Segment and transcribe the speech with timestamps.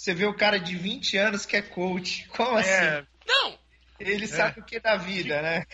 [0.00, 2.26] você vê o cara de 20 anos que é coach.
[2.28, 2.70] Como assim?
[2.70, 3.58] É, Não,
[3.98, 5.66] Ele sabe o que é da vida, né?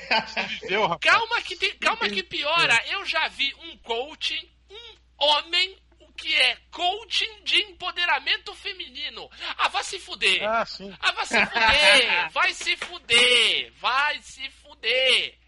[0.62, 1.14] viveu, rapaz.
[1.14, 2.76] calma que, tem, calma que piora.
[2.88, 9.30] Eu já vi um coaching, um homem, o que é coaching de empoderamento feminino.
[9.56, 10.42] Ah, vai se fuder.
[10.42, 10.92] Ah, sim.
[11.00, 12.30] Ah, vai se fuder!
[12.32, 13.72] Vai se fuder!
[13.78, 15.38] Vai se fuder!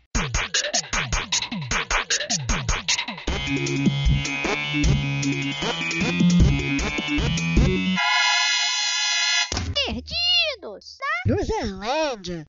[11.26, 12.46] Luzerlândia.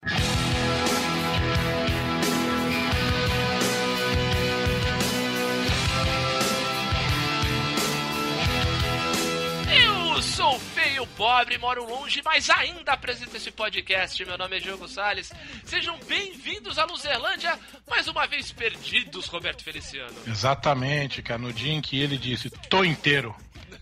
[9.71, 14.23] Eu sou feio, pobre, moro longe, mas ainda apresento esse podcast.
[14.25, 15.31] Meu nome é Diogo Salles.
[15.63, 17.57] Sejam bem-vindos à Luzerlândia,
[17.89, 20.15] mais uma vez perdidos, Roberto Feliciano.
[20.27, 21.39] Exatamente, cara.
[21.39, 23.35] No dia em que ele disse, tô inteiro.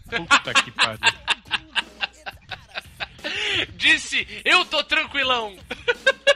[0.10, 1.00] Puta que pariu.
[3.76, 5.58] Disse, eu tô tranquilão.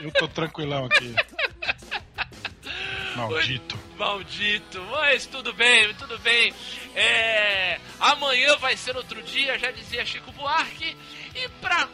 [0.00, 1.14] Eu tô tranquilão aqui.
[3.16, 3.78] Maldito.
[3.98, 6.52] Maldito, mas tudo bem, tudo bem.
[6.94, 10.96] É, amanhã vai ser outro dia, já dizia Chico Buarque.
[11.34, 11.88] E pra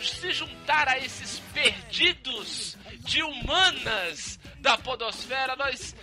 [0.00, 5.94] se juntar a esses perdidos de humanas da Podosfera, nós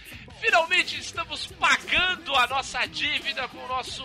[0.41, 4.03] finalmente estamos pagando a nossa dívida com o nosso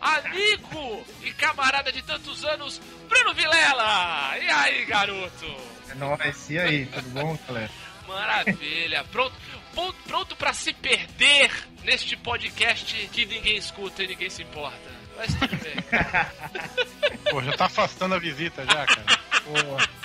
[0.00, 4.36] amigo e camarada de tantos anos, Bruno Vilela.
[4.38, 5.56] E aí, garoto?
[5.90, 6.50] É nóis.
[6.50, 7.70] E aí, tudo bom, galera?
[8.06, 9.02] Maravilha.
[9.04, 9.34] Pronto,
[9.72, 11.50] pronto, pronto para se perder
[11.82, 14.98] neste podcast que ninguém escuta e ninguém se importa.
[15.16, 15.74] Mas tudo bem.
[17.32, 19.18] Pô, já tá afastando a visita já, cara.
[19.42, 19.98] Pô,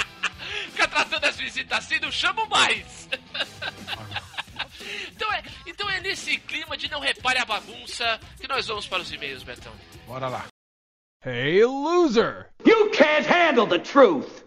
[0.72, 3.10] Fica tratando as visitas assim, não chamo mais.
[5.12, 9.02] Então é, então é nesse clima de não repare a bagunça que nós vamos para
[9.02, 9.74] os e-mails, Betão.
[10.08, 10.46] bora lá.
[11.26, 12.50] Hey, loser!
[12.66, 14.43] You can't handle the truth.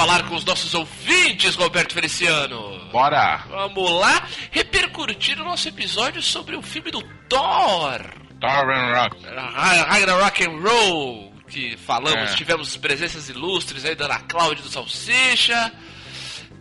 [0.00, 2.88] Falar com os nossos ouvintes, Roberto Feliciano.
[2.90, 3.44] Bora.
[3.50, 8.00] Vamos lá repercutir o nosso episódio sobre o filme do Thor.
[8.36, 9.16] Darren Rock.
[9.26, 12.34] Ragnarok and Roll, que falamos, É.
[12.34, 15.70] tivemos presenças ilustres aí da Ana Cláudia do Salsicha,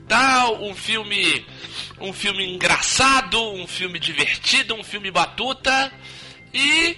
[0.05, 1.45] tal, um filme,
[2.01, 5.89] um filme engraçado, um filme divertido, um filme batuta
[6.53, 6.97] e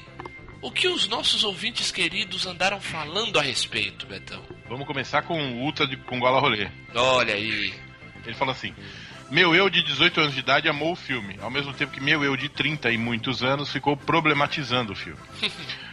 [0.60, 4.42] o que os nossos ouvintes queridos andaram falando a respeito, Betão?
[4.72, 6.70] Vamos começar com o Ultra de, com Gola Rolê.
[6.96, 7.74] Olha aí.
[8.26, 8.74] Ele fala assim:
[9.30, 12.24] Meu eu de 18 anos de idade amou o filme, ao mesmo tempo que meu
[12.24, 15.20] eu de 30 e muitos anos ficou problematizando o filme.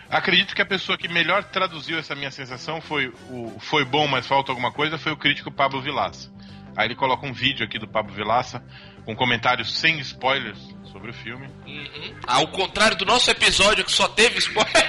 [0.09, 4.29] Acredito que a pessoa que melhor traduziu essa minha sensação foi o foi bom, mas
[4.29, 6.31] falta alguma coisa, foi o crítico Pablo Vilaça.
[6.77, 8.63] Aí ele coloca um vídeo aqui do Pablo Vilaça
[9.05, 11.49] com comentários sem spoilers sobre o filme.
[11.67, 12.15] Uhum.
[12.29, 14.89] Ao contrário do nosso episódio que só teve spoiler.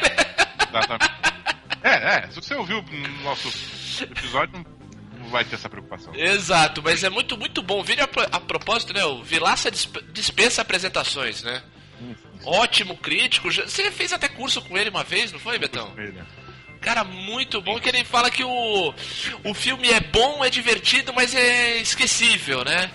[0.70, 1.12] Exatamente.
[1.82, 6.14] é, é, se você ouviu no nosso episódio, não- vai ter essa preocupação.
[6.16, 7.80] Exato, mas é muito, muito bom.
[7.80, 9.04] O vídeo, a, a propósito, né?
[9.06, 11.62] O Vilaça disp- dispensa apresentações, né?
[12.46, 13.52] Ótimo crítico.
[13.52, 15.94] Você fez até curso com ele uma vez, não foi, Betão?
[16.82, 18.94] Cara, muito bom que ele fala que o,
[19.44, 22.90] o filme é bom, é divertido, mas é esquecível, né?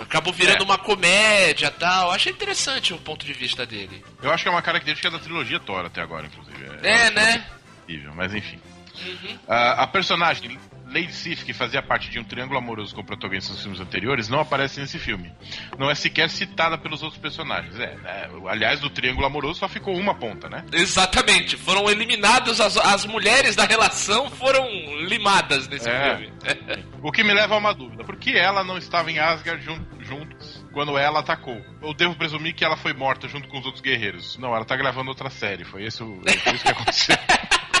[0.00, 0.64] Acabou virando É.
[0.64, 2.10] uma comédia e tal.
[2.10, 4.04] Achei interessante o ponto de vista dele.
[4.22, 6.64] Eu acho que é uma característica da trilogia Thor até agora, inclusive.
[6.82, 7.46] É, né?
[7.86, 8.58] possível, mas enfim.
[9.06, 9.38] Uhum.
[9.48, 10.58] Ah, a personagem
[10.92, 14.40] Lady Sif, que fazia parte de um triângulo amoroso com protagonistas nos filmes anteriores, não
[14.40, 15.30] aparece nesse filme.
[15.78, 17.78] Não é sequer citada pelos outros personagens.
[17.78, 18.28] É, né?
[18.48, 20.64] Aliás, do triângulo amoroso só ficou uma ponta, né?
[20.72, 21.56] Exatamente.
[21.56, 24.66] Foram eliminados, as, as mulheres da relação foram
[25.04, 26.16] limadas nesse É.
[26.16, 26.32] filme.
[27.02, 29.78] O que me leva a uma dúvida: por que ela não estava em Asgard jun
[30.00, 31.58] juntos quando ela atacou?
[31.80, 34.36] Eu devo presumir que ela foi morta junto com os outros guerreiros.
[34.36, 35.64] Não, ela tá gravando outra série.
[35.64, 36.04] Foi isso,
[36.44, 37.16] foi isso que aconteceu.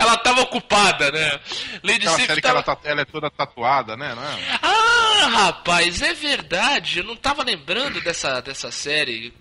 [0.00, 1.40] Ela tava ocupada, né?
[1.82, 2.54] Lady Aquela Sif série que tava...
[2.58, 4.14] ela, tá- ela é toda tatuada, né?
[4.14, 4.58] Não é?
[4.62, 6.98] Ah, rapaz, é verdade.
[6.98, 9.32] Eu não tava lembrando dessa, dessa série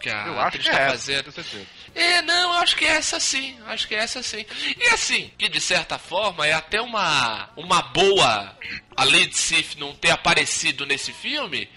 [0.00, 1.32] que a Eu acho atriz que é tá essa, fazendo.
[1.32, 1.66] certeza.
[1.94, 3.56] É, não, eu acho que é essa sim.
[3.66, 4.44] Acho que é essa sim.
[4.78, 8.54] E assim, que de certa forma é até uma, uma boa
[8.94, 11.68] a Lady Sif não ter aparecido nesse filme.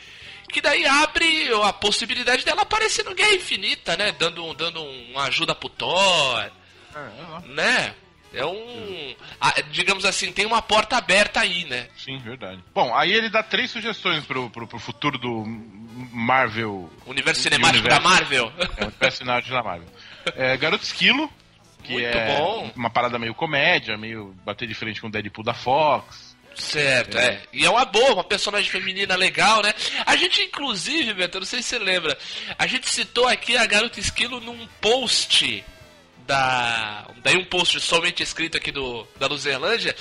[0.52, 4.12] Que daí abre a possibilidade dela aparecer no Guerra Infinita, né?
[4.12, 6.50] Dando, dando uma ajuda pro Thor, É,
[6.98, 7.96] é, né?
[8.36, 9.16] É um.
[9.40, 11.88] ah, digamos assim, tem uma porta aberta aí, né?
[11.98, 12.64] Sim, verdade.
[12.74, 15.44] Bom, aí ele dá três sugestões pro, pro, pro futuro do
[16.12, 16.92] Marvel.
[17.06, 18.52] Universo cinemático da Marvel.
[18.78, 19.88] É, o personagem da Marvel.
[20.36, 21.32] É, Garoto Esquilo,
[21.84, 22.72] que Muito é bom.
[22.76, 26.36] uma parada meio comédia, meio bater de frente com o Deadpool da Fox.
[26.56, 27.42] Certo, é.
[27.52, 29.74] E é uma boa, uma personagem feminina legal, né?
[30.06, 32.18] A gente, inclusive, Beto, não sei se você lembra,
[32.58, 35.64] a gente citou aqui a Garota Esquilo num post
[36.26, 36.85] da.
[37.26, 39.96] Daí um post somente escrito aqui do, da Luzerlândia,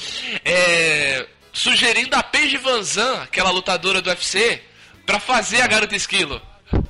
[0.44, 4.62] é, sugerindo a Paige Van Zan, aquela lutadora do UFC,
[5.06, 6.38] pra fazer a Garota Esquilo.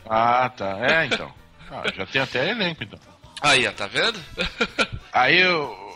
[0.04, 0.76] Ah, tá.
[0.80, 1.32] É, então.
[1.70, 2.98] Ah, já tem até elenco, então.
[3.40, 4.20] Aí, ó, tá vendo?
[5.14, 5.40] Aí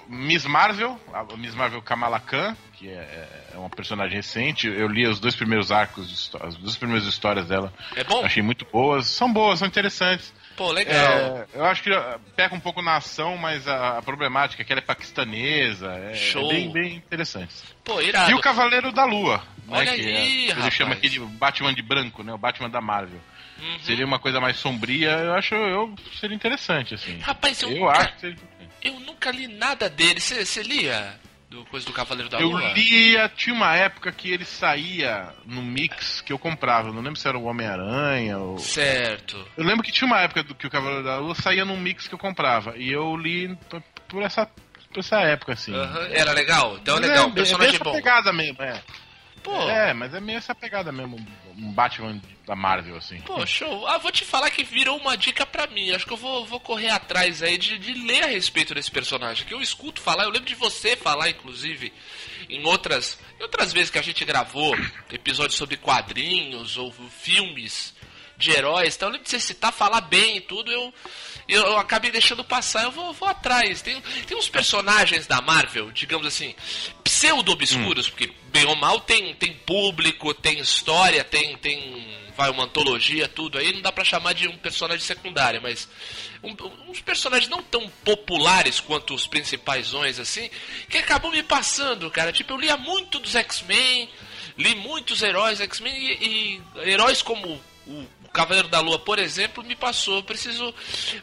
[0.08, 4.69] Miss Marvel, a Miss Marvel Kamala Khan, que é, é uma personagem recente.
[4.69, 7.73] Eu li os dois primeiros arcos, as duas primeiras histórias dela.
[7.96, 8.25] É bom?
[8.25, 9.08] Achei muito boas.
[9.08, 10.32] São boas, são interessantes.
[10.59, 10.95] Pô, legal.
[10.95, 14.65] É, eu acho que ah, peca um pouco na ação, mas a, a problemática é
[14.65, 15.87] que ela é paquistanesa.
[15.93, 16.51] É, Show.
[16.51, 17.55] é bem, bem interessante.
[17.85, 18.33] Pô, irado.
[18.33, 19.37] E o Cavaleiro da Lua,
[19.69, 19.79] né?
[19.79, 20.67] Olha que aí, é, rapaz.
[20.67, 22.35] ele chama aqui de Batman de branco, né?
[22.35, 23.21] O Batman da Marvel.
[23.57, 23.79] Uhum.
[23.85, 27.19] Seria uma coisa mais sombria, eu acho eu seria interessante, assim.
[27.21, 28.37] Rapaz, eu, eu nunca, acho que seria
[28.83, 30.21] eu nunca li nada dele.
[30.21, 31.15] Você lia
[31.50, 32.73] do coisa do Cavaleiro da Eu Lua?
[32.75, 36.89] lia, tinha uma época que ele saía no mix que eu comprava.
[36.89, 38.59] Eu não lembro se era o Homem-Aranha ou.
[38.59, 39.43] Certo.
[39.56, 42.06] Eu lembro que tinha uma época do que o Cavaleiro da Lua saía num mix
[42.06, 42.77] que eu comprava.
[42.77, 43.56] E eu li
[44.09, 44.47] por essa,
[44.93, 45.75] por essa época, assim.
[45.75, 46.77] Aham, Era legal?
[46.77, 47.93] Então é Mas legal, é, personagem é bom.
[47.93, 48.83] pegada mesmo, é.
[49.49, 51.17] Pô, É, mas é meio essa pegada mesmo.
[51.56, 53.21] Um Batman da Marvel, assim.
[53.23, 53.87] pô, show.
[53.87, 55.91] Ah, vou te falar que virou uma dica pra mim.
[55.91, 59.47] Acho que eu vou, vou correr atrás aí de, de ler a respeito desse personagem.
[59.47, 61.93] Que eu escuto falar, eu lembro de você falar, inclusive,
[62.49, 64.77] em outras, em outras vezes que a gente gravou
[65.11, 67.95] episódios sobre quadrinhos ou filmes
[68.38, 68.94] de heróis.
[68.96, 70.70] Então eu lembro de você citar, falar bem e tudo.
[70.73, 70.94] Eu,
[71.49, 72.85] eu, eu acabei deixando passar.
[72.85, 73.82] Eu vou, vou atrás.
[73.82, 76.55] Tem, tem uns personagens da Marvel, digamos assim,
[77.05, 83.26] pseudo-obscuros, porque bem ou mal tem, tem público, tem história, tem, tem vai uma antologia,
[83.26, 85.88] tudo aí, não dá pra chamar de um personagem secundário, mas
[86.40, 86.55] um-
[86.88, 90.49] uns personagens não tão populares quanto os principaiões assim,
[90.88, 92.32] que acabam me passando, cara.
[92.32, 94.08] Tipo, eu lia muito dos X-Men,
[94.56, 98.06] li muitos heróis X-Men e, e heróis como o
[98.38, 100.23] Cavaleiro da Lua, por exemplo, me passou.
[100.23, 100.73] Preciso,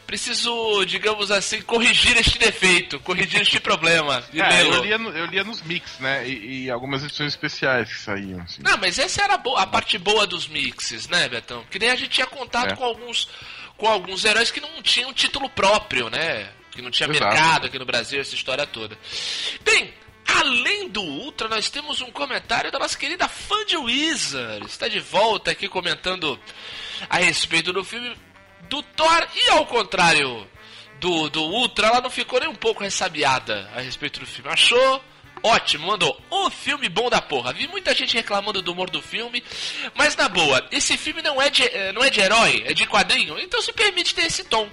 [0.06, 4.22] preciso, digamos assim, corrigir este defeito, corrigir este problema.
[4.34, 6.28] É, eu, lia, eu lia nos mix, né?
[6.28, 8.60] E, e algumas edições especiais que saíam, assim.
[8.62, 11.64] Não, mas essa era a, a parte boa dos mixes, né, Betão?
[11.70, 12.76] Que nem a gente tinha contato É.
[12.76, 13.28] com alguns
[13.78, 16.50] com alguns heróis que não tinham título próprio, né?
[16.70, 17.24] Que não tinha Exato.
[17.24, 18.96] mercado aqui no Brasil, essa história toda.
[19.64, 19.92] Bem,
[20.26, 24.66] além do Ultra, nós temos um comentário da nossa querida fã de Wizard.
[24.66, 26.38] Está de volta aqui comentando
[27.08, 28.16] a respeito do filme
[28.68, 30.46] do Thor e ao contrário
[31.00, 34.50] do, do Ultra, ela não ficou nem um pouco ressabiada a respeito do filme.
[34.50, 35.02] Achou
[35.42, 37.52] ótimo, mandou um filme bom da porra.
[37.52, 39.42] Vi muita gente reclamando do humor do filme,
[39.94, 42.86] mas na boa, esse filme não é de, eh, não é de herói, é de
[42.86, 44.68] quadrinho, então se permite ter esse tom.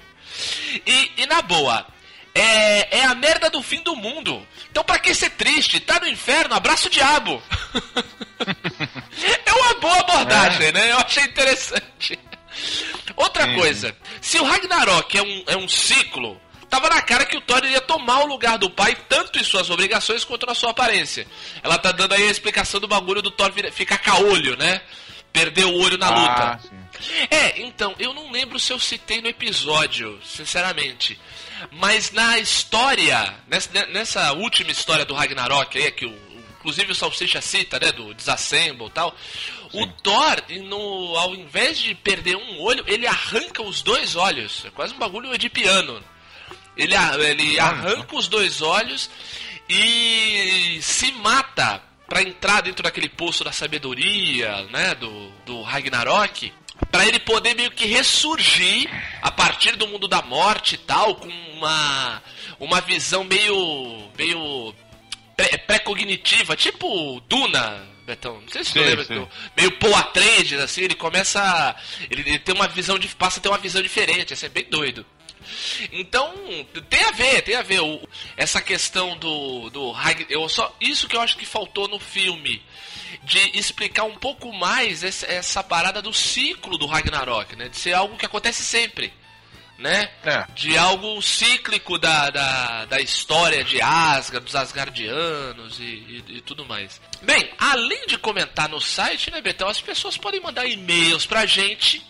[0.85, 1.85] E, e na boa,
[2.33, 4.45] é, é a merda do fim do mundo.
[4.71, 5.79] Então pra que ser triste?
[5.79, 7.41] Tá no inferno, abraço o diabo.
[9.63, 10.91] é uma boa abordagem, né?
[10.91, 12.19] Eu achei interessante.
[13.15, 16.39] Outra coisa, se o Ragnarok é um, é um ciclo,
[16.69, 19.69] tava na cara que o Thor iria tomar o lugar do pai, tanto em suas
[19.69, 21.27] obrigações quanto na sua aparência.
[21.61, 24.81] Ela tá dando aí a explicação do bagulho do Thor ficar caolho, né?
[25.31, 26.43] Perder o olho na luta.
[26.43, 26.83] Ah, sim.
[27.29, 31.19] É, então, eu não lembro se eu citei no episódio, sinceramente.
[31.71, 36.17] Mas na história, nessa, nessa última história do Ragnarok aí, que o,
[36.59, 39.15] inclusive o Salsicha cita, né, do Disassemble e tal,
[39.73, 44.63] o Thor, no, ao invés de perder um olho, ele arranca os dois olhos.
[44.65, 46.01] É quase um bagulho edipiano.
[46.77, 49.09] Ele, a- ele arranca os dois olhos
[49.69, 56.51] e se mata pra entrar dentro daquele poço da sabedoria, né, do, do Ragnarok,
[56.91, 58.89] pra ele poder meio que ressurgir
[59.21, 62.21] a partir do mundo da morte e tal, com uma
[62.59, 64.73] uma visão meio meio
[65.35, 68.41] pré- pré-cognitiva, tipo Duna, Betão.
[68.41, 71.75] Não sei se você lembra do meio Paul Atreides, assim, ele começa a-
[72.09, 74.65] ele, ele tem uma visão de passa a ter uma visão diferente, assim, é bem
[74.69, 75.05] doido.
[75.91, 76.33] Então,
[76.89, 77.81] tem a ver, tem a ver.
[77.81, 78.07] O-
[78.37, 79.93] essa questão do, do
[80.29, 82.61] eu só Isso que eu acho que faltou no filme.
[83.23, 87.69] De explicar um pouco mais essa, essa parada do ciclo do Ragnarok, né?
[87.69, 89.13] De ser algo que acontece sempre.
[89.77, 90.09] Né?
[90.23, 90.45] É.
[90.53, 96.65] De algo cíclico da, da, da história de Asgard, dos Asgardianos e, e, e tudo
[96.65, 97.01] mais.
[97.21, 99.67] Bem, além de comentar no site, né, Betão?
[99.67, 102.01] As pessoas podem mandar e-mails pra gente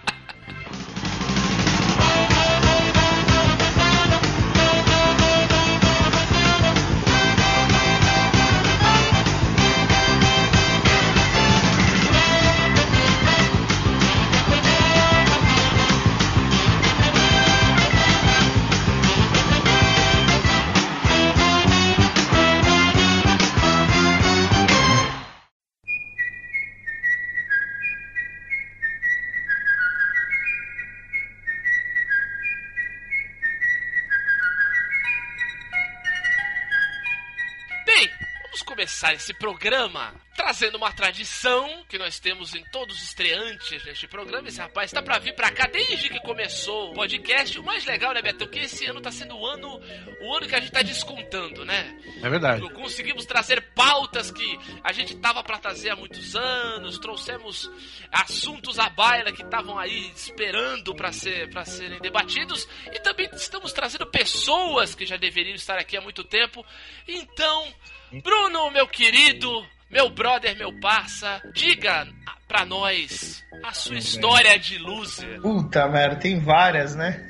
[39.11, 44.47] começar esse programa trazendo uma tradição que nós temos em todos os estreantes deste programa.
[44.47, 47.59] Esse rapaz tá pra vir pra cá desde que começou o podcast.
[47.59, 49.79] O mais legal, né, Betão, que esse ano tá sendo o ano,
[50.21, 51.95] o ano que a gente tá descontando, né?
[52.23, 52.67] É verdade.
[52.73, 57.69] Conseguimos trazer pautas que a gente tava pra trazer há muitos anos, trouxemos
[58.11, 63.73] assuntos à baila que estavam aí esperando pra ser para serem debatidos e também estamos
[63.73, 66.65] trazendo pessoas que já deveriam estar aqui há muito tempo.
[67.07, 67.71] Então,
[68.19, 72.07] Bruno, meu querido, meu brother, meu parça, diga
[72.47, 75.41] pra nós a sua história de loser.
[75.41, 77.29] Puta merda, tem várias, né?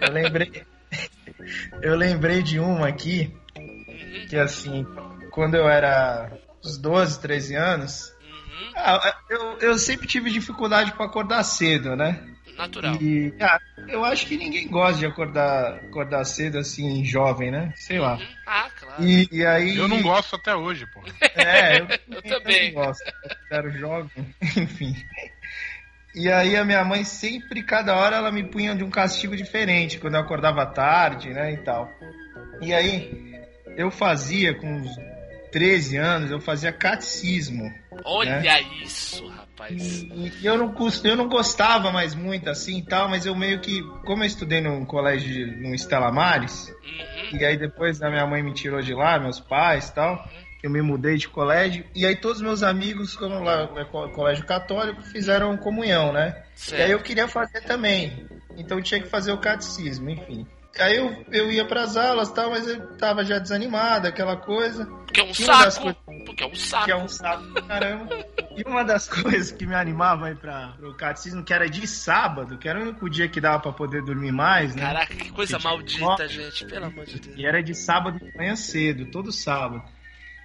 [0.00, 0.66] eu lembrei.
[1.80, 3.34] Eu lembrei de uma aqui,
[4.28, 4.86] que assim,
[5.30, 6.30] quando eu era
[6.64, 12.31] uns 12, 13 anos, Uhum, eu, eu sempre tive dificuldade pra acordar cedo, né?
[12.56, 12.96] Natural.
[13.00, 17.72] E, ah, eu acho que ninguém gosta de acordar, acordar cedo assim, jovem, né?
[17.76, 18.14] Sei lá.
[18.16, 18.26] Uhum.
[18.46, 19.02] Ah, claro.
[19.04, 19.76] E, e aí.
[19.76, 21.02] Eu não gosto até hoje, pô.
[21.34, 22.72] É, eu, Eu também.
[22.72, 23.02] não gosto.
[23.50, 24.94] Eu era jovem, enfim.
[26.14, 29.98] E aí a minha mãe sempre, cada hora, ela me punha de um castigo diferente,
[29.98, 31.90] quando eu acordava tarde, né, e tal.
[32.60, 33.32] E aí
[33.76, 34.90] eu fazia com uns
[35.52, 37.72] 13 anos, eu fazia catecismo.
[38.04, 40.02] Olha isso, rapaz.
[40.02, 43.82] E eu não, eu não gostava mais muito assim e tal, mas eu meio que,
[44.04, 47.38] como eu estudei num colégio de- no Estela Maris, Uhum.
[47.38, 50.28] e aí depois a minha mãe me tirou de lá, meus pais e tal.
[50.62, 51.84] Eu me mudei de colégio.
[51.94, 56.40] E aí todos meus amigos, como lá é co- colégio católico, fizeram comunhão, né?
[56.54, 56.80] Certo.
[56.80, 58.26] E aí eu queria fazer também.
[58.56, 60.46] Então eu tinha que fazer o catecismo, enfim.
[60.78, 64.86] Aí eu, eu ia pras aulas e tal, mas eu tava já desanimado, aquela coisa.
[64.86, 65.82] Porque é um saco.
[65.82, 66.84] coisas- Porque é um saco.
[66.86, 68.24] Que é um saco caramba.
[68.56, 72.56] E uma das coisas que me animava aí pra, pro catecismo, que era de sábado,
[72.56, 74.82] que era o único dia que dava pra poder dormir mais, né?
[74.82, 76.64] Caraca, que coisa maldita, gente.
[76.64, 77.38] Pelo amor de Deus.
[77.38, 79.82] E era de sábado de manhã cedo, todo sábado.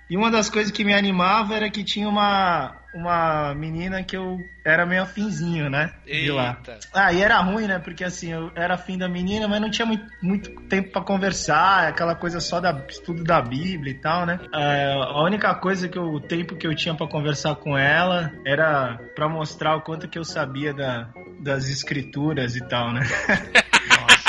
[0.10, 4.40] E uma das coisas que me animava era que tinha uma, uma menina que eu
[4.64, 5.94] era meio afinzinho, né?
[6.06, 6.58] De lá.
[6.58, 6.80] Eita.
[6.94, 7.78] Ah, e era ruim, né?
[7.78, 11.90] Porque assim, eu era afim da menina, mas não tinha muito, muito tempo pra conversar,
[11.90, 14.40] aquela coisa só da estudo da Bíblia e tal, né?
[14.54, 18.32] É, a única coisa que eu, o tempo que eu tinha pra conversar com ela
[18.46, 21.10] era pra mostrar o quanto que eu sabia da,
[21.40, 23.02] das escrituras e tal, né?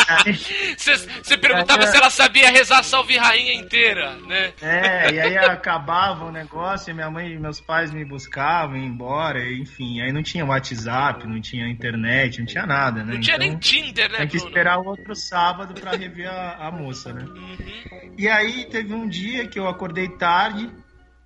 [0.08, 1.86] Aí- Você perguntava é.
[1.86, 4.52] se ela sabia rezar Salve Rainha inteira, né?
[4.62, 8.86] É, e aí acabava o negócio, e minha mãe e meus pais me buscavam, iam
[8.86, 13.14] embora, enfim, aí não tinha WhatsApp, não tinha internet, não tinha nada, né?
[13.14, 16.68] Não tinha então, nem Tinder, né, Tem que esperar o outro sábado pra rever a,
[16.68, 17.24] a moça, né?
[17.24, 18.14] Uhum.
[18.16, 20.70] E aí teve um dia que eu acordei tarde,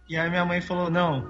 [0.09, 1.25] e aí minha mãe falou, não,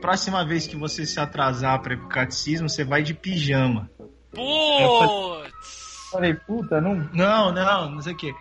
[0.00, 3.90] próxima vez que você se atrasar pra ir pro catecismo, você vai de pijama.
[4.32, 5.41] Putz.
[6.12, 6.96] Falei, puta, não.
[7.12, 8.34] Não, não, não sei o quê.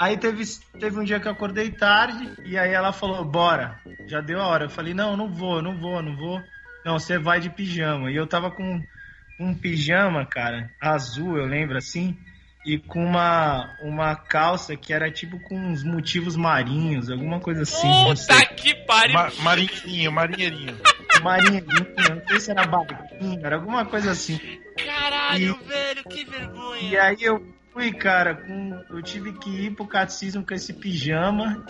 [0.00, 0.44] Aí teve,
[0.78, 4.46] teve um dia que eu acordei tarde e aí ela falou, bora, já deu a
[4.46, 4.64] hora.
[4.64, 6.40] Eu falei, não, não vou, não vou, não vou.
[6.84, 8.10] Não, você vai de pijama.
[8.10, 8.80] E eu tava com
[9.38, 12.16] um pijama, cara, azul, eu lembro assim,
[12.64, 17.88] e com uma, uma calça que era tipo com uns motivos marinhos, alguma coisa assim.
[18.04, 19.14] Puta que pariu.
[19.14, 20.76] Ma marinheirinho, marinheirinho.
[21.22, 24.38] Marinho, não sei se era barquinho, era alguma coisa assim.
[24.84, 26.82] Caralho, E- velho, que vergonha.
[26.82, 31.64] E aí eu fui, cara, com, eu tive que ir pro catecismo com esse pijama.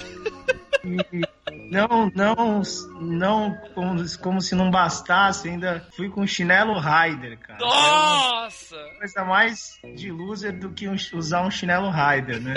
[0.85, 1.23] E,
[1.71, 2.63] Não, não,
[3.01, 7.59] não, como, como se não bastasse, ainda fui com chinelo Rider, cara.
[7.61, 8.77] Nossa!
[8.77, 12.55] É coisa mais de loser do que um- usar um chinelo Rider, né?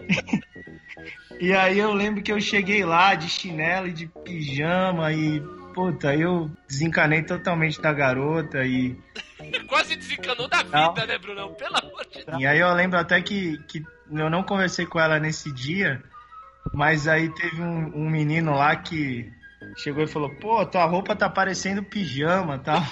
[1.40, 5.42] e aí eu lembro que eu cheguei lá de chinelo e de pijama e,
[5.76, 8.96] puta, eu desencanei totalmente da garota e
[9.68, 10.94] Quase desencanou da vida, Não.
[10.94, 11.54] né, Brunão?
[11.54, 12.40] Pelo amor de Deus.
[12.40, 16.02] E aí eu lembro até que, que eu não conversei com ela nesse dia,
[16.72, 19.30] mas aí teve um, um menino lá que
[19.76, 22.76] chegou e falou, pô, tua roupa tá parecendo pijama, tá?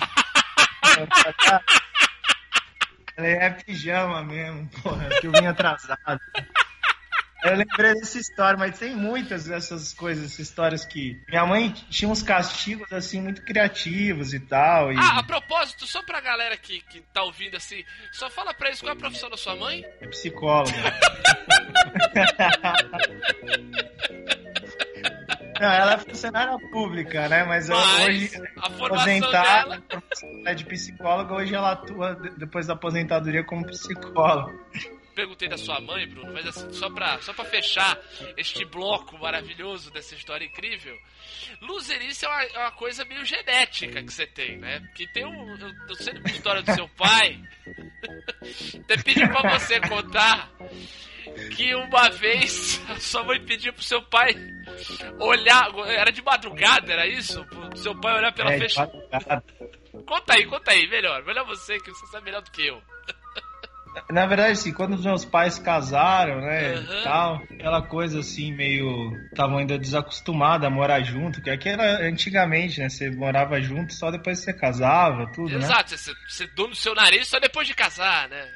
[3.16, 6.20] Eu falei, é pijama mesmo, porra, que eu vim atrasado.
[7.44, 11.20] Eu lembrei dessa história, mas tem muitas dessas coisas, essas histórias que.
[11.28, 14.90] Minha mãe tinha uns castigos assim muito criativos e tal.
[14.92, 18.68] E Ah, a propósito, só pra galera que, que tá ouvindo assim, só fala pra
[18.68, 19.84] eles qual é a profissão da sua mãe.
[20.00, 20.72] é psicóloga.
[25.60, 27.44] Não, ela é funcionária pública, né?
[27.44, 29.82] Mas, Mas hoje, aposentada, dela.
[29.92, 34.52] ela é de psicóloga, hoje ela atua de- depois da aposentadoria como psicóloga.
[35.14, 37.98] Perguntei da sua mãe, Bruno, mas assim, só pra, só pra fechar
[38.36, 40.96] este bloco maravilhoso dessa história incrível,
[41.60, 44.80] luzerice é uma, é uma coisa meio genética que você tem, né?
[44.94, 45.56] Que tem um.
[45.58, 47.40] Eu, eu sei uma história do seu pai.
[48.84, 50.50] Até pedi pra você contar
[51.56, 54.34] que uma vez a sua mãe pediu pro seu pai
[55.20, 55.68] olhar.
[55.88, 57.44] Era de madrugada, era isso?
[57.46, 59.42] Pro seu pai olhar pela É, fechadura.
[60.06, 61.24] Conta aí, conta aí, melhor.
[61.24, 62.82] Melhor você, que você sabe melhor do que eu.
[64.10, 69.16] Na verdade, assim, quando os meus pais casaram, né, e tal, aquela coisa assim, meio.
[69.26, 72.88] Estavam ainda desacostumados a morar junto, que aqui era antigamente, né?
[72.88, 75.64] Você morava junto, só depois você casava, tudo, né?
[75.64, 78.48] Exato, você, você dono do seu nariz só depois de casar, né?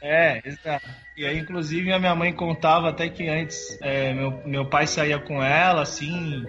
[0.00, 0.88] É, exato.
[1.16, 5.18] E aí, inclusive, a minha mãe contava até que antes é, meu, meu pai saía
[5.18, 6.44] com ela, assim,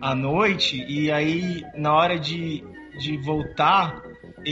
[0.00, 2.64] à noite, e aí, na hora de,
[2.98, 4.02] de voltar,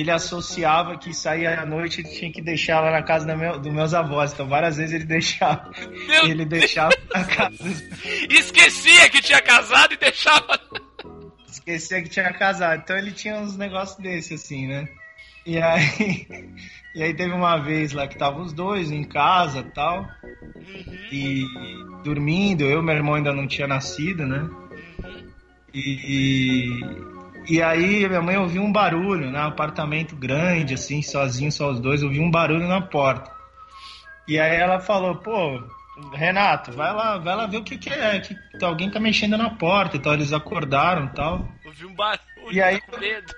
[0.00, 3.58] ele associava que saía à noite e tinha que deixar lá na casa da meu,
[3.58, 4.30] dos meus avós.
[4.30, 5.70] Então, várias vezes ele deixava,
[6.06, 7.56] Meu ele deixava na casa,
[8.28, 10.60] Esquecia que tinha casado e deixava.
[11.48, 12.82] esquecia que tinha casado.
[12.82, 14.86] Então, ele tinha uns negócios desses, assim, né?
[15.46, 16.26] E aí,
[16.94, 20.06] e aí teve uma vez lá que estavam os dois em casa tal.
[21.10, 21.42] e
[22.04, 24.46] dormindo, eu e meu irmão ainda não tinha nascido, né?
[25.72, 27.15] E, e
[27.62, 29.40] aí minha mãe ouviu um barulho, né?
[29.40, 33.30] Um apartamento grande, assim, sozinho, só os dois, ouviu um barulho na porta.
[34.26, 35.62] E aí ela falou, pô,
[36.12, 39.50] Renato, vai lá, vai lá ver o que, que é, que alguém tá mexendo na
[39.50, 40.14] porta e tal.
[40.14, 41.48] Eles acordaram e tal.
[41.64, 43.32] Ouvi um barulho E aí- com medo.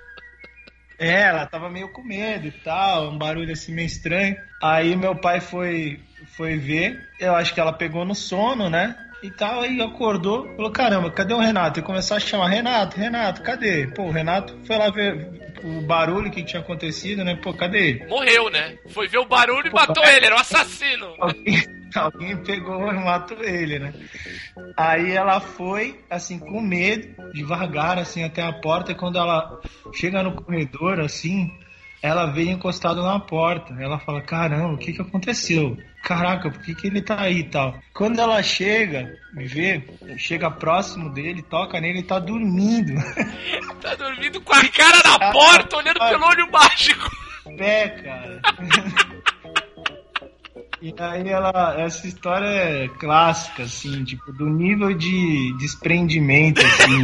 [0.97, 4.35] É, ela tava meio com medo e tal, um barulho assim meio estranho.
[4.61, 5.97] Aí meu pai foi,
[6.35, 8.97] foi ver, eu acho que ela pegou no sono, né?
[9.21, 11.79] E tal, aí acordou, falou, caramba, cadê o Renato?
[11.79, 13.87] E começou a chamar, Renato, Renato, cadê?
[13.87, 17.35] Pô, o Renato foi lá ver o barulho que tinha acontecido, né?
[17.35, 18.05] Pô, cadê ele?
[18.05, 18.77] Morreu, né?
[18.87, 21.13] Foi ver o barulho e matou ele, era um assassino.
[21.19, 21.63] Alguém,
[21.95, 23.93] alguém pegou e matou ele, né?
[24.77, 28.91] Aí ela foi, assim, com medo, devagar, assim, até a porta.
[28.91, 29.59] E quando ela
[29.93, 31.51] chega no corredor, assim,
[32.01, 33.73] ela veio encostado na porta.
[33.79, 35.77] Ela fala: Caramba, o que que aconteceu?
[36.03, 37.77] Caraca, por que, que ele tá aí e tal?
[37.93, 39.83] Quando ela chega, me vê,
[40.17, 42.93] chega próximo dele, toca nele, ele tá dormindo.
[43.79, 47.09] Tá dormindo com a cara na porta, olhando pelo olho mágico.
[47.57, 48.41] pé, cara.
[50.81, 57.01] E aí ela, essa história é clássica, assim, tipo, do nível de desprendimento, assim,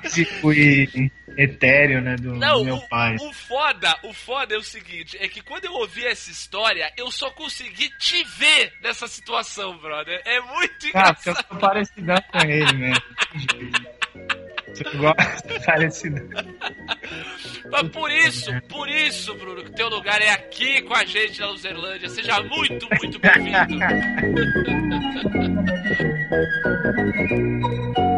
[0.00, 3.16] físico e etéreo, né, do Não, meu o, pai.
[3.20, 7.10] o foda, o foda é o seguinte, é que quando eu ouvi essa história, eu
[7.10, 10.20] só consegui te ver nessa situação, brother.
[10.24, 11.48] É muito Cara, porque eu engraçado.
[11.48, 13.02] sou parecidão com ele mesmo.
[14.96, 16.28] gosta parecidão.
[17.70, 21.46] Mas por isso, por isso, Bruno, que teu lugar é aqui com a gente na
[21.48, 22.08] Luzerlândia.
[22.08, 23.80] Seja muito, muito bem-vindo.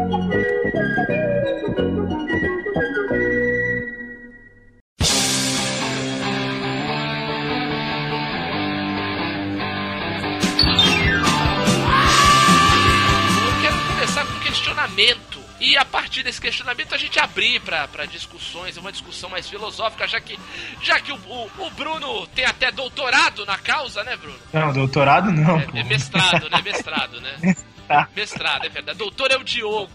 [15.63, 20.05] E a partir desse questionamento a gente abrir pra pra discussões, uma discussão mais filosófica,
[20.05, 20.37] já que,
[20.81, 24.37] já que o, o, o Bruno tem até doutorado na causa, né, Bruno?
[24.51, 26.61] Não, doutorado não, É, é mestrado, né?
[26.61, 27.55] Mestrado, né?
[27.85, 28.07] Tá.
[28.15, 28.97] Mestrado, é verdade.
[28.97, 29.91] Doutor é o Diogo.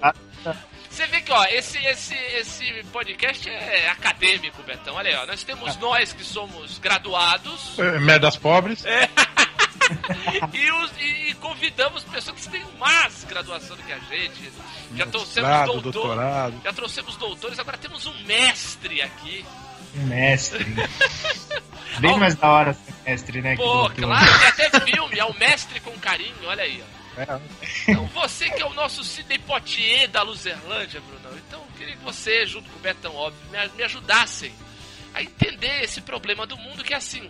[0.90, 4.94] Você vê que, ó, esse, esse, esse podcast é acadêmico, Betão.
[4.94, 5.26] Olha aí, ó.
[5.26, 7.78] Nós temos nós que somos graduados.
[7.78, 8.85] É, Merdas pobres.
[10.53, 14.53] e, os- e- e convidamos pessoas que têm mais graduação do que a gente.
[14.96, 16.61] Já trouxemos doutor, doutorado.
[16.64, 19.44] já trouxemos doutores, agora temos um mestre aqui.
[19.96, 20.64] Um mestre.
[22.01, 23.57] Bem mais da hora ser mestre, né?
[23.57, 26.98] Pô, claro, tem até filme, é o mestre com carinho, olha aí, ó.
[27.20, 27.40] É.
[27.88, 31.37] Então você que é o nosso Sidney Poitier da Luzerlândia, Brunão.
[31.48, 34.53] Então eu queria que você, junto com o Betão Óbvio, me, me ajudassem
[35.12, 37.29] a entender esse problema do mundo que é assim.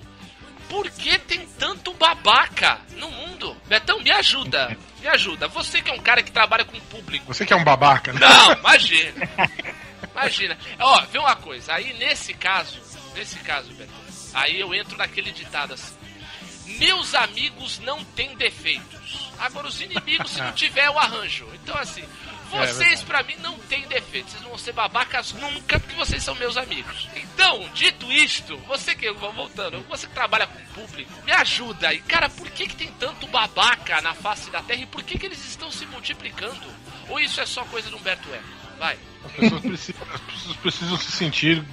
[0.68, 3.56] Por que tem tanto babaca no mundo?
[3.66, 4.76] Betão, me ajuda.
[5.00, 5.48] Me ajuda.
[5.48, 7.26] Você que é um cara que trabalha com público.
[7.26, 8.20] Você que é um babaca, né?
[8.20, 9.28] Não, imagina.
[10.12, 10.58] Imagina.
[10.78, 11.74] Ó, vê uma coisa.
[11.74, 12.80] Aí nesse caso,
[13.14, 13.92] nesse caso, Beto,
[14.34, 15.94] aí eu entro naquele ditado assim.
[16.78, 19.30] Meus amigos não têm defeitos.
[19.38, 21.48] Agora os inimigos se não tiver eu arranjo.
[21.54, 22.04] Então assim,
[22.48, 23.04] vocês verdade.
[23.06, 24.32] pra mim não têm defeitos.
[24.32, 27.08] Vocês não vão ser babacas nunca porque vocês são meus amigos.
[27.14, 31.92] Então, dito isto, você que voltando, você que trabalha com público, me ajuda.
[31.94, 35.18] E cara, por que que tem tanto babaca na face da Terra e por que
[35.18, 36.66] que eles estão se multiplicando?
[37.08, 38.44] Ou isso é só coisa do Humberto Eco?
[38.78, 38.96] Vai.
[39.24, 41.64] As pessoas precisam, as pessoas precisam se sentir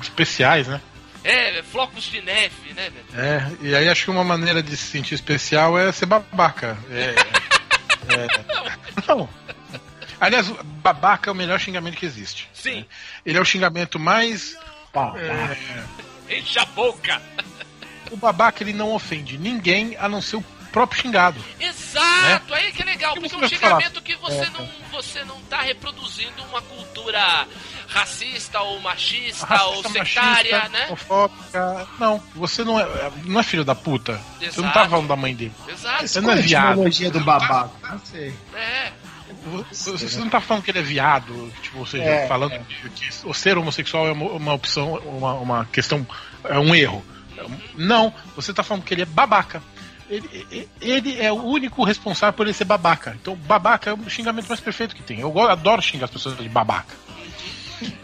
[0.00, 0.80] especiais, né?
[1.24, 3.06] É, flocos de neve, né, velho?
[3.20, 6.78] É, e aí acho que uma maneira de se sentir especial é ser babaca.
[6.90, 7.14] É,
[8.14, 9.28] é- não.
[10.20, 12.48] Aliás, o babaca é o melhor xingamento que existe.
[12.52, 12.84] Sim,
[13.24, 14.56] Ele é o xingamento mais.
[14.92, 17.20] Pá, é, enche a boca.
[18.10, 21.42] o babaca ele não ofende ninguém a não ser o próprio xingado.
[21.60, 23.80] Exato, aí que é legal, que porque é um vai falar?
[23.80, 27.46] xingamento que você não, você não tá reproduzindo uma cultura
[27.88, 30.86] racista ou machista ou Racista, sectária, machista, né?
[30.86, 31.88] homofóbica.
[31.98, 32.86] Não, você não é,
[33.24, 34.20] não é filho da puta.
[34.38, 34.72] Você não Exato.
[34.74, 35.52] tá falando da mãe dele.
[35.68, 37.10] Exato, Você não é a viado.
[37.12, 37.88] do babaca?
[37.90, 38.34] Não sei.
[38.54, 38.92] é.
[39.70, 42.58] Você, não tá falando que ele é viado, tipo, ou seja, É, falando é.
[42.58, 46.06] que, o ser homossexual é uma, uma opção, uma, uma questão,
[46.44, 47.04] é um erro.
[47.76, 49.62] Não, você tá falando que ele é babaca.
[50.10, 53.14] Ele, ele- é o único responsável por ele ser babaca.
[53.20, 55.20] Então, babaca é o xingamento mais perfeito que tem.
[55.20, 56.94] Eu adoro xingar as pessoas de babaca.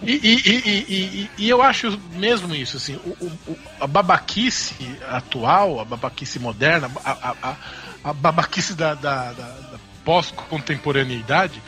[0.03, 0.42] E, e-
[0.88, 3.11] e- e- eu acho mesmo isso, assim, o,
[3.49, 4.75] o- a babaquice
[5.09, 7.11] atual, a babaquice moderna, a,
[7.42, 7.57] a-
[8.05, 9.74] a- babaquice da- da- da
[10.05, 11.62] pós-contemporaneidade,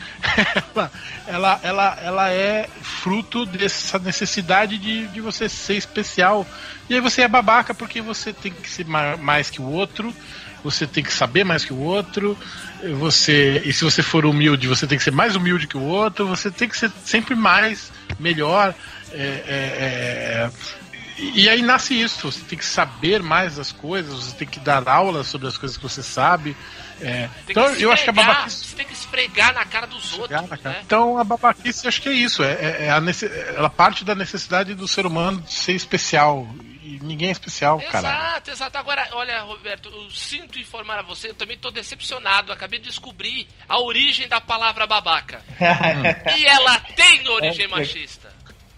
[0.55, 0.91] ela,
[1.27, 6.45] ela, ela, ela é fruto dessa necessidade de, de você ser especial.
[6.89, 10.13] E aí você é babaca porque você tem que ser ma- mais que o outro,
[10.63, 12.37] você tem que saber mais que o outro,
[12.99, 16.27] você e se você for humilde, você tem que ser mais humilde que o outro,
[16.27, 18.73] você tem que ser sempre mais, melhor.
[19.11, 20.51] é, é, é,
[21.17, 24.87] e aí nasce isso, você tem que saber mais das coisas, você tem que dar
[24.87, 26.55] aulas sobre as coisas que você sabe.
[27.01, 27.29] é.
[27.49, 28.65] Então eu acho que a babaquice.
[28.65, 30.59] Você tem que esfregar na cara dos outros, cara.
[30.63, 30.81] né?
[30.85, 34.13] Então a babaquice acho que é isso, é, é- é a nece- ela parte da
[34.15, 36.47] necessidade do ser humano de ser especial.
[36.83, 38.07] E ninguém é especial, cara.
[38.07, 38.77] Exato, exato.
[38.77, 42.49] Agora, olha, Roberto, eu sinto informar a você, eu também tô decepcionado.
[42.53, 45.41] Acabei de descobrir a origem da palavra babaca.
[46.37, 47.67] e ela tem origem É, é.
[47.67, 48.36] machista.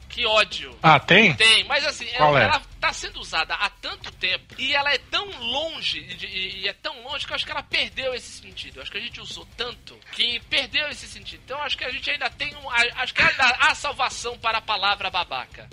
[0.10, 0.76] Que ódio.
[0.82, 1.34] Ah, tem?
[1.36, 2.44] Tem, mas assim, Qual ela, é?
[2.46, 6.74] ela tá sendo usada há tanto tempo e ela é tão longe, e, e é
[6.74, 8.78] tão longe que eu acho que ela perdeu esse sentido.
[8.78, 11.42] Eu acho que a gente usou tanto que perdeu esse sentido.
[11.46, 12.70] Então eu acho que a gente ainda tem um.
[12.70, 15.70] a- Acho que ainda há salvação para a palavra babaca.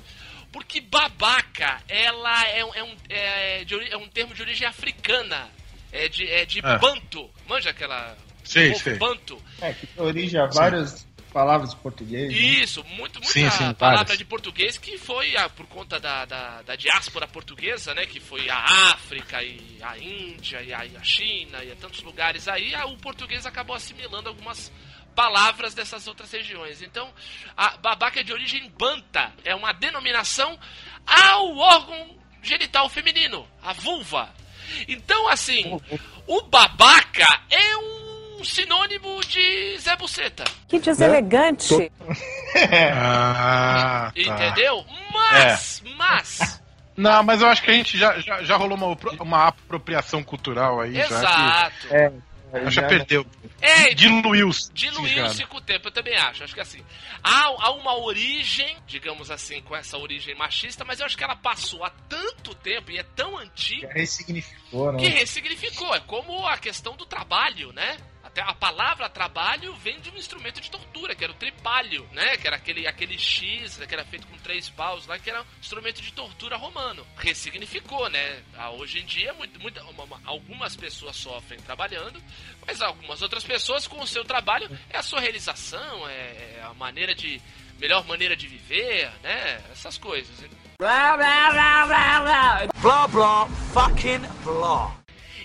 [0.53, 5.51] Porque babaca, ela é, um- é um, é, de é um termo de origem africana.
[5.93, 6.79] É de, é de É.
[6.79, 7.31] banto.
[7.49, 8.17] Manja aquela.
[8.45, 8.95] Sei, povo sei.
[8.97, 9.43] banto.
[9.61, 12.33] É, que origem a várias palavras em português.
[12.33, 12.35] né?
[12.35, 16.63] Isso, muito, muita Sim, sim, palavra de português que foi ah, por conta da, da,
[16.63, 18.07] da diáspora portuguesa, né?
[18.07, 18.57] Que foi a
[18.95, 22.87] África e a Índia e a, e a China e a tantos lugares aí, ah,
[22.87, 24.73] o português acabou assimilando algumas
[25.15, 26.81] palavras dessas outras regiões.
[26.81, 27.13] Então,
[27.55, 30.59] a babaca é de origem banta, é uma denominação
[31.07, 34.35] ao órgão genital feminino, a vulva.
[34.89, 35.65] Então, assim,
[36.27, 37.96] o babaca é um
[38.45, 40.45] sinônimo de Zé Buceta.
[40.69, 41.91] Que deselegante.
[42.95, 44.21] Ah, tá.
[44.21, 44.85] Entendeu?
[45.13, 46.63] Mas, mas,
[46.97, 50.81] Não, mas eu acho que a gente já, já, já rolou uma, uma apropriação cultural
[50.81, 50.95] aí.
[50.95, 51.95] Já, exato.
[51.95, 52.13] É,
[52.65, 53.27] que, já perdeu.
[53.61, 54.73] É, Diluiu-se.
[54.73, 56.45] diluiu-se com o tempo, eu também acho.
[56.45, 56.83] Acho que assim,
[57.23, 61.37] há, há uma origem, digamos assim, com essa origem machista, mas eu acho que ela
[61.37, 64.99] passou há tanto tempo e é tão antiga ressignificou, né?
[64.99, 65.95] que ressignificou.
[65.95, 67.97] É como a questão do trabalho, né?
[68.37, 72.37] Até a palavra trabalho vem de um instrumento de tortura, que era o tripalho, né?
[72.37, 75.45] Que era aquele, aquele X, que era feito com três paus lá, que era um
[75.59, 77.07] instrumento de tortura romano.
[77.17, 78.43] Ressignificou, né?
[78.59, 82.23] Ah, Hoje em dia, muito, muita- uma- uma- algumas pessoas sofrem trabalhando,
[82.67, 86.75] mas algumas outras pessoas, com o seu trabalho, é a sua realização, é, é a
[86.75, 87.41] maneira de.
[87.79, 89.63] melhor maneira de viver, né?
[89.73, 90.35] Essas coisas.
[90.79, 92.67] Blah, blah, blah, blah, blah.
[92.83, 94.95] Blah, blah, fucking blah.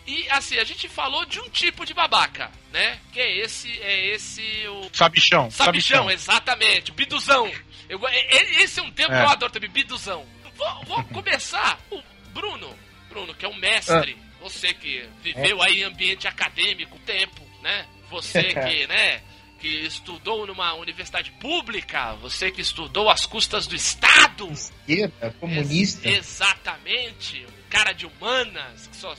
[0.07, 2.99] E assim, a gente falou de um tipo de babaca, né?
[3.13, 5.49] Que é esse, é esse o Sabichão.
[5.51, 7.51] Sabichão, exatamente, biduzão.
[7.87, 9.19] Eu, e- e- esse é um termo É.
[9.19, 10.25] que eu adoro também, biduzão.
[10.55, 12.01] Vou, vou começar, o
[12.33, 12.75] Bruno,
[13.09, 17.85] Bruno, que é um mestre, você que viveu aí em ambiente acadêmico tempo, né?
[18.09, 19.21] Você que, né,
[19.59, 24.49] que estudou numa universidade pública, você que estudou às custas do Estado.
[24.51, 26.07] Esquerda, comunista.
[26.09, 29.15] Ex- exatamente, um cara de humanas, que só,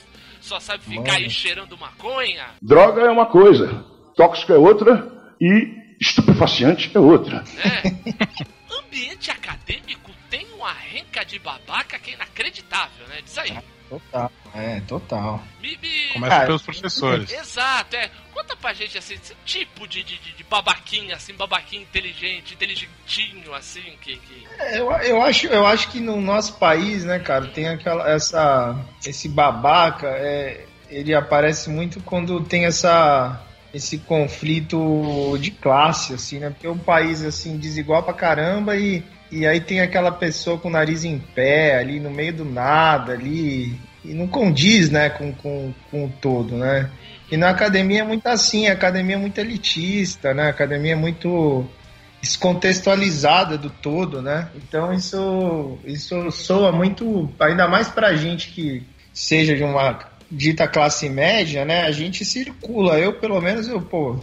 [0.53, 2.45] só sabe ficar aí cheirando maconha.
[2.61, 3.83] Droga é uma coisa,
[4.15, 5.11] tóxico é outra
[5.41, 7.41] e estupefaciente é outra.
[7.41, 8.53] né?
[8.79, 13.21] Ambiente acadêmico tem uma renca de babaca que é inacreditável, né?
[13.23, 13.57] Diz aí.
[13.99, 15.43] Total, é, total.
[15.61, 17.31] Me, me- Começa Cara, pelos professores.
[17.31, 18.09] Exato, é.
[18.33, 23.53] Conta pra gente assim, esse tipo de, de, de- de babaquinha, assim, babaquinha inteligente, inteligentinho,
[23.53, 24.15] assim, que.
[24.17, 24.47] que...
[24.59, 28.75] É, Eu, eu, acho, eu acho que no nosso país, né, cara, tem aquela, essa,
[29.05, 33.39] esse babaca, é, ele aparece muito quando tem essa,
[33.73, 36.49] esse conflito de classe, assim, né?
[36.49, 40.67] Porque é um país, assim, desigual pra caramba e, e aí tem aquela pessoa com
[40.67, 45.33] o nariz em pé ali no meio do nada ali e não condiz, né, com,
[45.33, 46.89] com, com o todo, né?
[47.31, 50.47] E na academia é muito assim, a academia é muito elitista, né?
[50.47, 51.65] A academia é muito
[52.21, 54.49] descontextualizada do todo, né?
[54.55, 61.09] Então isso isso soa muito, ainda mais pra gente que seja de uma dita classe
[61.09, 61.81] média, né?
[61.81, 64.19] A gente circula, eu pelo menos eu, pô,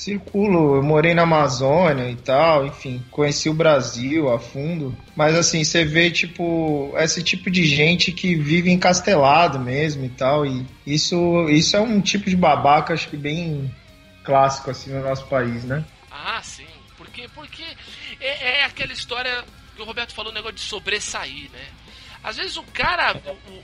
[0.00, 5.62] circulo, eu morei na Amazônia e tal, enfim, conheci o Brasil a fundo, mas assim,
[5.62, 11.48] você vê tipo esse tipo de gente que vive encastelado mesmo e tal, e isso
[11.50, 13.72] isso é um tipo de babaca acho que bem
[14.24, 15.84] clássico assim no nosso país, né?
[16.10, 16.64] Ah, sim.
[16.96, 17.64] Porque, porque
[18.20, 21.66] é, é aquela história que o Roberto falou, o negócio de sobressair, né?
[22.22, 23.16] Às vezes o cara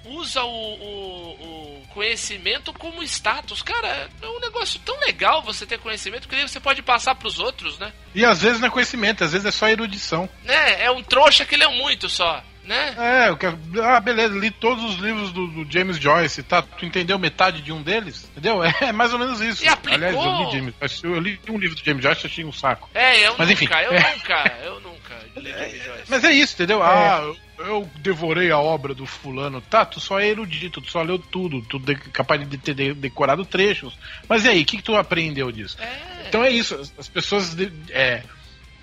[0.04, 3.62] usa o, o- o conhecimento como status.
[3.62, 7.78] Cara, é um negócio tão legal você ter conhecimento que você pode passar pros outros,
[7.78, 7.92] né?
[8.14, 10.28] E às vezes não é conhecimento, às vezes é só erudição.
[10.44, 10.82] né?
[10.84, 12.94] É um trouxa que leu muito só, né?
[12.98, 13.58] É, eu quero...
[13.82, 16.60] ah, beleza, li todos os livros do, do James Joyce, tá?
[16.62, 18.24] Tu entendeu metade de um deles?
[18.32, 18.62] Entendeu?
[18.64, 19.64] É mais ou menos isso.
[19.64, 19.94] E aplicou.
[20.06, 22.88] Aliás, eu li, James, eu li um livro do James Joyce e achei um saco.
[22.94, 24.14] É, eu Mas nunca, enfim, eu é.
[24.14, 26.04] nunca, eu nunca li James Joyce.
[26.08, 26.82] Mas é isso, entendeu?
[26.82, 29.60] Ah, eu, devorei a obra do fulano.
[29.60, 32.94] Tá, tu só é erudito, tu só leu tudo, tu é capaz de ter de-
[32.94, 33.96] decorado trechos.
[34.28, 35.76] Mas e aí, o que, que tu aprendeu disso?
[35.80, 36.28] É.
[36.28, 38.22] Então é isso, as- as pessoas de- é,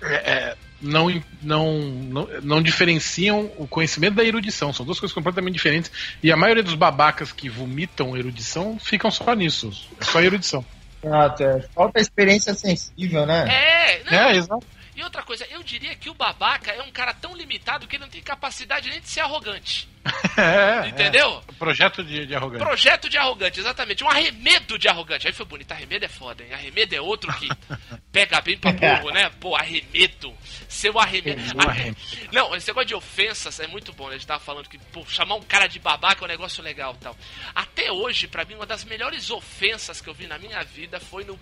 [0.02, 1.08] é, é, não,
[1.42, 5.90] não, não, não diferenciam o conhecimento da erudição, são duas coisas completamente diferentes.
[6.22, 10.64] E a maioria dos babacas que vomitam erudição ficam só nisso, é só erudição.
[11.06, 11.60] Ah, tá.
[11.74, 13.44] Falta experiência sensível, né?
[13.48, 14.66] É, não, É, exato.
[14.96, 18.04] E outra coisa, eu diria que o babaca é um cara tão limitado que ele
[18.04, 19.88] não tem capacidade nem de ser arrogante.
[20.36, 21.42] É, Entendeu?
[21.48, 21.52] é.
[21.54, 22.66] Projeto de, de arrogância.
[22.66, 24.02] Projeto de arrogante, exatamente.
[24.02, 25.26] Um arremedo de arrogante.
[25.28, 25.70] Aí foi bonito.
[25.70, 26.52] Arremedo é foda, hein?
[26.52, 27.48] Arremedo é outro que
[28.10, 29.30] pega bem pra burro, né?
[29.40, 30.34] Pô, arremedo.
[30.68, 31.40] Seu arremedo.
[31.60, 31.96] Arre- arremedo.
[32.32, 34.08] Não, esse negócio de ofensas é muito bom.
[34.08, 34.16] né?
[34.16, 36.94] A gente tava falando que, pô, chamar um cara de babaca é um negócio legal
[37.00, 37.16] e tal.
[37.54, 41.22] Até hoje, pra mim, uma das melhores ofensas que eu vi na minha vida foi
[41.24, 41.38] no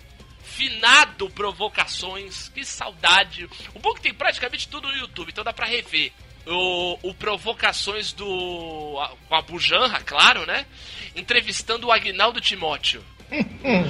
[0.57, 2.49] finado Provocações.
[2.49, 3.49] Que saudade.
[3.75, 6.13] O bom é que tem praticamente tudo no YouTube, então dá pra rever.
[6.47, 8.99] O, o Provocações do.
[9.01, 10.67] a- Com a Bujanra, claro, né?
[11.15, 13.05] Entrevistando o Agnaldo Timóteo.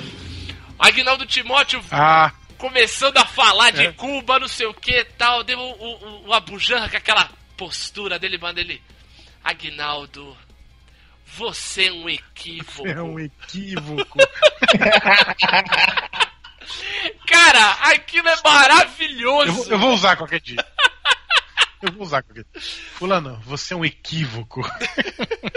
[0.79, 3.93] Agnaldo Timóteo Ah, começando a falar de É.
[3.93, 5.43] Cuba, não sei o que tal.
[5.45, 8.83] Deu o, o, o Abujanra com aquela postura dele, manda ele.
[9.45, 10.37] Agnaldo,
[11.25, 12.87] você é um equívoco.
[12.87, 14.19] é um equívoco.
[17.27, 19.49] Cara, aquilo é maravilhoso.
[19.49, 20.65] eu, vou- eu vou usar qualquer dia.
[21.83, 22.63] Eu vou usar qualquer dia.
[22.95, 24.61] Fulano, você é um equívoco.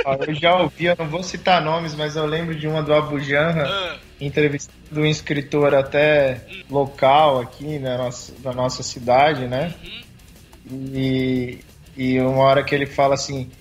[0.05, 2.93] Ó, Eu já ouvi, eu não vou citar nomes, mas eu lembro de uma do
[2.95, 9.73] Abu Janra, Ah, entrevistando um escritor até local aqui na nossa, da nossa cidade, né?
[10.71, 11.59] E,
[11.95, 13.51] e uma hora que ele fala assim: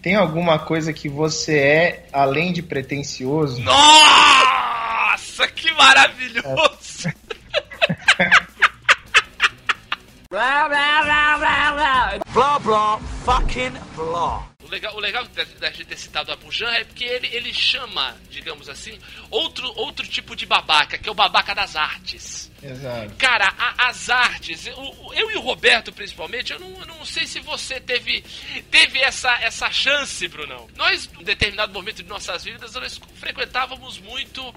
[0.00, 3.60] tem alguma coisa que você é além de pretencioso?
[3.60, 6.83] Nossa, que maravilhoso!
[12.32, 14.42] Blah, blah, fucking blah.
[14.64, 17.52] O legal, o legal da, da gente ter citado a Bujan é porque ele, ele
[17.54, 18.98] chama, digamos assim,
[19.30, 22.50] outro, outro tipo de babaca, que é o babaca das artes.
[22.62, 23.14] Exato.
[23.16, 27.26] Cara, a- as artes, eu, eu e o Roberto principalmente, eu não, eu não sei
[27.26, 28.22] se você teve,
[28.70, 30.66] teve essa, essa chance, Brunão.
[30.76, 34.52] Nós, em determinado momento de nossas vidas, nós frequentávamos muito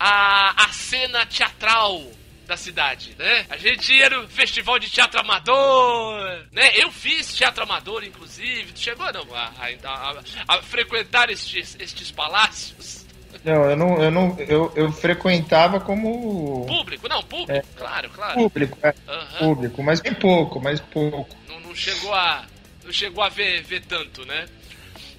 [0.00, 2.10] a, a cena teatral
[2.46, 3.46] da cidade, né?
[3.48, 6.20] A gente ia no festival de teatro amador,
[6.52, 6.70] né?
[6.74, 8.72] Eu fiz teatro amador, inclusive.
[8.72, 9.52] Tu chegou não, a,
[9.84, 10.16] a-
[10.48, 13.06] a- a frequentar estes, estes palácios?
[13.44, 17.62] Não, eu não, eu não, eu, eu frequentava como Público, não, público, É.
[17.76, 18.34] claro, claro.
[18.34, 19.38] público, é, Aham.
[19.38, 21.34] público, mas bem pouco, mas pouco.
[21.48, 22.44] Não, não chegou a.
[22.84, 24.46] Não chegou a ver, ver tanto, né?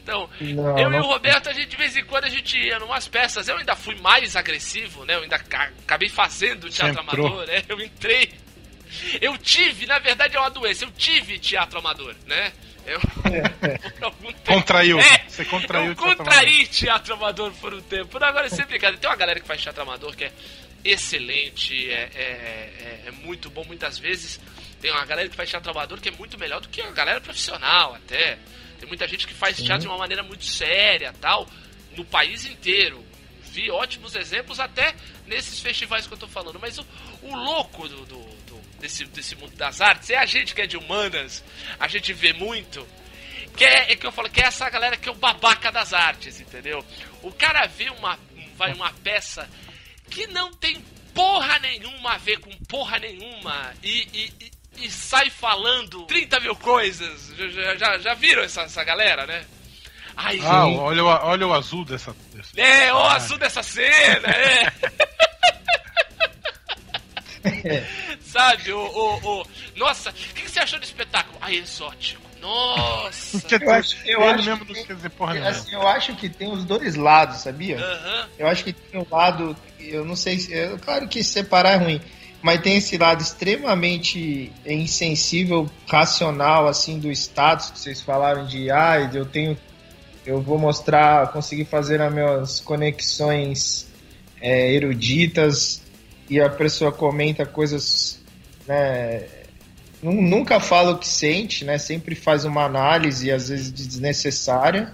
[0.04, 2.58] Então, Não, eu e não- o Roberto, a gente de vez em quando a gente
[2.60, 3.48] ia numas peças.
[3.48, 5.16] Eu ainda fui mais agressivo, né?
[5.16, 7.64] Eu ainda ca- acabei fazendo teatro amador, né?
[7.70, 8.34] Eu entrei.
[9.22, 12.52] Eu tive, na verdade é uma doença, eu tive teatro amador, né?
[12.86, 13.00] Eu,
[13.96, 14.44] por algum tempo.
[14.54, 15.00] Contraiu.
[15.00, 18.22] É, Você contraiu eu teatro contraí teatro amador por um tempo.
[18.24, 20.32] Agora, sem brincadeira, tem uma galera que faz teatro amador que é
[20.84, 24.40] excelente, é, é, é- é muito bom muitas vezes.
[24.82, 27.22] Tem uma galera que faz teatro amador que é muito melhor do que a galera
[27.22, 28.38] profissional, até.
[28.84, 31.48] Tem muita gente que faz teatro de uma maneira muito séria tal,
[31.96, 33.02] no país inteiro.
[33.44, 34.94] Vi ótimos exemplos até
[35.26, 36.60] nesses festivais que eu tô falando.
[36.60, 36.86] Mas o,
[37.22, 40.68] o louco do, do- do- desse, desse mundo das artes é a gente que é
[40.68, 41.42] de humanas,
[41.80, 42.86] a gente vê muito.
[43.56, 45.94] Que é, é que eu falo que é essa galera que é o babaca das
[45.94, 46.84] artes, entendeu?
[47.22, 48.20] O cara vê uma,
[48.58, 49.50] vai uma peça
[50.10, 50.82] que não tem
[51.14, 57.32] porra nenhuma a ver com porra nenhuma e, e- e- sai falando 30 mil coisas.
[57.36, 59.44] Já, já- já, viram essa, essa galera, né?
[60.16, 60.78] Ai, Ah, gente.
[60.80, 62.16] olha o, olha o azul dessa.
[62.34, 64.74] dessa- É, o azul dessa cena, é.
[68.22, 71.38] Sabe, o, o, o- Nossa, o que, que você achou do espetáculo?
[71.42, 72.22] Ai, exótico.
[72.42, 73.42] Nossa.
[73.56, 77.38] Eu acho, eu mesmo que dizer porra assim, eu acho que tem os dois lados,
[77.38, 77.78] sabia?
[77.80, 78.30] Aham.
[78.38, 80.54] Eu acho que tem um lado, eu não sei se.
[80.54, 82.02] é Claro que separar é ruim,
[82.44, 89.10] mas tem esse lado extremamente insensível, racional, assim, do status que vocês falaram de, ah,
[89.14, 89.58] eu tenho.
[90.26, 93.88] Eu vou mostrar, conseguir fazer as minhas conexões
[94.40, 95.82] é, eruditas
[96.30, 98.22] e a pessoa comenta coisas,
[98.66, 99.26] né?
[100.02, 101.78] nu- Nunca fala o que sente, né?
[101.78, 104.94] Sempre faz uma análise, às vezes desnecessária.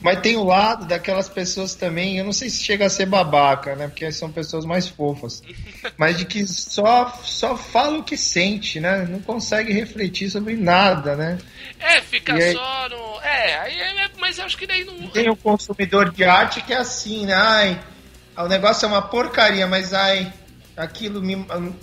[0.00, 3.76] Mas tem o lado daquelas pessoas também, eu não sei se chega a ser babaca,
[3.76, 3.86] né?
[3.88, 5.42] Porque são pessoas mais fofas.
[5.98, 9.06] Mas de que só, só fala o que sente, né?
[9.08, 11.38] Não consegue refletir sobre nada, né?
[11.78, 13.20] É, fica E aí- só no.
[13.22, 15.08] É, aí é, mas eu acho que daí não.
[15.08, 17.34] Tem o consumidor de arte que é assim, né?
[17.34, 17.80] Ai,
[18.36, 20.32] o negócio é uma porcaria, mas ai,
[20.76, 21.34] aquilo me,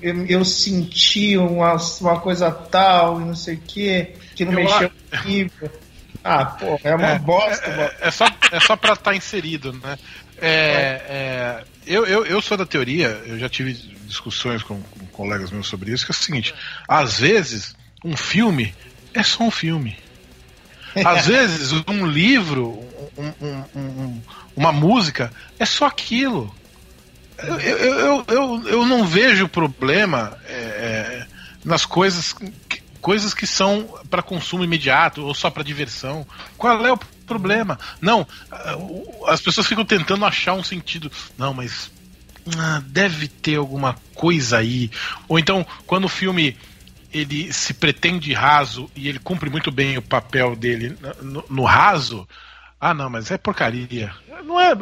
[0.01, 4.57] eu, eu senti uma, uma coisa tal e não sei o que, que não Eu
[4.59, 5.51] mexeu comigo.
[6.27, 7.81] Ah, pô, é uma bosta, mano.
[8.01, 9.97] É, é só, é só pra estar inserido, né?
[10.39, 15.51] É, é, eu, eu, eu sou da teoria, eu já tive discussões com, com colegas
[15.51, 16.53] meus sobre isso, que é o seguinte:
[16.87, 18.75] às vezes, um filme
[19.13, 19.97] é só um filme.
[21.05, 22.69] Às vezes, um livro,
[23.17, 24.21] um- um- um- um-
[24.55, 26.53] uma música, é só aquilo.
[27.39, 31.25] Eu, eu, eu, eu, eu não vejo problema é, é,
[31.63, 32.33] nas coisas
[33.01, 36.25] coisas que são para consumo imediato ou só para diversão.
[36.57, 37.79] Qual é o problema?
[38.01, 38.77] Não, ah,
[39.27, 41.11] as pessoas ficam tentando achar um sentido.
[41.37, 41.91] Não, mas
[42.57, 44.89] ah, deve ter alguma coisa aí.
[45.27, 46.57] Ou então, quando o filme
[47.13, 52.27] ele se pretende raso e ele cumpre muito bem o papel dele no, no raso,
[52.79, 54.13] ah não, mas é porcaria.
[54.43, 54.73] Não é.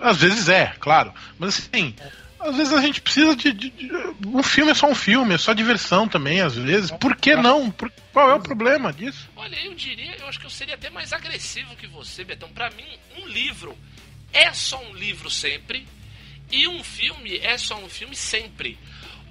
[0.00, 1.12] Às vezes é, claro.
[1.38, 1.94] Mas assim,
[2.42, 3.92] às vezes a gente precisa de, de- de-
[4.26, 6.90] Um filme é só um filme, é só diversão também, às vezes.
[6.92, 7.70] Por que não?
[7.70, 9.28] Por- qual é o problema disso?
[9.36, 12.48] Olha, eu diria, eu acho que eu seria até mais agressivo que você, Betão.
[12.50, 12.84] Pra mim,
[13.18, 13.76] um livro
[14.32, 15.86] é só um livro sempre
[16.50, 18.78] e um filme é só um filme sempre.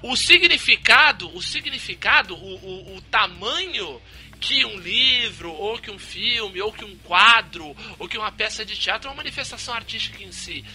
[0.03, 4.01] O significado, o significado, o, o, o tamanho
[4.41, 8.65] que um livro, ou que um filme, ou que um quadro, ou que uma peça
[8.65, 10.65] de teatro, uma manifestação artística em si,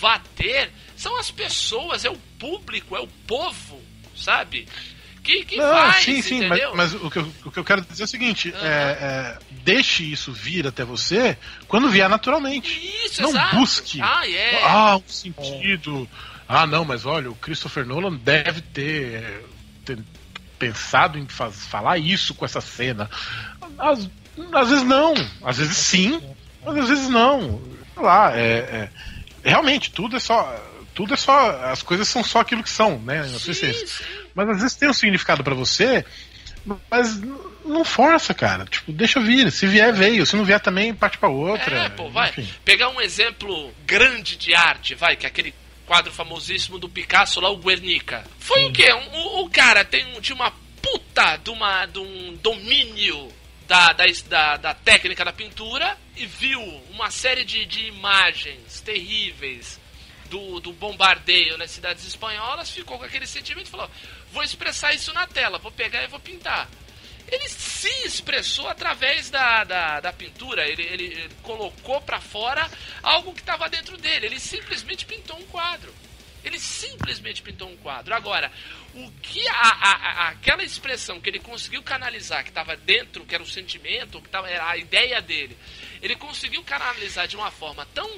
[0.00, 3.82] vá ter, são as pessoas, é o público, é o povo,
[4.16, 4.68] sabe?
[5.24, 6.76] Que, que Não, faz, sim, sim, mas, entendeu?
[6.76, 8.64] mas o, que eu, o que eu quero dizer é o seguinte: Aham.
[8.64, 11.36] é, é, deixe isso vir até você
[11.66, 12.80] quando vier naturalmente.
[13.04, 13.56] Isso, não exato.
[13.56, 14.00] busque.
[14.00, 14.62] Ah, é.
[14.62, 16.08] Ah, um sentido.
[16.48, 19.44] Ah, não, mas olha, o Christopher Nolan deve ter,
[19.84, 19.98] ter
[20.58, 23.08] pensado em faz- falar isso com essa cena.
[23.78, 24.08] Às,
[24.52, 25.14] às vezes não,
[25.44, 26.20] às vezes sim,
[26.64, 27.60] mas às vezes não.
[27.94, 28.90] Sei lá, é, é-
[29.44, 30.54] realmente tudo é só.
[30.94, 31.50] Tudo é só.
[31.70, 33.22] As coisas são só aquilo que são, né?
[33.28, 33.72] Sim.
[34.34, 36.04] Mas às vezes tem um significado pra você,
[36.90, 37.20] mas
[37.64, 38.64] não força, cara.
[38.64, 39.50] Tipo, deixa vir.
[39.52, 40.24] Se vier, veio.
[40.24, 41.76] Se não vier também, parte pra outra.
[41.84, 42.30] É, pô, vai.
[42.30, 42.48] Enfim.
[42.64, 45.54] Pegar um exemplo grande de arte, vai, que é aquele
[45.86, 48.24] quadro famosíssimo do Picasso lá, o Guernica.
[48.38, 48.92] Foi o quê?
[48.92, 53.32] O, o cara tem tinha uma puta de, uma, de um domínio
[53.66, 56.60] da, da, da, da técnica da pintura e viu
[56.90, 59.80] uma série de, de imagens terríveis
[60.30, 63.90] do, do bombardeio nas cidades espanholas, ficou com aquele sentimento e falou:
[64.32, 66.68] vou expressar isso na tela, vou pegar e vou pintar.
[67.28, 70.66] Ele se expressou através da, da, da pintura.
[70.68, 72.70] Ele, ele, colocou para fora
[73.02, 74.26] algo que estava dentro dele.
[74.26, 75.92] Ele simplesmente pintou um quadro.
[76.44, 78.14] Ele simplesmente pintou um quadro.
[78.14, 78.52] Agora,
[78.94, 83.34] o que a, a, a, aquela expressão que ele conseguiu canalizar, que estava dentro, que
[83.34, 85.58] era o sentimento, que tava, era a ideia dele,
[86.00, 88.08] ele conseguiu canalizar de uma forma tão,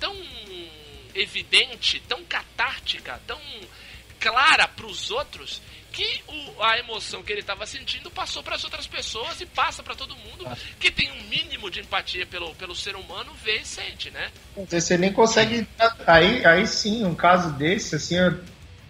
[0.00, 0.16] tão
[1.14, 3.40] evidente, tão catártica, tão
[4.18, 5.62] clara para os outros
[5.92, 9.82] que o, a emoção que ele estava sentindo passou para as outras pessoas e passa
[9.82, 10.46] para todo mundo
[10.80, 14.30] que tem um mínimo de empatia pelo, pelo ser humano vê e sente, né?
[14.68, 15.66] Você nem consegue.
[16.06, 18.32] Aí, aí sim, um caso desse, assim, é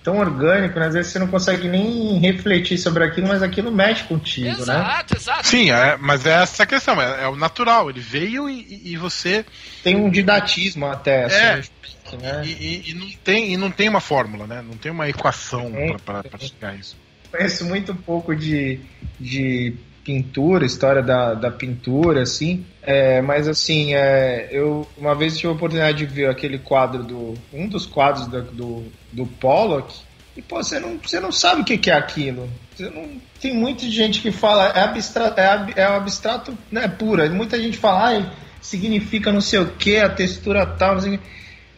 [0.03, 0.87] tão orgânico, né?
[0.87, 4.79] Às vezes você não consegue nem refletir sobre aquilo, mas aquilo mexe contigo, exato, né?
[4.79, 5.47] Exato, exato.
[5.47, 7.91] Sim, é, mas é essa a questão, é, é o natural.
[7.91, 9.45] Ele veio e, e você.
[9.83, 11.71] Tem um didatismo até, assim,
[12.17, 12.43] Né?
[12.45, 14.63] E, e- e não tem, e não tem uma fórmula, né?
[14.63, 15.97] Não tem uma equação É.
[16.05, 16.97] pra chegar a isso.
[17.31, 18.81] conheço muito pouco de,
[19.19, 22.65] de pintura, história da, da pintura, assim.
[22.83, 27.35] É, mas assim, é, eu uma vez tive a oportunidade de ver aquele quadro do.
[27.53, 29.95] um dos quadros da- do, do Pollock.
[30.37, 32.49] E pô, você não, você não sabe o que, que é aquilo.
[32.75, 33.07] Você não,
[33.41, 37.29] tem muita gente que fala, é abstrato, é, ab- é abstrato né, pura.
[37.31, 41.21] Muita gente fala, ai, significa não sei o que, a textura tal, não sei o.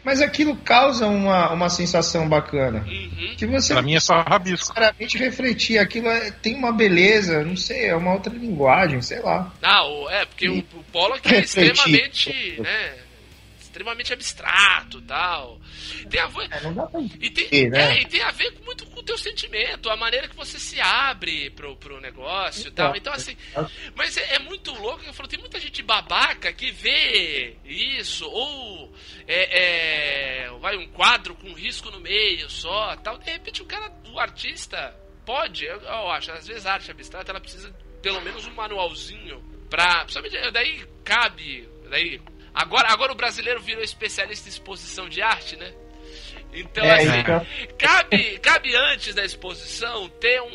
[0.04, 2.84] Mas aquilo causa uma, uma sensação bacana.
[2.86, 3.34] Uhum.
[3.36, 4.66] Que você Pra mim é só rabisco.
[4.66, 5.78] sinceramente refletir.
[5.78, 9.52] Aquilo é- tem uma beleza, não sei, é uma outra linguagem, sei lá.
[9.62, 12.30] Ah, é, porque o, o Pollock é extremamente,
[12.60, 12.94] né,
[13.60, 15.58] extremamente abstrato tal.
[16.10, 17.96] Tem a ver, É, não dá pra e tem, entender, né?
[17.98, 21.50] é, e tem a ver muito com teu sentimento, a maneira que você se abre
[21.50, 22.96] pro, pro negócio e tal.
[22.96, 23.36] Então, assim,
[23.94, 28.28] mas é, é muito louco que eu falo, tem muita gente babaca que vê isso,
[28.28, 28.94] ou
[29.26, 33.18] é, é, vai um quadro com um risco no meio só, tal.
[33.18, 34.94] De repente o cara, o artista,
[35.24, 38.52] pode, eu, eu acho, às vezes a arte abstrata ela precisa de pelo menos um
[38.52, 40.04] manualzinho pra.
[40.04, 41.66] Principalmente, daí cabe.
[41.88, 42.20] Daí,
[42.52, 45.72] agora, agora o brasileiro virou especialista em exposição de arte, né?
[46.54, 47.46] Então, É, assim, então-
[47.76, 50.46] cabe, cabe antes da exposição ter um,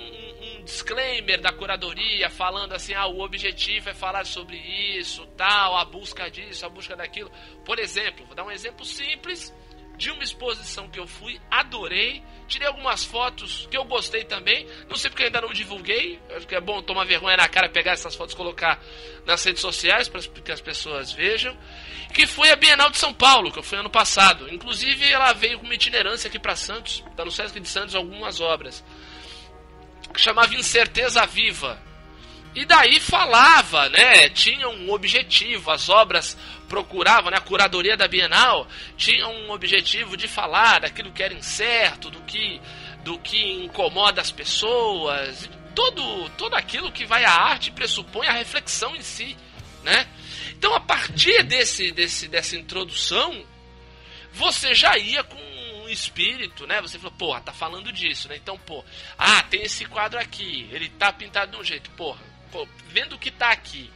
[0.60, 5.84] um disclaimer da curadoria falando assim, ah, o objetivo é falar sobre isso, tal, a
[5.86, 7.30] busca disso, a busca daquilo.
[7.66, 9.54] Por exemplo, vou dar um exemplo simples
[9.98, 14.96] de uma exposição que eu fui, adorei, tirei algumas fotos que eu gostei também, não
[14.96, 17.92] sei porque eu ainda não divulguei, acho que é bom tomar vergonha na cara, pegar
[17.92, 18.82] essas fotos e colocar
[19.26, 21.54] nas redes sociais para que as pessoas vejam,
[22.14, 24.52] que foi a Bienal de São Paulo, que eu fui ano passado.
[24.54, 28.40] Inclusive ela veio com uma itinerância aqui para Santos, tá no Sesc de Santos algumas
[28.42, 28.84] obras,
[30.14, 31.80] que chamava Incerteza Viva.
[32.56, 34.28] E daí falava, né?
[34.30, 36.36] Tinha um objetivo, as obras
[36.68, 37.38] procuravam, né?
[37.38, 42.60] A curadoria da Bienal tinha um objetivo de falar daquilo que era incerto, do que,
[43.04, 48.96] do que incomoda as pessoas, todo, todo aquilo que vai à arte pressupõe a reflexão
[48.96, 49.38] em si,
[49.84, 50.08] né?
[50.60, 53.46] Então, a partir desse, desse, dessa introdução,
[54.34, 56.82] você já ia com um espírito, né?
[56.82, 58.36] Você falou, porra, tá falando disso, né?
[58.36, 58.84] Então, pô,
[59.18, 62.20] ah, tem esse quadro aqui, ele tá pintado de um jeito, porra,
[62.52, 63.90] pô, vendo o que tá aqui,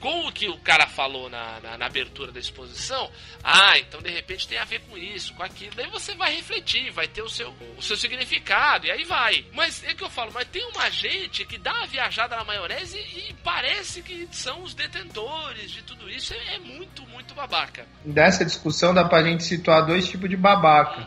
[0.00, 3.10] com o que o cara falou na, na, na abertura da exposição,
[3.44, 6.90] ah, então de repente tem a ver com isso, com aquilo, daí você vai refletir,
[6.90, 9.44] vai ter o seu, o seu significado, e aí vai.
[9.52, 12.98] Mas é que eu falo, mas tem uma gente que dá a viajada na maionese
[12.98, 17.86] e, e parece que são os detentores de tudo isso, é, é muito, muito babaca.
[18.04, 21.06] Dessa discussão dá pra gente situar dois tipos de babaca.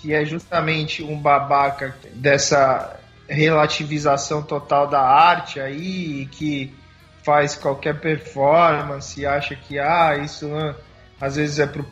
[0.00, 2.98] Que é justamente um babaca dessa
[3.28, 6.74] relativização total da arte aí, que
[7.22, 10.74] faz qualquer performance e acha que ah, isso né,
[11.20, 11.84] às vezes é pro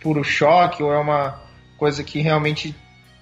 [0.00, 1.40] puro choque ou é uma
[1.78, 2.74] coisa que realmente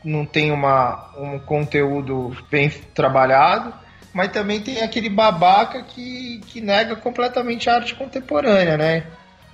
[0.05, 3.73] não tem uma, um conteúdo bem trabalhado.
[4.13, 9.07] Mas também tem aquele babaca que, que nega completamente a arte contemporânea, né?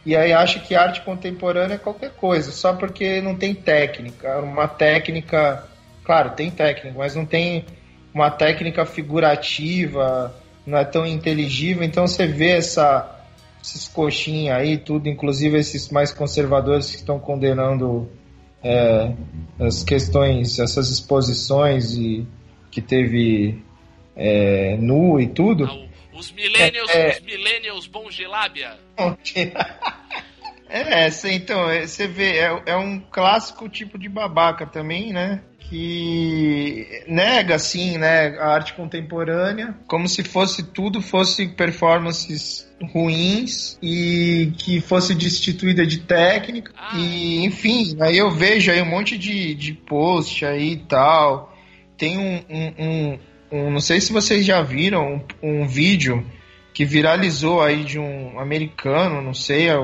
[0.05, 4.39] E aí acha que arte contemporânea é qualquer coisa, só porque não tem técnica.
[4.39, 5.65] Uma técnica,
[6.03, 7.67] claro, tem técnica, mas não tem
[8.13, 10.35] uma técnica figurativa,
[10.69, 11.83] não é tão inteligível.
[11.83, 13.21] Então você vê essa,
[13.63, 18.11] esses coxinhas aí, tudo, inclusive esses mais conservadores que estão condenando
[18.63, 19.13] é,
[19.61, 22.27] as questões, essas exposições e
[22.71, 23.63] que teve
[24.17, 25.65] é, nu e tudo.
[25.65, 25.89] Ah, o-
[26.19, 27.11] Os millennials, É, é.
[27.13, 28.77] os millennials bons de lábia.
[30.71, 35.41] É, então, é, você vê, é, é um clássico tipo de babaca também, né?
[35.69, 44.53] Que nega, assim, né, a arte contemporânea, como se fosse tudo fosse performances ruins e
[44.57, 46.73] que fosse destituída de técnica.
[46.97, 51.55] E, enfim, aí eu vejo aí um monte de, de post aí e tal.
[51.99, 53.19] Tem um, um, um,
[53.53, 56.25] um- não sei se vocês já viram um, um vídeo
[56.73, 59.77] que viralizou aí de um americano, não sei, é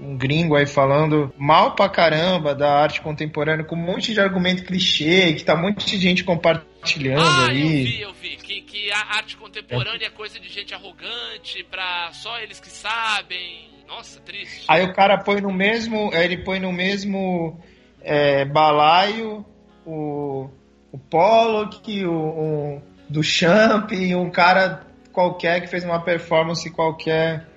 [0.00, 4.64] um gringo aí falando mal pra caramba da arte contemporânea, com um monte de argumento
[4.64, 7.84] clichê, que tá um monte de gente compartilhando Ah, eu aí.
[7.84, 8.36] vi, eu vi.
[8.36, 13.68] Que, que a arte contemporânea é coisa de gente arrogante, pra só eles que sabem.
[13.86, 14.64] Nossa, triste.
[14.68, 16.10] Aí o cara põe no mesmo.
[16.14, 17.60] Ele põe no mesmo
[18.02, 19.44] é, balaio
[19.84, 20.48] o,
[20.92, 27.49] o Pollock, o, o do Champ e um cara qualquer que fez uma performance qualquer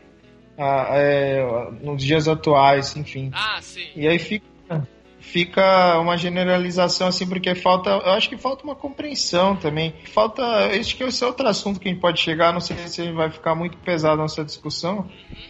[0.58, 3.32] ah, é, nos dias atuais, enfim.
[3.34, 3.88] Ah, sim.
[3.96, 4.46] E aí fica,
[5.24, 7.90] fica uma generalização assim, porque falta.
[7.90, 9.96] Eu acho que falta uma compreensão também.
[10.14, 10.44] Falta.
[10.78, 13.32] Acho que esse é outro assunto que a gente pode chegar, não sei se vai
[13.32, 15.10] ficar muito pesado a nossa discussão.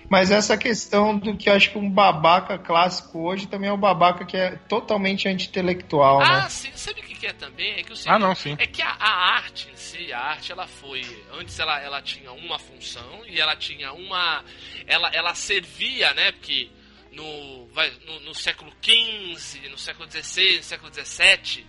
[0.09, 3.77] Mas essa questão do que eu acho que um babaca clássico hoje também é um
[3.77, 6.49] babaca que é totalmente anti-intelectual, Ah, né?
[6.49, 6.69] sim.
[6.75, 7.71] Sabe o que é também?
[7.79, 8.55] É que o Ah, não, sim.
[8.59, 11.01] É que a, a arte em si, a arte, ela foi.
[11.39, 14.43] Antes ela, ela tinha uma função e ela tinha uma.
[14.85, 16.31] Ela, ela servia, né?
[16.33, 16.69] Porque
[17.13, 21.65] no, vai, no, no século XV, no século XVI, no século XVII,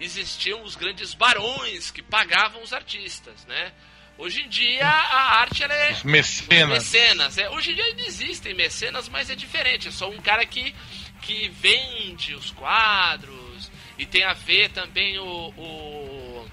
[0.00, 3.72] existiam os grandes barões que pagavam os artistas, né?
[4.16, 5.92] Hoje em dia a arte ela é.
[5.92, 6.68] Os mecenas.
[6.78, 7.38] Mecenas.
[7.38, 9.86] É, hoje em dia ainda existem mecenas, mas é diferente.
[9.86, 10.74] É só um cara que,
[11.22, 15.24] que vende os quadros e tem a ver também o,
[15.56, 16.48] o,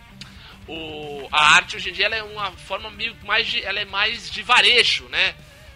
[0.67, 4.29] o- a arte hoje em dia é uma forma meio mais de, ela é mais
[4.29, 5.33] de varejo, né?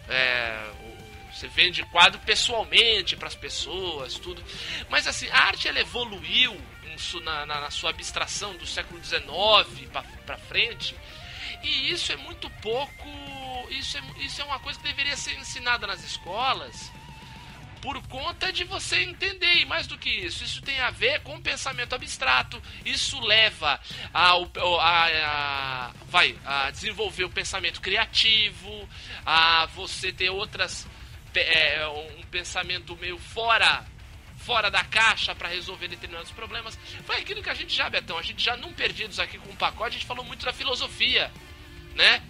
[0.07, 0.71] É,
[1.39, 4.43] você vende quadro pessoalmente para as pessoas, tudo.
[4.89, 6.59] Mas assim, a arte ela evoluiu
[7.23, 9.89] na, na- na sua abstração do século XIX
[10.25, 10.93] para frente.
[11.63, 13.07] E isso é muito pouco.
[13.69, 16.91] Isso é, isso é uma coisa que deveria ser ensinada nas escolas
[17.81, 19.53] por conta de você entender.
[19.59, 22.61] E mais do que isso, isso tem a ver com pensamento abstrato.
[22.83, 23.79] Isso leva
[24.13, 28.87] ao- a, a- vai, a desenvolver o pensamento criativo,
[29.25, 30.85] a você ter outras.
[31.35, 33.85] É, um pensamento meio fora
[34.39, 36.79] fora da caixa para resolver determinados problemas.
[37.05, 39.55] Foi aquilo que a gente já, Betão, a gente já não perdidos aqui com o
[39.55, 41.31] pacote, a gente falou muito da filosofia,
[41.93, 42.23] né?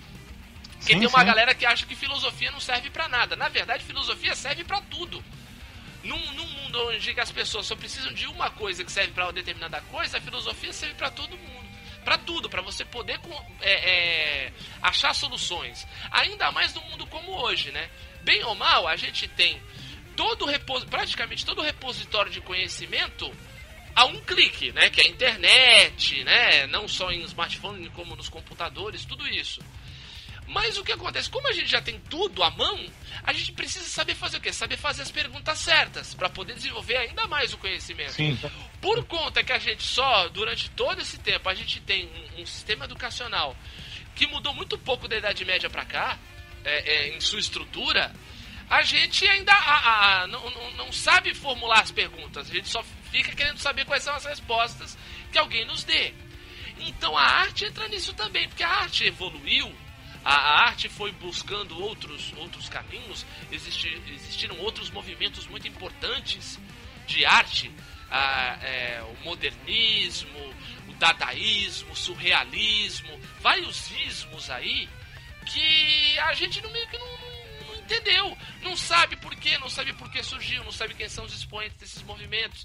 [0.80, 1.26] Porque Sim, tem uma sim.
[1.26, 3.36] galera que acha que filosofia não serve para nada.
[3.36, 5.24] Na verdade, filosofia serve para tudo.
[6.04, 9.34] Num, num mundo onde as pessoas só precisam de uma coisa que serve para uma
[9.34, 11.70] determinada coisa, a filosofia serve para todo mundo.
[12.06, 13.20] Para tudo, para você poder
[13.60, 15.86] é, é, achar soluções.
[16.10, 17.90] Ainda mais num mundo como hoje, né?
[18.24, 19.62] Bem ou mal, a gente tem
[20.16, 23.32] todo o repos- praticamente todo o repositório de conhecimento
[23.96, 24.90] a um clique, né?
[24.90, 26.68] Que é a internet, né?
[26.68, 29.62] Não só em smartphone como nos computadores, tudo isso.
[30.48, 31.30] Mas o que acontece?
[31.30, 32.80] Como a gente já tem tudo à mão,
[33.24, 34.52] a gente precisa saber fazer o quê?
[34.52, 38.14] Saber fazer as perguntas certas para poder desenvolver ainda mais o conhecimento.
[38.14, 38.38] Sim.
[38.82, 42.46] Por conta que a gente só, durante todo esse tempo, a gente tem um, um
[42.48, 43.56] sistema educacional
[44.16, 46.18] que mudou muito pouco da Idade Média para cá,
[46.64, 48.14] é, é, em sua estrutura,
[48.70, 52.50] a gente ainda a- a- não, não- não sabe formular as perguntas.
[52.50, 54.98] A gente só fica querendo saber quais são as respostas
[55.32, 56.14] que alguém nos dê.
[56.80, 59.74] Então a arte entra nisso também, porque a arte evoluiu,
[60.24, 66.60] a, arte foi buscando outros, outros caminhos, existi- existiram outros movimentos muito importantes
[67.08, 67.72] de arte,
[68.12, 70.54] é, o modernismo,
[70.88, 74.88] o dadaísmo, o surrealismo, vários ismos aí
[75.52, 79.94] que a gente não, meio que não, não- entendeu, não sabe por quê, não sabe
[79.94, 82.64] por que surgiu, não sabe quem são os expoentes desses movimentos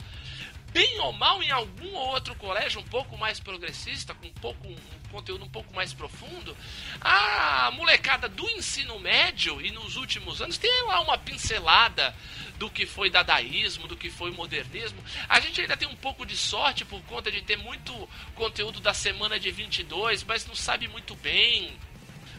[0.73, 4.67] bem ou mal em algum ou outro colégio um pouco mais progressista, com um, pouco,
[4.67, 4.77] um
[5.09, 6.55] conteúdo um pouco mais profundo,
[7.01, 12.13] a molecada do ensino médio e nos últimos anos tem lá uma pincelada
[12.59, 14.99] do que foi dadaísmo, do que foi modernismo.
[15.29, 17.93] A gente ainda tem um pouco de sorte por conta de ter muito
[18.35, 21.73] conteúdo da semana de 22, mas não sabe muito bem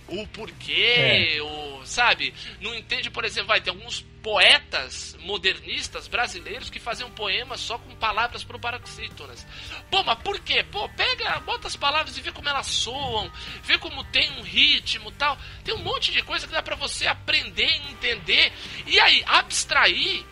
[0.07, 2.33] o porquê, o, sabe?
[2.61, 7.95] Não entende, por exemplo, vai ter alguns poetas modernistas brasileiros que faziam poemas só com
[7.95, 9.45] palavras proparoxítonas.
[9.89, 10.63] Pô, mas por quê?
[10.63, 13.31] Pô, pega, bota as palavras e vê como elas soam,
[13.63, 15.37] vê como tem um ritmo tal.
[15.63, 18.51] Tem um monte de coisa que dá pra você aprender, entender
[18.85, 20.23] e aí abstrair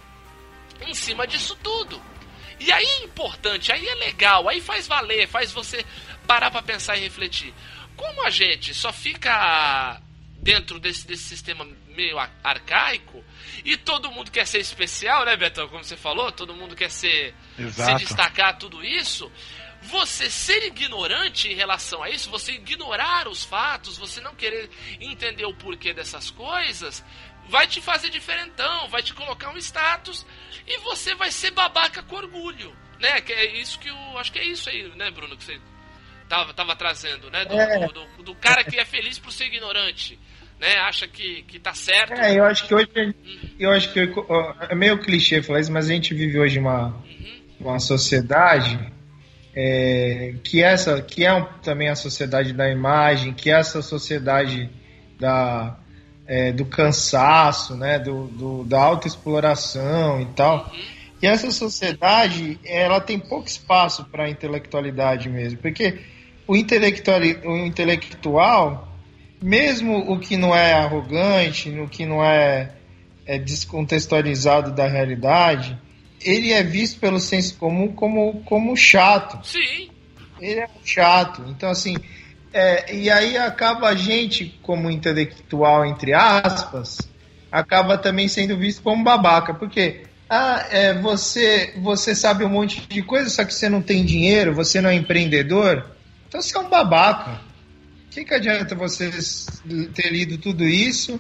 [0.82, 2.02] em cima disso tudo.
[2.60, 5.86] E aí é importante, aí é legal, aí faz valer, faz você
[6.26, 7.54] parar pra pensar e refletir.
[7.96, 10.02] Como a gente só fica
[10.44, 11.66] dentro desse, desse sistema
[11.96, 13.24] meio arcaico
[13.64, 15.68] e todo mundo quer ser especial, né, Betão?
[15.70, 18.00] Como você falou, todo mundo quer ser Exato.
[18.00, 19.32] se destacar tudo isso.
[19.84, 24.70] Você ser ignorante em relação a isso, você ignorar os fatos, você não querer
[25.00, 27.04] entender o porquê dessas coisas,
[27.50, 30.26] vai te fazer diferentão, vai te colocar um status
[30.66, 33.20] e você vai ser babaca com orgulho, né?
[33.20, 35.60] Que é isso que eu acho que é isso aí, né, Bruno, que você
[36.34, 37.46] tava, tava trazendo, né?
[37.46, 37.80] Do, É.
[37.88, 40.18] do, do- do cara que é feliz por ser ignorante,
[40.60, 40.78] né?
[40.78, 42.14] Acha que, que tá certo.
[42.14, 42.90] É, eu acho que hoje.
[43.60, 44.00] Eu acho que.
[44.70, 46.96] É meio clichê falar isso, mas a gente vive hoje uma,
[47.60, 48.80] uma sociedade
[49.56, 54.70] é, que, essa, que é um- também a sociedade da imagem, que é essa sociedade
[55.20, 55.78] da,
[56.26, 60.72] é, do cansaço, né, do, do- da autoexploração e tal.
[61.22, 66.00] E essa sociedade, ela tem pouco espaço para a intelectualidade mesmo, porque
[66.48, 68.88] o, intelectual, o intelectual,
[69.42, 72.72] mesmo o que não é arrogante, o que não é,
[73.26, 75.78] é descontextualizado da realidade,
[76.22, 79.46] ele é visto pelo senso comum como, como chato.
[79.46, 79.90] Sim.
[80.40, 81.44] Ele é chato.
[81.50, 81.96] Então, assim,
[82.54, 86.98] é, e aí acaba a gente, como intelectual, entre aspas,
[87.52, 89.54] acaba também sendo visto como babaca.
[89.54, 94.06] Porque ah, é, você, você sabe um monte de coisa, só que você não tem
[94.06, 95.86] dinheiro, você não é empreendedor,
[96.34, 97.40] então você é um babaca.
[98.08, 99.12] O que, que adianta você
[99.94, 101.20] ter lido tudo isso,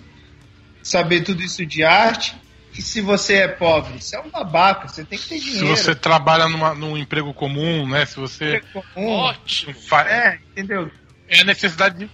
[0.81, 2.35] saber tudo isso de arte,
[2.75, 4.01] e se você é pobre?
[4.01, 5.67] Você é um babaca, você tem que ter Se dinheiro.
[5.77, 8.05] você trabalha numa, num emprego comum, né?
[8.07, 8.55] Se você.
[8.55, 9.07] É comum.
[9.07, 9.73] Ótimo.
[9.75, 10.89] fa- É, entendeu?
[11.27, 12.09] É a necessidade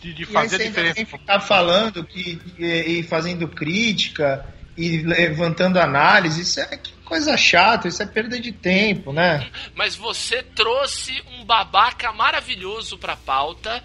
[0.00, 1.06] de, de, E fazer ainda diferença.
[1.18, 4.44] ficar falando que, e, e fazendo crítica
[4.76, 9.50] e levantando análise, isso é que coisa chata, isso é perda de tempo, né?
[9.74, 13.82] Mas você trouxe um babaca maravilhoso pra pauta,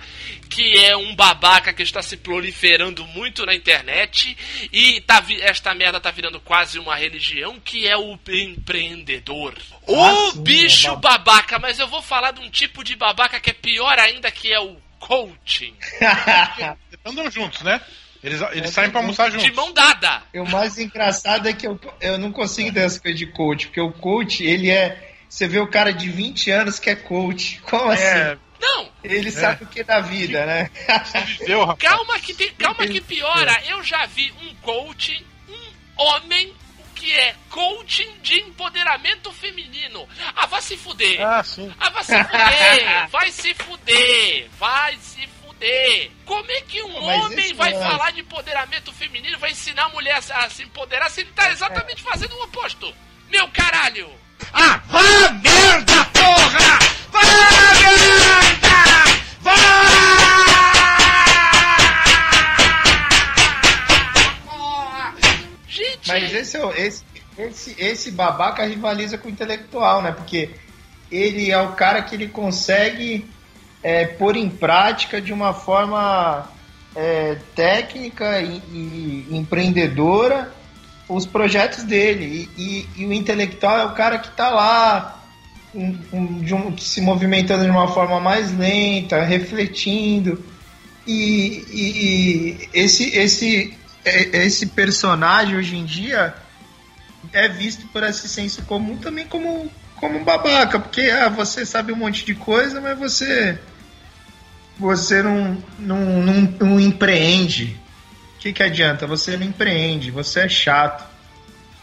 [0.50, 4.36] que é um babaca que está se proliferando muito na internet
[4.72, 9.54] e tá, vi- esta merda tá virando quase uma religião, que é o empreendedor.
[9.88, 13.40] o Ah, sim, bicho é babaca, mas eu vou falar de um tipo de babaca
[13.40, 15.76] que é pior ainda, que é o coaching.
[17.06, 17.82] Andam juntos, né?
[18.24, 19.46] Eles, eles saem pra almoçar juntos.
[19.46, 20.22] De mão dada.
[20.34, 23.68] E o mais engraçado é que eu, eu não consigo ter essa coisa de coach,
[23.68, 25.14] porque o coach, ele é.
[25.30, 27.62] Você vê o cara de 20 anos que é coach.
[27.62, 28.40] Como É, assim?
[28.60, 30.70] Não, Ele sabe o que é da vida, né?
[31.40, 31.80] viveu, rapaz.
[31.94, 33.62] Calma que, tem, calma que piora.
[33.68, 36.54] Eu já vi um coaching, um homem
[36.96, 40.06] que é coaching de empoderamento feminino.
[40.36, 41.22] Ah, vai se fuder.
[41.26, 41.72] Ah, sim.
[41.80, 43.08] Ah, vai se fuder.
[43.10, 44.48] Vai se fuder.
[44.60, 45.39] Vai se fuder.
[46.26, 50.16] Como é que um homem vai lance- falar de empoderamento feminino, vai ensinar a mulher
[50.32, 52.94] a, se empoderar se ele tá exatamente fazendo o oposto?
[53.30, 54.10] Meu caralho.
[54.54, 55.02] Ah, vá
[55.32, 56.80] merda, porra!
[57.12, 59.10] Vá merda!
[65.68, 67.04] Gente, Mas esse, é esse,
[67.38, 70.12] esse, esse babaca rivaliza com o intelectual, né?
[70.12, 70.50] Porque
[71.12, 73.30] ele é o cara que ele consegue
[73.84, 76.50] é, pôr em prática de uma forma
[76.96, 80.52] é, técnica e, e empreendedora
[81.08, 82.50] os projetos dele.
[82.58, 85.24] E, e- e o intelectual é o cara que está lá
[85.74, 90.44] um- um- um- se movimentando de uma forma mais lenta, refletindo.
[91.08, 93.74] E, esse, esse,
[94.06, 96.36] é- esse personagem hoje em dia
[97.34, 99.70] é visto por esse senso comum também como,
[100.00, 103.60] como um babaca, porque ah, você sabe um monte de coisa, mas você
[104.78, 107.78] você não, não, não, não empreende.
[108.36, 109.06] O que, que adianta?
[109.06, 111.06] Você não empreende, você é chato.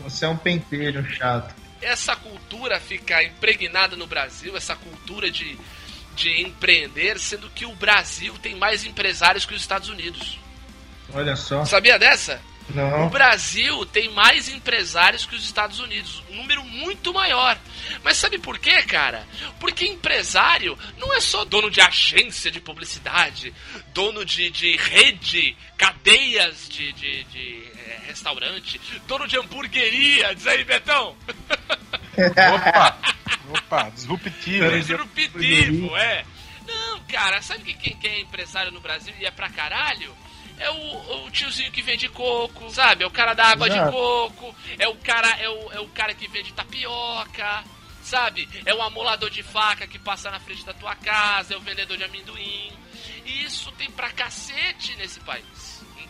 [0.00, 1.54] Você é um penteiro chato.
[1.80, 5.58] essa cultura fica impregnada no Brasil, essa cultura de,
[6.14, 10.38] de empreender, sendo que o Brasil tem mais empresários que os Estados Unidos.
[11.12, 11.64] Olha só.
[11.64, 12.40] Sabia dessa?
[12.68, 13.08] O Não.
[13.08, 17.56] Brasil tem mais empresários que os Estados Unidos, um número muito maior.
[18.02, 19.26] Mas sabe por quê, cara?
[19.60, 23.54] Porque empresário não é só dono de agência de publicidade,
[23.94, 30.64] dono de, de rede, cadeias de, de, de, eh, restaurante, dono de hamburgueria, diz aí,
[30.64, 31.16] Betão.
[32.16, 32.98] Opa!
[33.48, 34.70] Opa, disruptivo.
[34.70, 36.24] Disruptivo, é.
[36.66, 40.12] Não, cara, sabe que quem, quem é empresário no Brasil e é pra caralho?
[40.58, 43.04] É o, o tiozinho que vende coco, sabe?
[43.04, 43.92] É o cara da água de Exato.
[43.92, 47.64] coco, é o cara, é o, é o cara que vende tapioca,
[48.02, 48.48] sabe?
[48.64, 51.96] É o amolador de faca que passa na frente da tua casa, é o vendedor
[51.96, 52.72] de amendoim.
[53.24, 55.65] E isso tem pra cacete nesse país.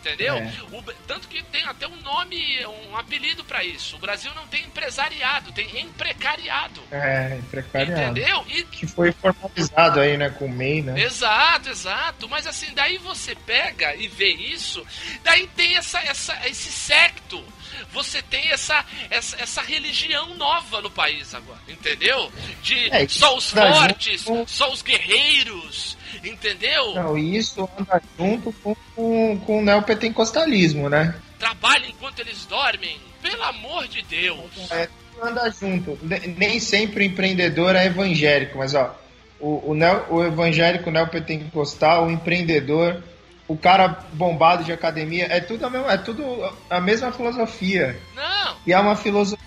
[0.07, 0.35] Entendeu?
[0.35, 0.53] É.
[0.71, 3.95] O- tanto que tem até um nome, um apelido pra isso.
[3.95, 6.81] O Brasil não tem empresariado, tem emprecariado.
[6.91, 8.01] É, precariado.
[8.19, 8.45] Entendeu?
[8.47, 11.01] E Que foi formalizado aí, né, com o MEI, né?
[11.01, 12.29] Exato, exato.
[12.29, 14.85] Mas assim, daí você pega e vê isso,
[15.23, 17.43] daí tem essa, essa, esse secto.
[17.91, 22.31] Você tem essa, essa, essa religião nova no país agora, entendeu?
[22.63, 26.95] De É, só os fortes, junto- só os guerreiros, entendeu?
[26.95, 31.15] Não, isso anda junto com, com, com o neopentecostalismo, né?
[31.39, 32.97] Trabalha enquanto eles dormem.
[33.21, 34.71] Pelo amor de Deus.
[34.71, 34.87] É,
[35.21, 35.97] anda junto.
[36.01, 38.95] Ne- Nem sempre o empreendedor é evangélico, mas ó,
[39.39, 43.03] o, o, neo, o evangélico neopentecostal, o empreendedor,
[43.47, 47.99] o cara bombado de academia, é tudo a mesma, é tudo a mesma filosofia.
[48.15, 48.55] Não!
[48.65, 49.37] E é uma filosofia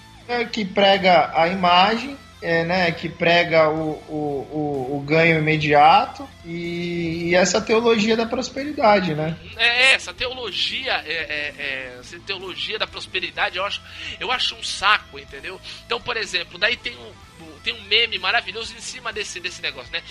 [0.51, 7.29] que prega a imagem, é, né, que prega o, o, o, o ganho imediato e,
[7.29, 9.37] e, essa teologia da prosperidade, né?
[9.57, 13.83] É, essa teologia, é, é, é, essa teologia da prosperidade, eu acho,
[14.19, 15.61] eu acho um saco, entendeu?
[15.85, 17.13] Então, por exemplo, daí tem um,
[17.63, 20.03] tem um meme maravilhoso em cima desse, desse negócio, né?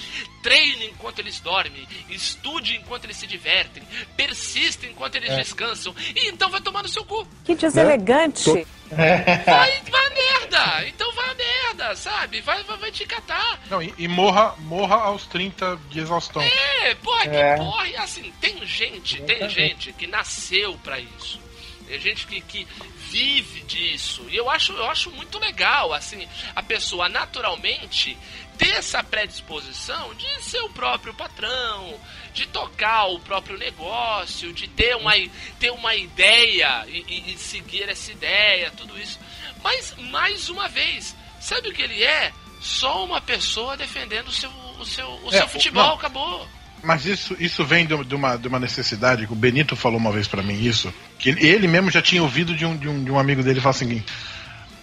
[0.41, 3.83] Treine enquanto eles dormem, estude enquanto eles se divertem,
[4.15, 5.35] persista enquanto eles É.
[5.37, 7.27] descansam, e então vai tomar no seu cu.
[7.45, 8.65] Que deselegante.
[8.91, 10.87] Vai, vai a merda!
[10.87, 12.41] Então vai a merda, sabe?
[12.41, 13.59] Vai, vai, vai te catar.
[13.69, 16.41] Não, e, e morra, morra aos 30 de exaustão.
[16.41, 17.55] É, porra, que É.
[17.55, 17.87] porra.
[17.87, 21.39] E assim, tem gente, tem gente que nasceu pra isso.
[21.87, 22.67] Tem gente que, que
[23.10, 24.26] vive disso.
[24.30, 28.18] E eu acho, eu acho muito legal, assim, a pessoa naturalmente
[28.57, 31.99] ter essa predisposição de ser o próprio patrão,
[32.34, 35.14] de tocar o próprio negócio, de ter uma,
[35.60, 39.18] ter uma ideia e, e- seguir essa ideia, tudo isso.
[39.64, 42.34] Mas, mais uma vez, sabe o que ele é?
[42.62, 45.93] Só uma pessoa defendendo o seu, o seu, o É, seu futebol, não.
[45.95, 46.47] acabou.
[46.82, 50.11] Mas isso, isso vem de, de uma, de uma necessidade, que o Benito falou uma
[50.11, 53.11] vez pra mim isso, que ele, mesmo já tinha ouvido de um, de um, de
[53.11, 54.05] um amigo dele falar o seguinte,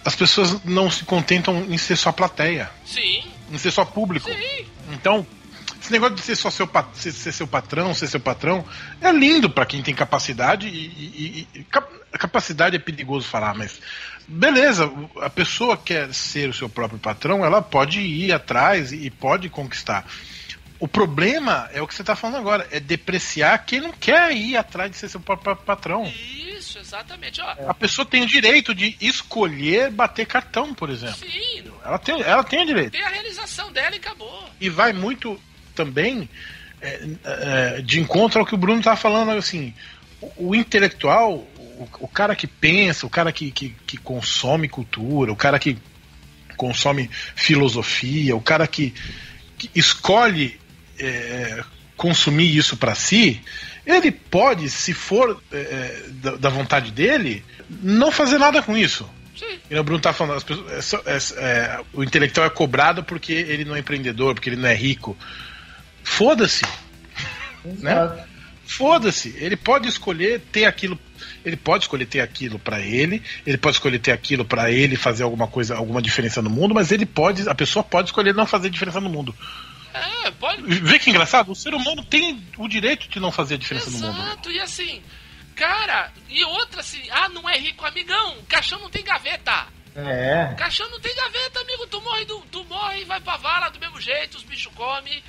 [0.05, 4.29] as pessoas não se contentam em ser só plateia, Sim, em ser só público.
[4.31, 4.65] sim.
[4.93, 5.25] Então,
[5.81, 8.63] esse negócio de ser só seu, ser, ser seu patrão, ser seu patrão,
[9.01, 13.79] é lindo pra quem tem capacidade e, e- e- cap- capacidade é perigoso falar, mas
[14.27, 14.91] beleza,
[15.21, 20.05] a pessoa quer ser o seu próprio patrão, ela pode ir atrás e pode conquistar.
[20.79, 24.55] O problema é o que você tá falando agora, é depreciar quem não quer ir
[24.55, 26.05] atrás de ser seu próprio patrão.
[26.05, 27.41] Isso, exatamente.
[27.41, 31.15] Ó, A pessoa tem o direito de escolher bater cartão, por exemplo.
[31.15, 32.91] sim, Ela tem, ela tem o direito.
[32.91, 34.49] tem a realização dela e acabou.
[34.61, 35.39] E vai muito
[35.73, 36.29] também
[36.79, 39.73] é, é, de encontro ao que o Bruno tá falando, assim,
[40.21, 45.31] o, o intelectual, o, o cara que pensa, o cara que, que, que consome cultura,
[45.31, 45.75] o cara que
[46.55, 48.93] consome filosofia, o cara que,
[49.57, 50.59] que escolhe
[50.99, 51.63] é,
[51.95, 53.41] consumir isso para si,
[53.85, 59.09] ele pode, se for é, da, da vontade dele, não fazer nada com isso.
[59.37, 59.59] Sim.
[59.69, 63.33] E o Bruno tá falando, as pessoas- é é- é, o intelectual é cobrado porque
[63.33, 65.15] ele não é empreendedor, porque ele não é rico.
[66.03, 66.65] Foda-se,
[67.79, 68.25] né?
[68.65, 69.35] Foda-se.
[69.37, 70.99] Ele pode escolher ter aquilo.
[71.45, 75.23] Ele pode escolher ter aquilo pra ele, ele pode escolher ter aquilo pra ele fazer
[75.23, 78.69] alguma coisa, alguma diferença no mundo, mas ele pode, a pessoa pode escolher não fazer
[78.69, 79.33] diferença no mundo.
[80.25, 80.61] É, pode.
[80.61, 84.21] Vê que engraçado, o ser humano tem o direito de não fazer diferença no mundo.
[84.21, 85.01] Exato, e assim,
[85.55, 89.67] cara, e outra assim, ah, não é rico, amigão, caixão não tem gaveta.
[89.99, 90.53] É.
[90.55, 91.87] Caixão não tem gaveta, amigo.
[91.87, 95.23] Tu morre, do, tu morre e vai pra vala do mesmo jeito, os bichos comem.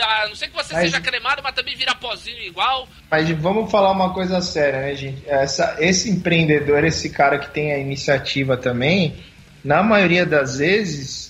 [0.00, 2.88] A não sei que você Mas- seja cremado, mas também vira pozinho igual.
[3.10, 5.28] Mas vamos falar uma coisa séria, né, gente?
[5.28, 9.16] Essa, esse empreendedor, esse cara que tem a iniciativa também,
[9.64, 11.25] na maioria das vezes,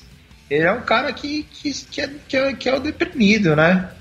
[0.50, 3.92] ele é um cara que, que, que, é, que, é, que é o deprimido, né?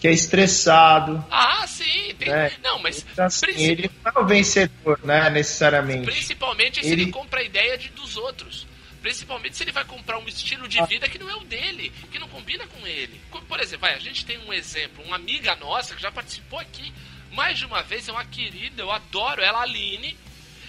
[0.00, 1.24] Que é estressado.
[1.30, 2.30] Ah, sim, tem.
[2.30, 2.52] É.
[2.62, 6.04] Não, mas Então, assim, princi- ele não é o vencedor, né, necessariamente.
[6.10, 7.02] principalmente se ele...
[7.04, 8.66] Ele- compra a ideia de, dos outros.
[9.00, 12.18] Principalmente se ele vai comprar um estilo de vida que não é o dele, que
[12.18, 13.20] não combina com ele.
[13.46, 16.90] Por exemplo, vai, a gente tem um exemplo, uma amiga nossa que já participou aqui
[17.30, 20.16] mais de uma vez, é uma querida, eu adoro ela, Aline.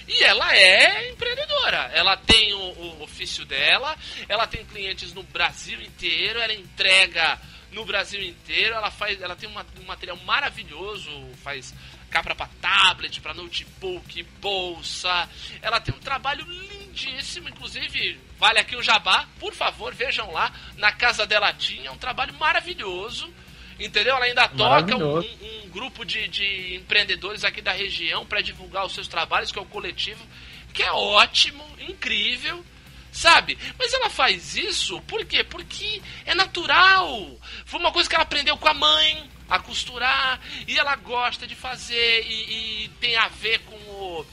[0.07, 1.89] E ela é empreendedora.
[1.93, 3.95] Ela tem o, o ofício dela,
[4.29, 7.39] ela tem clientes no Brasil inteiro, ela entrega
[7.71, 11.09] no Brasil inteiro, ela faz, ela tem uma- um material maravilhoso,
[11.43, 11.73] faz
[12.09, 15.27] capa para tablet, para notebook, bolsa.
[15.61, 19.27] Ela tem um trabalho lindíssimo, inclusive vale aqui o jabá.
[19.39, 23.33] Por favor, vejam lá na casa dela tinha um trabalho maravilhoso.
[23.79, 24.15] Entendeu?
[24.15, 28.85] Ela ainda toca um, um- um grupo de, de empreendedores aqui da região para divulgar
[28.85, 30.25] os seus trabalhos, que é o coletivo,
[30.73, 32.63] que é ótimo, incrível,
[33.11, 33.57] sabe?
[33.77, 35.43] Mas ela faz isso por quê?
[35.43, 37.37] Porque é natural.
[37.65, 41.53] Foi uma coisa que ela aprendeu com a mãe a costurar e ela gosta de
[41.55, 44.25] fazer e, e tem a ver com o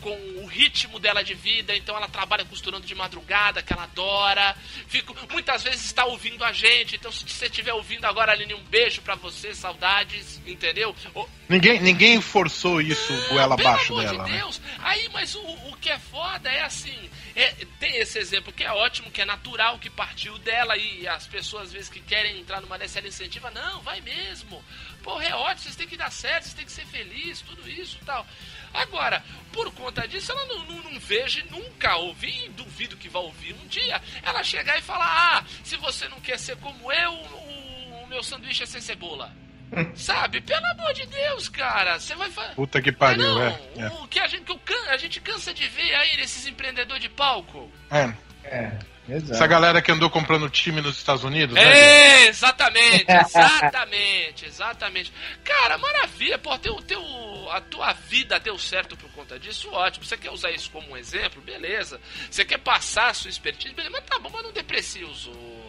[0.00, 0.10] com
[0.42, 4.56] o ritmo dela de vida, então ela trabalha costurando de madrugada, que ela adora.
[4.88, 8.64] Fico, muitas vezes está ouvindo a gente, então se você estiver ouvindo agora, Aline, um
[8.64, 10.94] beijo pra você, saudades, entendeu?
[11.14, 14.38] O- Ninguém, ninguém forçou isso goela pelo abaixo amor dela, de né?
[14.38, 14.60] Deus.
[14.78, 17.48] Aí, mas o, o que é foda é assim: é,
[17.80, 21.64] tem esse exemplo que é ótimo, que é natural, que partiu dela e as pessoas,
[21.64, 24.62] às vezes, que querem entrar numa dessa ela incentiva, não, vai mesmo.
[25.02, 27.98] Porra, é ótimo, vocês têm que dar certo, vocês têm que ser felizes, tudo isso
[28.00, 28.26] e tal.
[28.72, 33.08] Agora, por conta disso, ela não, não, não vejo e nunca ouvi, e duvido que
[33.08, 36.92] vá ouvir um dia, ela chegar e falar: ah, se você não quer ser como
[36.92, 39.32] eu, o meu sanduíche é sem cebola.
[39.94, 40.40] Sabe?
[40.40, 41.98] Pelo amor de Deus, cara.
[41.98, 42.54] Você vai fazer.
[42.56, 43.60] Puta que pariu, não, é.
[43.78, 43.86] é.
[44.02, 47.00] O que a gente, que o can- a gente cansa de ver aí nesses empreendedores
[47.00, 47.70] de palco.
[47.90, 48.12] É.
[48.42, 48.76] É,
[49.08, 49.50] Essa exato.
[49.50, 51.62] galera que andou comprando time nos Estados Unidos, né?
[51.62, 55.12] É, exatamente, exatamente, exatamente.
[55.42, 57.02] Cara, maravilha, pô, teu, teu,
[57.50, 60.04] a tua vida deu certo por conta disso, ótimo.
[60.04, 62.00] Você quer usar isso como um exemplo, beleza.
[62.30, 65.60] Você quer passar a sua expertise, beleza, mas tá bom, mas não deprecie os outros.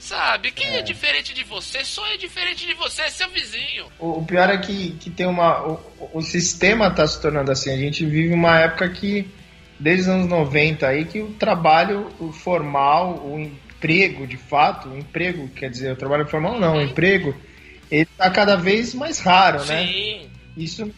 [0.00, 0.82] Sabe, quem é.
[0.82, 3.86] diferente de você só é diferente de você, é seu vizinho.
[3.98, 5.62] O, o pior é que, que tem uma.
[5.62, 7.70] O, o sistema tá se tornando assim.
[7.70, 9.30] A gente vive uma época que,
[9.80, 15.48] desde os anos 90 aí, que o trabalho formal, o emprego de fato, o emprego,
[15.48, 17.34] quer dizer, o trabalho formal não, o emprego,
[17.90, 19.86] ele tá cada vez mais raro, né?
[19.86, 20.30] Sim.
[20.56, 20.92] Isso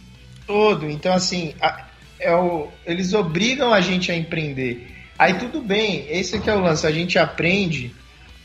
[0.47, 0.91] todo.
[0.91, 1.87] Então, assim, a-
[2.19, 4.89] é o, eles obrigam a gente a empreender.
[5.19, 7.95] Aí tudo bem, esse que é o lance, a gente aprende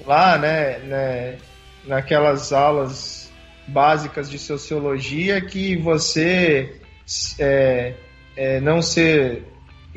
[0.05, 1.37] lá, né, né,
[1.85, 3.31] naquelas aulas
[3.67, 6.75] básicas de sociologia que você
[7.39, 7.93] é,
[8.35, 9.43] é, não ser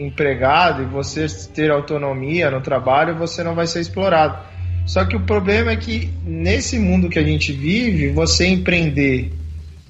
[0.01, 4.38] empregado e você ter autonomia no trabalho, você não vai ser explorado.
[4.86, 9.32] Só que o problema é que nesse mundo que a gente vive, você empreender,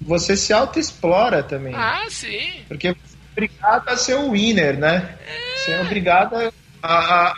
[0.01, 1.75] você se autoexplora também.
[1.75, 2.51] Ah, sim.
[2.67, 5.17] Porque você é obrigado a ser o winner, né?
[5.57, 6.51] Você é obrigado a,
[6.83, 7.35] a,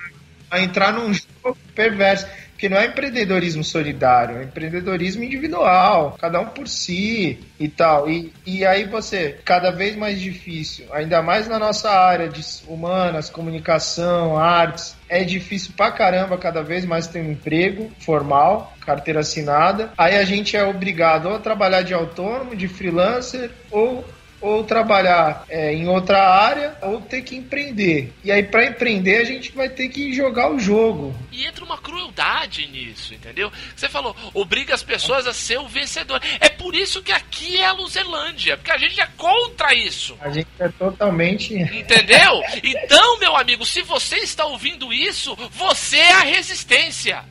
[0.51, 2.27] a entrar num jogo perverso.
[2.63, 8.09] Porque não é empreendedorismo solidário, é empreendedorismo individual, cada um por si e tal.
[8.09, 13.29] E, e aí você, cada vez mais difícil, ainda mais na nossa área de humanas,
[13.29, 19.93] comunicação, artes, é difícil pra caramba cada vez mais ter um emprego formal, carteira assinada.
[19.99, 24.05] Aí a gente é obrigado ou a trabalhar de autônomo, de freelancer, ou
[24.43, 28.13] ou trabalhar é, em outra área, ou ter que empreender.
[28.25, 31.15] E aí, para empreender, a gente vai ter que jogar o jogo.
[31.31, 33.51] E entra uma crueldade nisso, entendeu?
[33.75, 36.21] Você falou, obriga as pessoas a ser o vencedor.
[36.41, 40.17] É por isso que aqui é a Luzerlândia, porque a gente é contra isso.
[40.21, 41.55] A gente é totalmente.
[41.55, 42.43] Entendeu?
[42.63, 47.25] Então, meu amigo, se você está ouvindo isso, você é a resistência.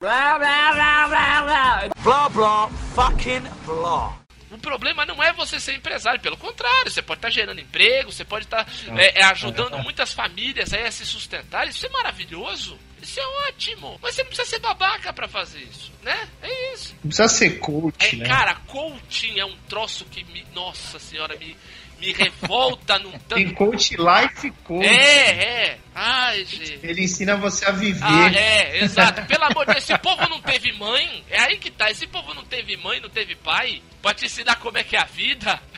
[0.00, 1.88] Blah, blah, blah, blah, blah.
[2.02, 4.23] Blah, blah, fucking blah.
[4.54, 8.24] O problema não é você ser empresário, pelo contrário, você pode estar gerando emprego, você
[8.24, 12.78] pode estar é, é, ajudando muitas famílias a se sustentar, isso é maravilhoso.
[13.02, 13.98] Isso é ótimo.
[14.00, 16.26] Mas você não precisa ser babaca pra fazer isso, né?
[16.40, 16.94] É isso.
[17.02, 18.26] Não precisa ser coach, É, né?
[18.26, 20.46] cara, coaching é um troço que me.
[20.54, 21.54] Nossa senhora, me,
[22.00, 23.54] me revolta num Tem tanto.
[23.54, 24.86] coach life coach.
[24.86, 25.78] É, é.
[25.94, 26.80] Ai, gente.
[26.82, 28.02] Ele ensina você a viver.
[28.02, 29.24] Ah, é, exato.
[29.26, 31.24] Pelo amor de Deus, esse povo não teve mãe.
[31.30, 31.90] É aí que tá.
[31.90, 33.82] Esse povo não teve mãe, não teve pai.
[34.02, 35.60] Pra te ensinar como é que é a vida.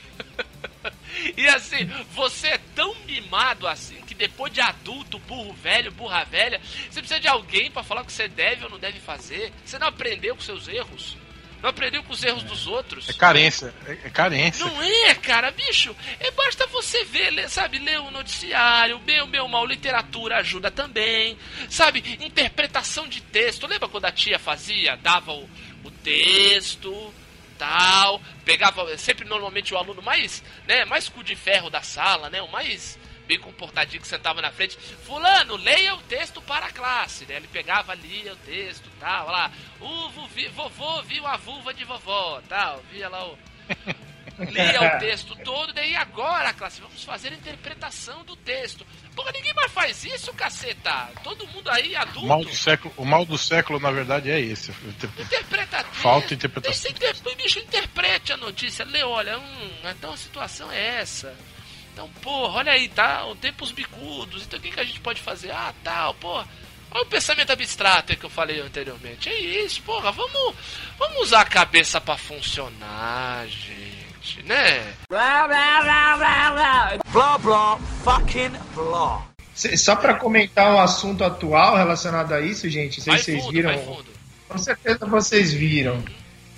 [1.36, 6.60] E assim, você é tão mimado assim que depois de adulto, burro velho, burra velha,
[6.90, 9.52] você precisa de alguém pra falar o que você deve ou não deve fazer.
[9.64, 11.16] Você não aprendeu com seus erros.
[11.62, 13.08] Não aprendeu com os erros dos outros.
[13.08, 13.74] É carência.
[13.86, 14.64] É, é carência.
[14.64, 15.94] Não é, cara, bicho.
[16.20, 20.70] É basta você ver, ler, sabe, ler o noticiário, bem ou bem mal, literatura ajuda
[20.70, 21.38] também.
[21.68, 23.66] Sabe, interpretação de texto.
[23.66, 25.48] Lembra quando a tia fazia, dava o,
[25.82, 27.12] o texto,
[27.58, 32.40] tal, pegava sempre normalmente o aluno mais, né, mais cu de ferro da sala, né,
[32.42, 34.76] o mais bem comportadinho que sentava na frente.
[34.76, 37.36] Fulano, leia o texto para a classe, né?
[37.36, 39.50] Ele pegava, lia o texto, tal, lá.
[39.80, 43.38] Uvo, vi, vovô viu a vulva de vovó, tal, via lá o
[44.38, 48.86] lia o texto todo, daí agora, classe, vamos fazer a interpretação do texto.
[49.14, 51.10] Porra, ninguém mais faz isso, caceta.
[51.24, 54.38] Todo mundo aí, O adulto, mal, do século, o mal do século, na verdade, é
[54.38, 54.72] esse.
[55.18, 56.82] interpreta Falta interpretação.
[56.82, 57.36] Você inter...
[57.36, 61.34] bicho, interprete a notícia, lê, olha, hum, então a situação é essa.
[61.96, 63.24] Então, porra, olha aí, tá?
[63.24, 65.50] O tempos bicudos, então o que, que a gente pode fazer?
[65.50, 66.46] Ah, tal, porra.
[66.90, 69.30] Olha o pensamento abstrato aí que eu falei anteriormente.
[69.30, 70.54] É isso, porra, vamos,
[70.98, 74.92] vamos usar a cabeça pra funcionar, gente, né?
[75.08, 76.98] Blah, blah, blah, blah, blah.
[77.10, 78.52] Blah, blah, fucking.
[79.54, 83.24] Cê- Só para comentar um assunto atual relacionado a isso, gente, não sei Vai se
[83.32, 84.04] vocês fundo, viram.
[84.50, 86.04] Com certeza vocês viram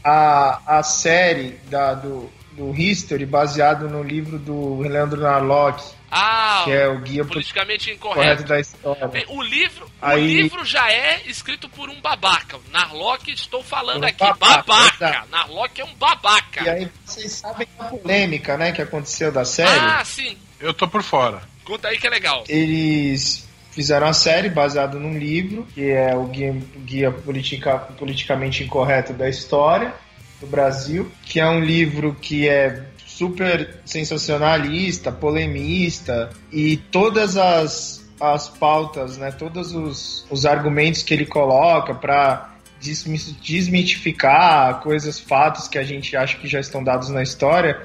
[0.03, 2.29] a, a série da, do,
[2.59, 8.43] do History baseado no livro do Leandro Narlock, Ah, que é o guia politicamente correto
[8.43, 8.43] incorreto.
[8.45, 9.07] da história.
[9.09, 12.59] Bem, o livro, o Aí- livro já é escrito por um babaca.
[12.73, 14.95] Narlock, estou falando Um aqui, babaca, babaca.
[15.09, 15.31] exato.
[15.31, 16.65] Narlock é um babaca.
[16.65, 19.71] E aí vocês sabem a polêmica, né, que aconteceu da série.
[19.81, 20.37] Ah, sim.
[20.59, 21.41] Eu tô por fora.
[21.65, 22.43] Conta aí que é legal.
[22.49, 29.13] Eles fizeram a série baseado num livro, que é o Guia, guia Politica- Politicamente Incorreto
[29.13, 29.93] da História
[30.41, 38.49] do Brasil, que é um livro que é super sensacionalista, polemista, e todas as, as
[38.49, 45.79] pautas, né, todos os, os argumentos que ele coloca para desmi- desmitificar coisas, fatos que
[45.79, 47.81] a gente acha que já estão dados na história,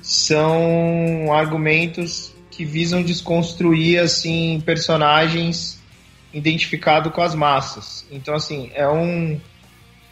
[0.00, 5.78] são argumentos que visam desconstruir assim personagens
[6.32, 8.06] identificados com as massas.
[8.10, 9.38] Então assim, é um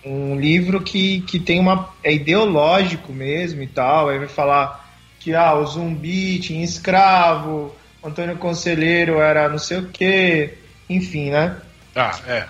[0.06, 4.86] um livro que, que tem uma é ideológico mesmo e tal, aí vai falar
[5.18, 10.54] que ah, o zumbi tinha escravo, Antônio Conselheiro era não sei o que,
[10.88, 11.56] enfim, né?
[11.94, 12.46] Ah, é.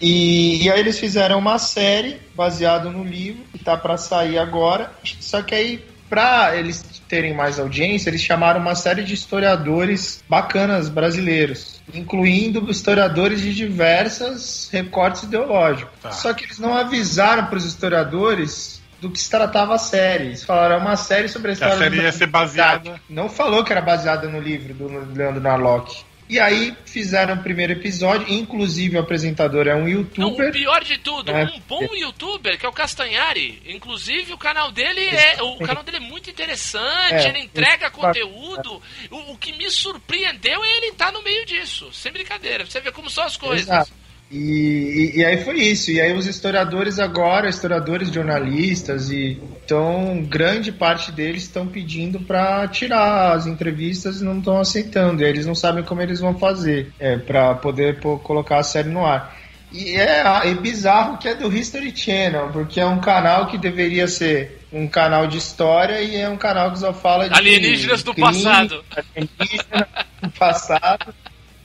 [0.00, 4.92] E, e aí eles fizeram uma série baseada no livro, que tá para sair agora.
[5.20, 10.88] Só que aí, pra eles terem mais audiência, eles chamaram uma série de historiadores bacanas
[10.88, 15.92] brasileiros, incluindo historiadores de diversas recortes ideológicos.
[16.02, 16.12] Tá.
[16.12, 20.26] Só que eles não avisaram para os historiadores do que se tratava a série.
[20.26, 23.00] Eles falaram, é uma série sobre a A história série da ia ser baseada.
[23.08, 26.04] não falou que era baseada no livro do Leandro Narlock.
[26.28, 30.52] E aí fizeram o primeiro episódio, inclusive o apresentador é um Não, o youtuber.
[30.52, 31.44] pior de tudo, É.
[31.44, 33.62] um bom youtuber, que é o Castanhari.
[33.66, 35.42] Inclusive, o canal dele é.
[35.42, 38.82] O canal dele é muito interessante, É, ele entrega conteúdo.
[39.10, 41.90] O, o que me surpreendeu é ele estar no meio disso.
[41.92, 42.64] Sem brincadeira.
[42.64, 43.66] Pra você ver como são as coisas.
[43.66, 43.90] Exato.
[44.30, 45.90] E, e, e aí foi isso.
[45.90, 52.68] E aí os historiadores agora, historiadores jornalistas, e então grande parte deles estão pedindo para
[52.68, 55.22] tirar as entrevistas e não estão aceitando.
[55.22, 58.90] E eles não sabem como eles vão fazer é, para poder pô- colocar a série
[58.90, 59.34] no ar.
[59.72, 64.08] E é, é bizarro que é do History Channel, porque é um canal que deveria
[64.08, 68.12] ser um canal de história e é um canal que só fala de Alienígenas do
[68.14, 68.84] crime, passado.
[68.94, 69.88] alienígena
[70.22, 71.14] do passado.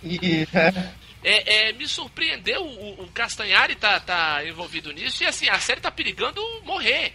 [0.04, 0.74] E, né,
[1.24, 5.80] É, é, me surpreendeu o, o Castanhari tá, tá envolvido nisso e assim, a série
[5.82, 7.14] tá perigando morrer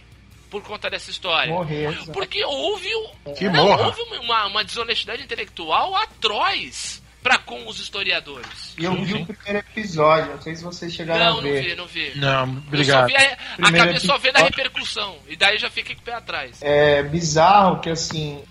[0.49, 1.53] por conta dessa história.
[1.53, 1.95] Morrer.
[2.11, 2.89] Porque houve,
[3.25, 8.73] um- Que não, houve uma, uma desonestidade intelectual atroz para com os historiadores.
[8.77, 11.61] E eu vi o primeiro episódio, não sei se vocês chegaram Não, a não ver.
[11.63, 12.11] vi, não vi.
[12.17, 13.07] Não, Eu só obrigado.
[13.07, 13.37] vi a,
[13.67, 15.17] acabei só vendo a repercussão.
[15.27, 16.57] E daí já fiquei com o pé atrás.
[16.61, 18.41] É bizarro que assim,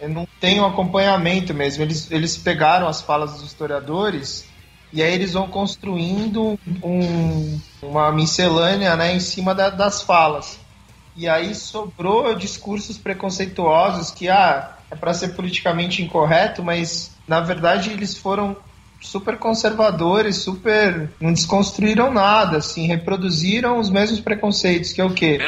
[0.00, 1.82] eu não tenho acompanhamento mesmo.
[1.82, 4.48] Eles, eles pegaram as falas dos historiadores
[4.94, 10.58] e aí eles vão construindo um- uma miscelânea né, em cima da- das falas.
[11.16, 17.90] E aí sobrou discursos preconceituosos que ah, é para ser politicamente incorreto, mas na verdade
[17.90, 18.56] eles foram
[19.00, 25.38] super conservadores, super não desconstruíram nada, assim, reproduziram os mesmos preconceitos, que é o quê?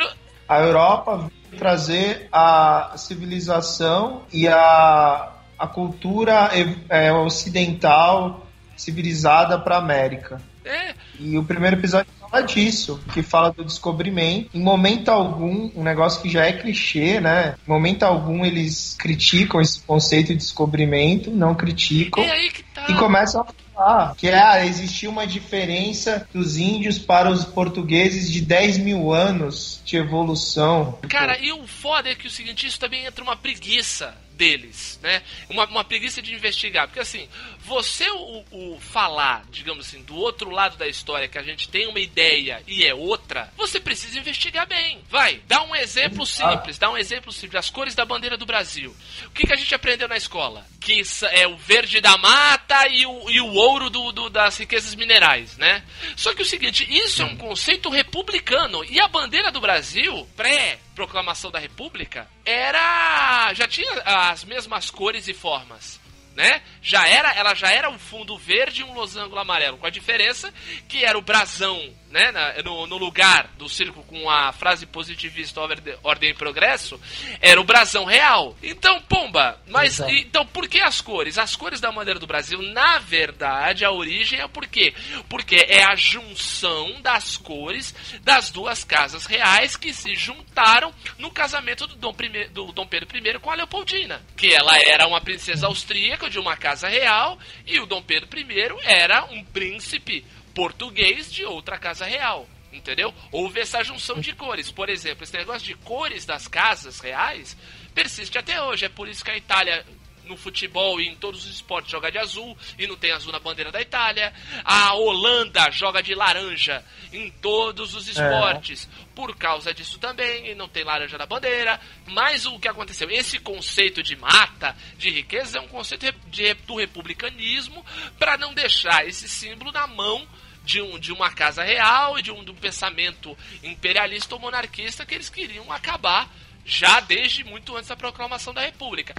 [0.49, 6.51] A Europa veio trazer a civilização e a, a cultura
[6.89, 8.46] é, ocidental
[8.77, 10.41] civilizada para a América.
[10.65, 14.51] É, E o primeiro episódio fala disso, que fala do descobrimento.
[14.53, 17.55] Em momento algum, um negócio que já é clichê, né?
[17.67, 22.23] Em momento algum eles criticam esse conceito de descobrimento, não criticam.
[22.23, 22.87] é aí que tá.
[22.89, 28.41] E começam a falar que ah, existia uma diferença dos índios para os portugueses de
[28.41, 30.99] 10 mil anos de evolução.
[31.09, 35.23] Cara, e o foda é que o seguinte, isso também entra uma preguiça deles, né?
[35.49, 36.87] Uma, uma preguiça de investigar.
[36.87, 37.29] Porque assim,
[37.61, 41.87] você o, o falar, digamos assim, do outro lado da história, que a gente tem
[41.87, 45.01] uma ideia e é outra, você precisa investigar bem.
[45.09, 47.57] Vai, dá um exemplo simples, dá um exemplo simples.
[47.57, 48.95] As cores da bandeira do Brasil.
[49.27, 50.67] O que, que a gente aprendeu na escola?
[50.81, 54.95] Que é o verde da mata e o, e o ouro do, do- das riquezas
[54.95, 55.83] minerais, né?
[56.17, 58.85] Só que o seguinte, isso é um conceito republicano.
[58.85, 63.53] E a bandeira do Brasil, pré proclamação da República, era.
[63.55, 66.01] já tinha as mesmas cores e formas.
[66.35, 66.61] Né?
[66.83, 70.53] Já era, ela já era um fundo verde e um losango amarelo, com a diferença
[70.87, 71.81] que era o brasão,
[72.17, 75.61] né, na- no, no lugar do círculo com a frase positivista
[76.03, 76.99] ordem, e progresso,
[77.43, 78.57] era o brasão real.
[78.63, 80.11] Então, pomba, mas Exato.
[80.15, 81.37] então por que as cores?
[81.37, 84.95] As cores da bandeira do Brasil, na verdade, a origem é por quê?
[85.29, 91.87] Porque é a junção das cores das duas casas reais que se juntaram no casamento
[91.87, 94.23] do Dom, I, do Dom Pedro I com a Leopoldina.
[94.37, 98.47] Que ela era uma princesa austríaca de uma casa real e o Dom Pedro I
[98.85, 100.25] era um príncipe
[100.57, 102.49] português de outra casa real.
[102.73, 103.15] Entendeu?
[103.31, 104.71] Houve essa junção de cores.
[104.71, 107.57] Por exemplo, esse negócio de cores das casas reais
[107.95, 108.87] persiste até hoje.
[108.87, 109.87] É por isso que a Itália
[110.25, 113.39] no futebol e em todos os esportes joga de azul e não tem azul na
[113.39, 114.35] bandeira da Itália.
[114.65, 120.69] A Holanda joga de laranja em todos os esportes por causa disso também e não
[120.69, 121.81] tem laranja na bandeira.
[122.09, 123.09] Mas o que aconteceu?
[123.09, 127.87] Esse conceito de mata, de riqueza, é um conceito re- de- do republicanismo
[128.19, 130.27] para não deixar esse símbolo na mão
[130.67, 135.07] de, um, de uma casa real e de um, de um pensamento imperialista ou monarquista
[135.07, 136.29] que eles queriam acabar
[136.69, 139.15] Já desde muito antes da proclamação da República.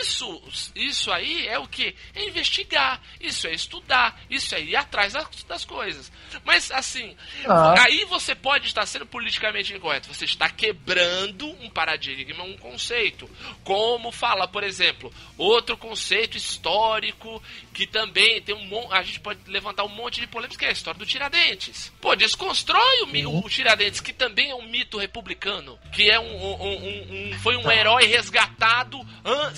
[0.00, 0.42] Isso,
[0.74, 1.94] isso aí é o que?
[2.12, 6.10] É investigar, isso é estudar, isso é ir atrás das, das coisas.
[6.44, 7.82] Mas assim, Ah.
[7.84, 10.12] aí você pode estar sendo politicamente incorreto.
[10.12, 13.30] Você está quebrando um paradigma, um conceito.
[13.62, 17.40] Como fala, por exemplo, outro conceito histórico
[17.78, 20.72] que também tem um a gente pode levantar um monte de polêmicas, que é a
[20.72, 21.92] história do Tiradentes.
[22.00, 26.24] Pô, desconstrói o, mi- o Tiradentes, que também é um mito republicano, que é um,
[26.24, 29.52] um- um- um- foi um herói resgatado an-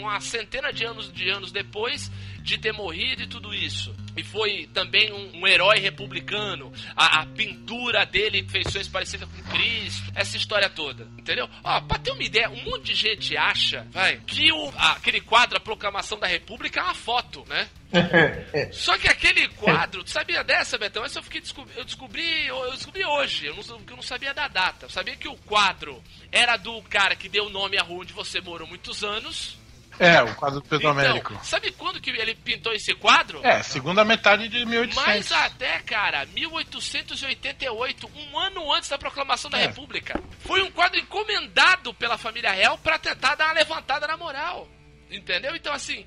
[0.00, 2.10] uma centena de anos, de anos depois
[2.46, 3.94] de ter morrido e tudo isso.
[4.16, 6.72] E foi também um, um herói republicano.
[6.94, 10.10] A, a pintura dele, feições parecidas com Cristo.
[10.14, 11.04] Essa história toda.
[11.18, 11.48] Entendeu?
[11.64, 15.56] Ó, pra ter uma ideia, um monte de gente acha, vai, que o, aquele quadro,
[15.58, 17.68] a proclamação da República, é uma foto, né?
[18.72, 21.04] Só que aquele quadro, tu sabia dessa, Betão?
[21.04, 24.46] Essa eu fiquei descob- eu descobri, eu descobri hoje, eu não, eu não sabia da
[24.48, 24.86] data.
[24.86, 28.12] Eu sabia que o quadro era do cara que deu o nome à rua onde
[28.12, 29.58] você morou muitos anos.
[29.98, 31.32] É, o quadro do Pedro Américo.
[31.32, 33.40] Então, sabe quando que ele pintou esse quadro?
[33.44, 34.94] É, segunda metade de 1800.
[35.06, 39.66] Mais até, cara, 1888, um ano antes da proclamação da É.
[39.66, 40.20] República.
[40.40, 44.68] Foi um quadro encomendado pela família real pra tentar dar uma levantada na moral.
[45.08, 45.54] Entendeu?
[45.54, 46.04] Então, assim,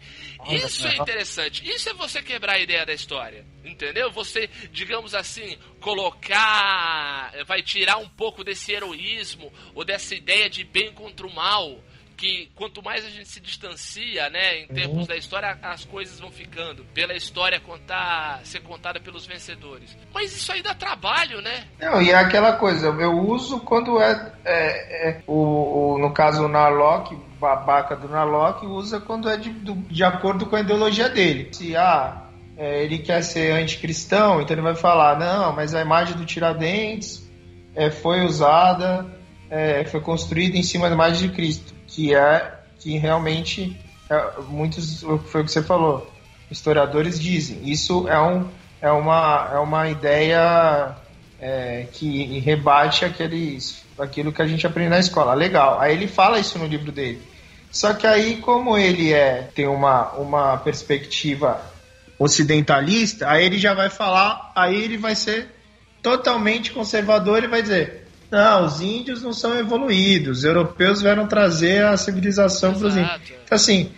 [0.49, 1.65] isso é interessante.
[1.67, 3.45] Isso é você quebrar a ideia da história.
[3.63, 4.11] Entendeu?
[4.11, 7.31] Você, digamos assim, colocar.
[7.45, 11.81] Vai tirar um pouco desse heroísmo ou dessa ideia de bem contra o mal.
[12.19, 16.29] Que quanto mais a gente se distancia, né, em termos da história, as coisas vão
[16.29, 16.83] ficando.
[16.93, 19.95] Pela história contar, ser contada pelos vencedores.
[20.13, 21.63] Mas isso aí dá trabalho, né?
[21.79, 26.43] Não, e é aquela coisa, eu uso quando é, é- é o, o- no caso
[26.43, 31.07] o Narlock, babaca do Narlock, usa quando é de, do- de acordo com a ideologia
[31.07, 31.47] dele.
[31.53, 32.23] Se ah,
[32.57, 37.25] é, ele quer ser anticristão, então ele vai falar, não, mas a imagem do Tiradentes
[37.73, 39.05] é, foi usada,
[39.49, 43.79] é, foi construída em cima da imagem de Cristo, que é que realmente
[44.09, 46.11] é, muitos foi o que você falou,
[46.49, 47.69] historiadores dizem.
[47.69, 48.47] Isso é um
[48.81, 50.95] é uma é uma ideia
[51.39, 55.33] é, que rebate aqueles, aquilo que a gente aprende na escola.
[55.33, 55.79] Legal.
[55.79, 57.21] Aí ele fala isso no livro dele.
[57.71, 61.61] Só que aí, como ele é tem uma, uma perspectiva
[62.17, 65.47] ocidentalista, aí ele já vai falar, aí ele vai ser
[66.01, 71.83] totalmente conservador e vai dizer: não, os índios não são evoluídos, os europeus vieram trazer
[71.83, 73.21] a civilização para os índios.
[73.43, 73.91] Então, assim,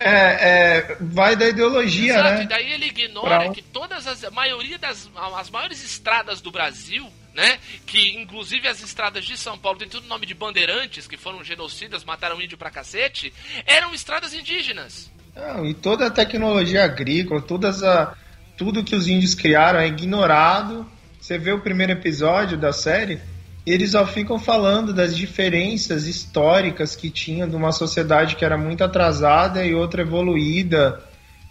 [0.00, 2.42] é, é, vai da ideologia, Exato, né?
[2.44, 4.24] e daí ele ignora Pra que todas as.
[4.24, 5.10] A maioria das.
[5.36, 7.58] As maiores estradas do Brasil, né?
[7.84, 12.02] Que inclusive as estradas de São Paulo tem tudo nome de bandeirantes, que foram genocidas,
[12.02, 13.30] mataram índio pra cacete,
[13.66, 15.10] eram estradas indígenas.
[15.36, 18.16] Não, e toda a tecnologia agrícola, todas a,
[18.56, 20.90] tudo que os índios criaram é ignorado.
[21.20, 23.20] Você vê o primeiro episódio da série,
[23.66, 28.82] eles só ficam falando das diferenças históricas que tinha de uma sociedade que era muito
[28.84, 31.00] atrasada e outra evoluída,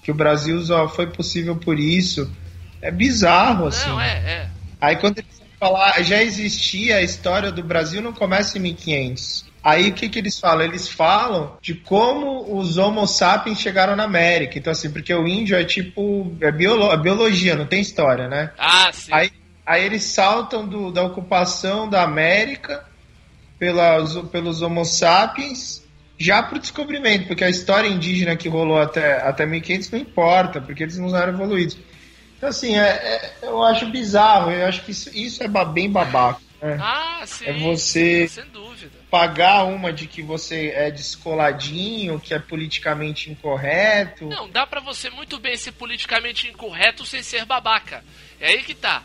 [0.03, 2.32] que o Brasil só foi possível por isso.
[2.82, 3.89] É bizarro, assim.
[3.89, 4.49] Não, é, é.
[4.82, 9.45] Aí quando eles falar, já existia a história do Brasil, não começa em 1500.
[9.62, 10.64] Aí o que, que eles falam?
[10.64, 14.57] Eles falam de como os Homo sapiens chegaram na América.
[14.57, 16.34] Então, assim, porque o índio é tipo.
[16.39, 18.51] É, biolo- é biologia, não tem história, né?
[18.57, 19.12] Ah, sim.
[19.14, 19.30] Aí,
[19.70, 22.86] aí eles saltam do- da ocupação da América
[23.57, 25.84] pelas, pelos Homo sapiens
[26.17, 30.84] já pro descobrimento, porque a história indígena que rolou até, até 1500 não importa, porque
[30.84, 31.78] eles não eram evoluídos.
[32.38, 36.39] Então, assim, é, é- eu acho bizarro, eu acho que isso, isso é bem babaca.
[36.61, 36.78] né?
[36.82, 37.45] Ah, sim.
[37.45, 38.91] É você- Sem dúvida.
[39.09, 44.26] Pagar uma de que você é descoladinho, que é politicamente incorreto.
[44.26, 48.03] Não, dá pra você muito bem ser politicamente incorreto sem ser babaca.
[48.41, 49.03] É aí que tá.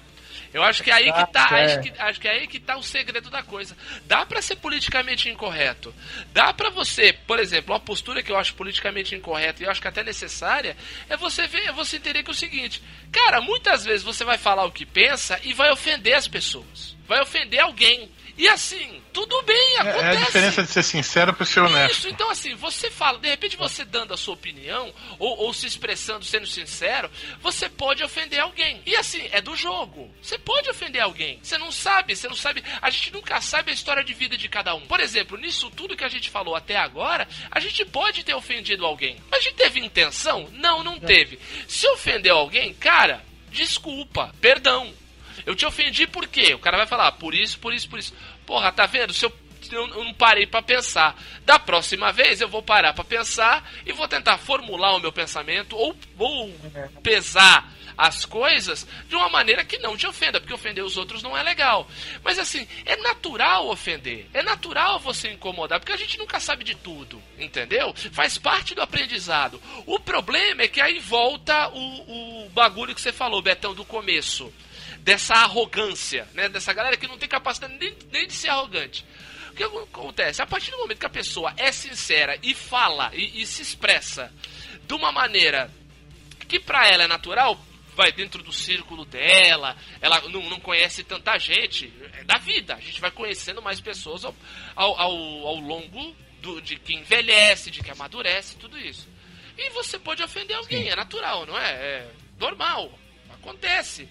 [0.55, 1.65] Eu acho que é aí que tá, Exato, é.
[1.65, 3.77] acho que, acho que é aí que tá o segredo da coisa.
[4.07, 5.93] Dá pra ser politicamente incorreto.
[6.33, 9.83] Dá pra você, por exemplo, uma postura que eu acho politicamente incorreta e eu acho
[9.83, 10.77] que até necessária
[11.09, 12.81] é você ver, é você entender que é o seguinte,
[13.11, 16.97] cara, muitas vezes você vai falar o que pensa e vai ofender as pessoas.
[17.05, 18.09] Vai ofender alguém.
[18.39, 20.05] E assim, tudo bem, É, acontece.
[20.05, 21.99] é a diferença de ser sincero pra ser honesto.
[21.99, 25.66] Isso, então assim, você fala, de repente você dando a sua opinião, ou, ou se
[25.66, 27.09] expressando, sendo sincero,
[27.41, 28.82] você pode ofender alguém.
[28.85, 30.12] E assim, é do jogo.
[30.20, 31.39] Você pode ofender alguém.
[31.43, 32.62] Você não sabe, você não sabe.
[32.82, 34.81] A gente nunca sabe a história de vida de cada um.
[34.82, 38.85] Por exemplo, nisso tudo que a gente falou até agora, a gente pode ter ofendido
[38.85, 39.16] alguém.
[39.31, 40.49] Mas a gente teve intenção?
[40.53, 41.39] Não, não teve.
[41.69, 44.93] Se ofendeu alguém, cara, desculpa, perdão.
[45.44, 46.55] Eu te ofendi por quê?
[46.55, 48.15] O cara vai falar, por isso, por isso, por isso.
[48.47, 49.12] Porra, tá vendo?
[49.12, 49.32] Se eu
[49.73, 51.20] eu, eu não parei para pensar.
[51.44, 55.77] Da próxima vez eu vou parar para pensar e vou tentar formular o meu pensamento
[55.77, 56.52] ou, ou
[57.02, 61.36] pesar as coisas de uma maneira que não te ofenda, porque ofender os outros não
[61.36, 61.89] é legal.
[62.24, 66.74] Mas assim, é natural ofender, é natural você incomodar, porque a gente nunca sabe de
[66.74, 67.94] tudo, entendeu?
[68.12, 69.62] Faz parte do aprendizado.
[69.86, 74.52] O problema é que aí volta o, o bagulho que você falou, Betão, do começo.
[75.05, 76.48] Dessa arrogância, né?
[76.48, 79.05] Dessa galera que não tem capacidade nem, nem de ser arrogante.
[79.51, 80.43] O que acontece?
[80.43, 84.32] A partir do momento que a pessoa é sincera e fala e, e se expressa
[84.86, 85.70] de uma maneira
[86.48, 87.62] que para ela é natural,
[87.94, 92.74] vai dentro do círculo dela, ela não, não conhece tanta gente, é da vida.
[92.74, 94.35] A gente vai conhecendo mais pessoas ao,
[94.74, 99.09] ao, ao, ao longo do, de que envelhece, de que amadurece, tudo isso.
[99.56, 101.70] E você pode ofender alguém, é natural, não é?
[101.70, 102.98] É normal,
[103.31, 104.09] acontece.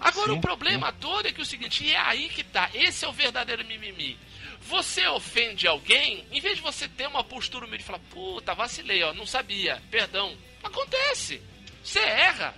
[0.00, 0.98] Agora sim, o problema sim.
[1.00, 4.18] todo é que o seguinte, é aí que tá, esse é o verdadeiro mimimi.
[4.62, 9.02] Você ofende alguém, em vez de você ter uma postura humilde e falar, puta, vacilei,
[9.02, 10.34] ó, não sabia, perdão.
[10.62, 11.40] Acontece.
[11.82, 12.54] Você erra.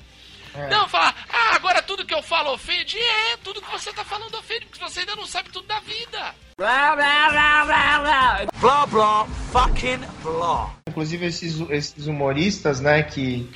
[0.54, 0.68] É.
[0.68, 2.96] Não, falar, ah, agora tudo que eu falo ofende.
[2.98, 6.34] É, tudo que você tá falando ofende, porque você ainda não sabe tudo da vida.
[6.56, 8.46] Blá, blá, blá, blá, blá.
[8.58, 10.74] Blá, blá, fucking blá.
[10.88, 13.50] Inclusive esses, esses humoristas, né, que,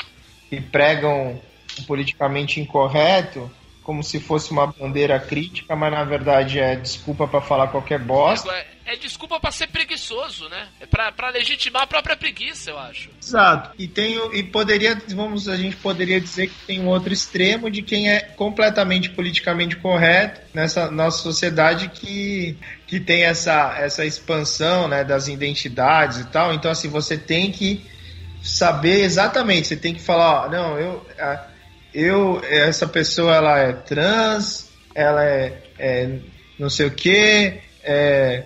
[0.51, 1.41] que pregam
[1.79, 3.51] o politicamente incorreto
[3.83, 8.53] como se fosse uma bandeira crítica, mas na verdade é desculpa para falar qualquer bosta.
[8.53, 10.69] É, é desculpa para ser preguiçoso, né?
[10.81, 13.11] É para legitimar a própria preguiça, eu acho.
[13.23, 13.71] Exato.
[13.79, 17.83] E tem e poderia, vamos, a gente poderia dizer que tem um outro extremo de
[17.83, 25.05] quem é completamente politicamente correto nessa nossa sociedade que que tem essa essa expansão, né,
[25.05, 26.53] das identidades e tal.
[26.53, 27.85] Então assim, você tem que
[28.43, 31.07] saber exatamente, você tem que falar, ó, não, eu
[31.95, 36.19] eu essa pessoa ela é trans, ela é, é
[36.59, 38.45] não sei o que, é,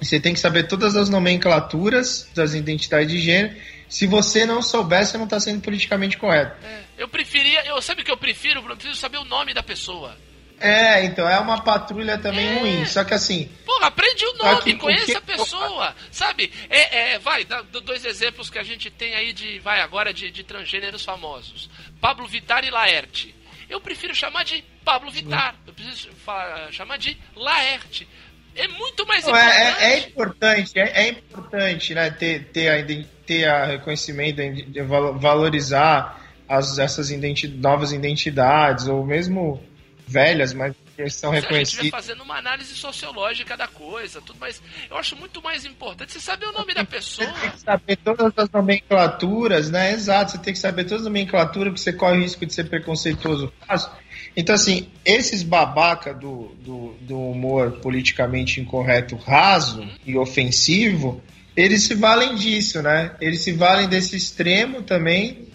[0.00, 3.54] você tem que saber todas as nomenclaturas das identidades de gênero.
[3.88, 6.56] Se você não souber, você não está sendo politicamente correto.
[6.64, 8.60] É, eu preferia, eu sabe o que eu prefiro?
[8.60, 10.16] Eu preciso saber o nome da pessoa.
[10.62, 12.58] É, então é uma patrulha também é.
[12.60, 12.84] ruim.
[12.86, 13.50] Só que assim.
[13.66, 15.94] Porra, aprende o nome, conheça a pessoa.
[16.10, 16.52] Sabe?
[16.70, 19.58] É, é, vai, dá dois exemplos que a gente tem aí de.
[19.58, 21.68] Vai agora de, de transgêneros famosos:
[22.02, 23.32] Pablo Vittar e Laerte.
[23.70, 25.54] Eu prefiro chamar de Pablo Vittar.
[25.64, 28.08] Eu preciso falar, chamar de Laerte.
[28.56, 29.80] É muito mais Não, importante.
[29.80, 32.10] É, é, é importante, é, é, importante, né?
[32.10, 39.62] Ter, ter, a, ter a reconhecimento, de valorizar as, essas identi novas identidades, ou mesmo
[40.06, 41.78] velhas, mas que são reconhecidas.
[41.78, 44.62] A gente vai fazendo uma análise sociológica da coisa, tudo mais.
[44.90, 47.28] Eu acho muito mais importante você saber o nome da pessoa.
[47.28, 49.92] Você tem que saber todas as nomenclaturas, né?
[49.92, 52.64] Exato, você tem que saber todas as nomenclaturas, porque você corre o risco de ser
[52.64, 53.90] preconceituoso fácil.
[54.36, 61.22] Então, assim, esses babaca do, do, do humor politicamente incorreto, raso e ofensivo,
[61.56, 63.12] eles se valem disso, né?
[63.20, 65.48] Eles se valem desse extremo também,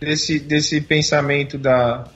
[0.00, 2.10] desse, desse pensamento da,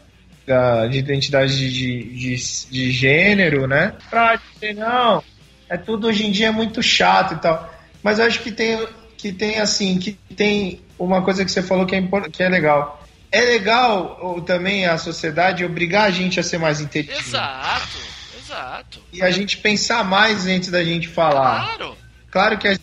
[0.48, 2.36] da, de identidade de, de,
[2.70, 3.94] de gênero, né?
[4.10, 5.22] Pra dizer, não,
[5.68, 7.72] é tudo hoje em dia é muito chato e tal.
[8.02, 8.84] Mas eu acho que tem,
[9.16, 12.02] que tem assim, que tem uma coisa que você falou que é,
[12.32, 12.98] que é legal
[13.30, 17.20] é legal ou, também a sociedade obrigar a gente a ser mais inteligente.
[17.20, 17.98] Exato,
[18.38, 19.02] exato.
[19.12, 21.76] E a gente pensar mais antes da gente falar.
[21.76, 21.96] Claro.
[22.30, 22.82] Claro que a gente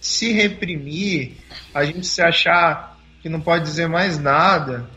[0.00, 1.36] se reprimir,
[1.74, 4.88] a gente se achar que não pode dizer mais nada,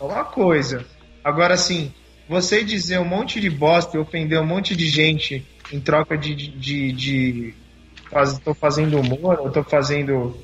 [0.00, 0.84] é uma coisa.
[1.26, 1.92] Agora, assim,
[2.28, 6.32] você dizer um monte de bosta e ofender um monte de gente em troca de.
[6.36, 7.54] de, de, de
[8.08, 10.40] faz, tô fazendo humor, ou tô fazendo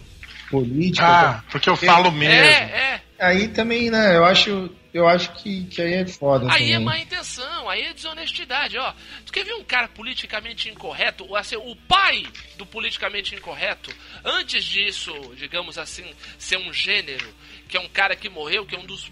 [0.50, 1.06] política.
[1.06, 2.34] Ah, porque eu falo mesmo.
[2.34, 6.46] É, é aí também, né, eu acho, eu acho que, que aí é foda.
[6.46, 6.74] Aí também.
[6.74, 8.92] é má intenção, aí é desonestidade, ó.
[9.24, 12.24] Tu quer ver um cara politicamente incorreto, assim, o pai
[12.58, 13.94] do politicamente incorreto,
[14.24, 16.04] antes disso, digamos assim,
[16.36, 17.32] ser um gênero,
[17.68, 19.08] que é um cara que morreu, que é um dos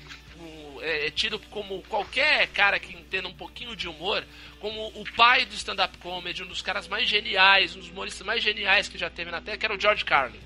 [0.83, 4.25] é, é tido como qualquer cara que entenda um pouquinho de humor,
[4.59, 8.43] como o pai do stand-up comedy, um dos caras mais geniais, um dos humoristas mais
[8.43, 10.41] geniais que já teve na Terra, que era o George Carlin.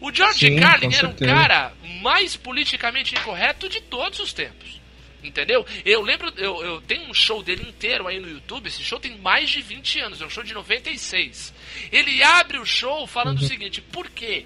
[0.00, 4.80] O George Sim, Carlin era um cara mais politicamente incorreto de todos os tempos.
[5.22, 5.66] Entendeu?
[5.84, 8.66] Eu lembro, eu, eu tenho um show dele inteiro aí no YouTube.
[8.66, 11.54] Esse show tem mais de 20 anos, é um show de 96.
[11.90, 13.44] Ele abre o show falando uhum.
[13.44, 14.44] o seguinte: por quê?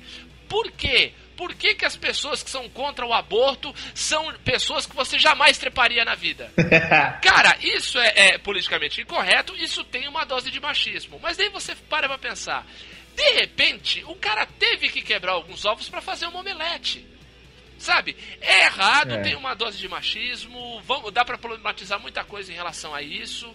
[0.49, 1.13] Por quê?
[1.39, 5.57] Por que, que as pessoas que são contra o aborto são pessoas que você jamais
[5.57, 6.53] treparia na vida?
[7.23, 11.21] Cara, isso é, é politicamente incorreto, isso tem uma dose de machismo.
[11.23, 12.67] Mas daí você para pra pensar.
[13.15, 17.07] De repente, o cara teve que quebrar alguns ovos para fazer uma omelete.
[17.79, 18.17] Sabe?
[18.41, 19.21] É errado, é.
[19.23, 23.55] tem uma dose de machismo, vamos, dá para problematizar muita coisa em relação a isso.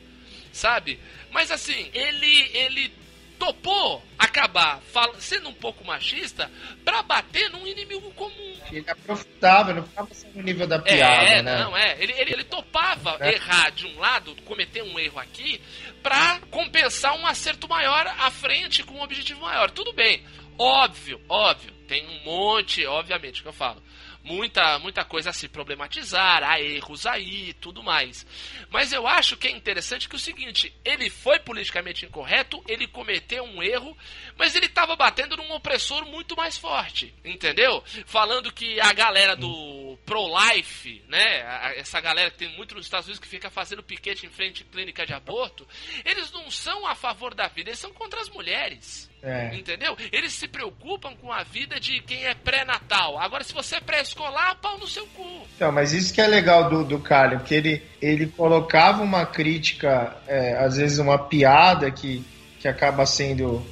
[0.53, 0.97] sabe?
[1.31, 3.02] Mas assim, ele ele
[3.47, 6.49] topou acabar fal- sendo um pouco machista
[6.85, 8.55] pra bater num inimigo comum.
[8.71, 11.59] Ele aprofundava, não ficava só no nível da piada, é, né?
[11.59, 11.97] não, é.
[12.01, 13.33] Ele, ele, ele topava É.
[13.33, 15.61] errar de um lado, cometer um erro aqui,
[16.01, 19.69] pra compensar um acerto maior à frente com um objetivo maior.
[19.71, 20.23] Tudo bem.
[20.57, 21.71] Óbvio, óbvio.
[21.87, 23.81] Tem um monte, obviamente, que eu falo.
[24.23, 28.25] Muita, muita coisa a se problematizar, há erros aí tudo mais.
[28.69, 33.43] Mas eu acho que é interessante que o seguinte, ele foi politicamente incorreto, ele cometeu
[33.43, 33.97] um erro,
[34.37, 37.83] mas ele estava batendo num opressor muito mais forte, entendeu?
[38.05, 43.19] Falando que a galera do pro-life, né, essa galera que tem muito nos Estados Unidos
[43.19, 45.67] que fica fazendo piquete em frente à clínica de aborto,
[46.05, 49.12] eles não são a favor da vida, eles são contra as mulheres.
[49.23, 49.55] É.
[49.55, 49.95] Entendeu?
[50.11, 53.17] Eles se preocupam com a vida de quem é pré-natal.
[53.17, 55.47] Agora, se você é pré-escolar, pau no seu cu.
[55.55, 60.17] Então, mas isso que é legal do, do Carlin, porque ele, ele colocava uma crítica,
[60.27, 62.21] é, às vezes uma piada que,
[62.59, 63.65] que acaba sendo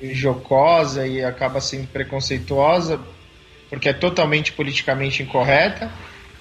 [0.00, 2.98] jocosa e acaba sendo preconceituosa,
[3.68, 5.92] porque é totalmente politicamente incorreta,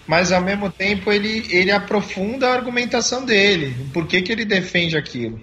[0.07, 4.97] mas ao mesmo tempo ele, ele aprofunda a argumentação dele, por que, que ele defende
[4.97, 5.41] aquilo.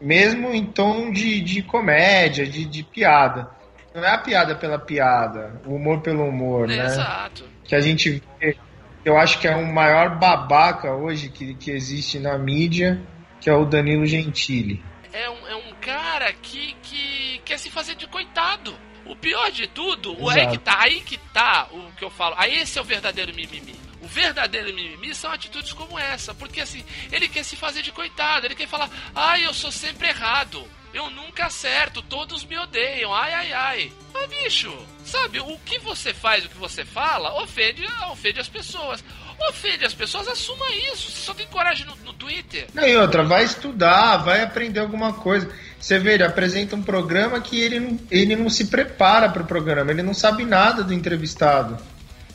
[0.00, 3.50] Mesmo em tom de, de comédia, de, de piada.
[3.94, 6.86] Não é a piada pela piada, o humor pelo humor, né?
[6.86, 7.44] Exato.
[7.64, 8.56] que a gente vê,
[9.04, 13.00] eu acho que é o maior babaca hoje que, que existe na mídia,
[13.40, 14.82] que é o Danilo Gentili.
[15.12, 18.74] É um, é um cara que, que quer se fazer de coitado.
[19.06, 20.50] O pior de tudo, o Exato.
[20.52, 22.36] que tá, aí que tá o que eu falo.
[22.38, 23.74] Aí esse é o verdadeiro mimimi.
[24.10, 28.54] Verdadeiro mimimi são atitudes como essa, porque assim, ele quer se fazer de coitado, ele
[28.54, 30.66] quer falar: "Ai, eu sou sempre errado.
[30.92, 33.14] Eu nunca acerto, todos me odeiam.
[33.14, 33.92] Ai ai ai".
[34.12, 39.02] Mas bicho, sabe, o que você faz, o que você fala, ofende, ofende as pessoas.
[39.48, 41.10] Ofende as pessoas, assuma isso.
[41.10, 42.66] Você só tem coragem no, no Twitter.
[42.74, 45.50] Não, e outra, vai estudar, vai aprender alguma coisa.
[45.78, 49.46] Você vê, ele apresenta um programa que ele não, ele não se prepara para o
[49.46, 51.78] programa, ele não sabe nada do entrevistado.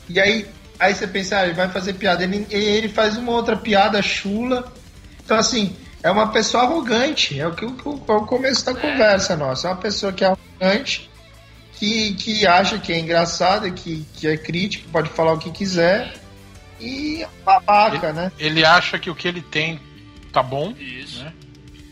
[0.08, 0.48] E aí,
[0.78, 4.72] aí você pensa, ah, ele vai fazer piada, ele, ele faz uma outra piada chula.
[5.24, 9.36] Então, assim, é uma pessoa arrogante, é o que o, é o começo da conversa
[9.36, 9.68] nossa.
[9.68, 11.10] É uma pessoa que é arrogante,
[11.72, 16.14] que, que acha que é engraçada, que, que é crítico, pode falar o que quiser.
[16.80, 18.30] E é babaca, né?
[18.38, 19.80] Ele acha que o que ele tem
[20.32, 20.74] tá bom.
[20.78, 21.24] Isso.
[21.24, 21.32] Né?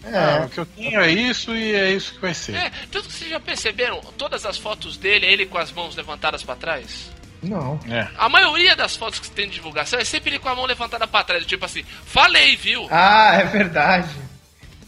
[0.04, 0.18] É.
[0.18, 2.54] Ah, o que eu tenho é isso e é isso que vai ser.
[2.54, 6.42] É, tanto que vocês já perceberam todas as fotos dele, ele com as mãos levantadas
[6.42, 7.10] pra trás?
[7.48, 7.78] Não.
[7.88, 8.08] É.
[8.16, 11.06] A maioria das fotos que tem de divulgação é sempre ele com a mão levantada
[11.06, 12.86] pra trás, tipo assim, falei, viu?
[12.90, 14.08] Ah, é verdade.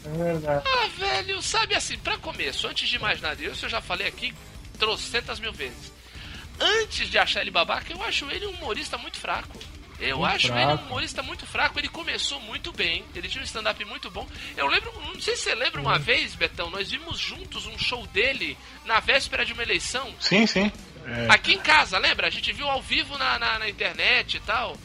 [0.05, 0.62] É verdade.
[0.66, 4.35] Ah, velho, sabe assim, pra começo, antes de mais nada, isso eu já falei aqui
[4.78, 5.93] trocentas mil vezes.
[6.59, 9.59] Antes de achar ele babaca, eu acho ele um humorista muito fraco.
[9.99, 10.62] Eu Muito acho fraco.
[10.73, 11.78] ele um humorista muito fraco.
[11.78, 13.03] Ele começou muito bem.
[13.15, 14.27] Ele tinha um stand-up muito bom.
[14.57, 18.07] Eu lembro, não sei se você lembra uma vez, Betão, nós vimos juntos um show
[18.09, 20.15] dele na véspera de uma eleição.
[20.20, 20.70] Sim, sim.
[21.07, 21.27] É.
[21.31, 22.27] Aqui em casa, lembra?
[22.27, 24.77] A gente viu ao vivo na, na, na internet e tal.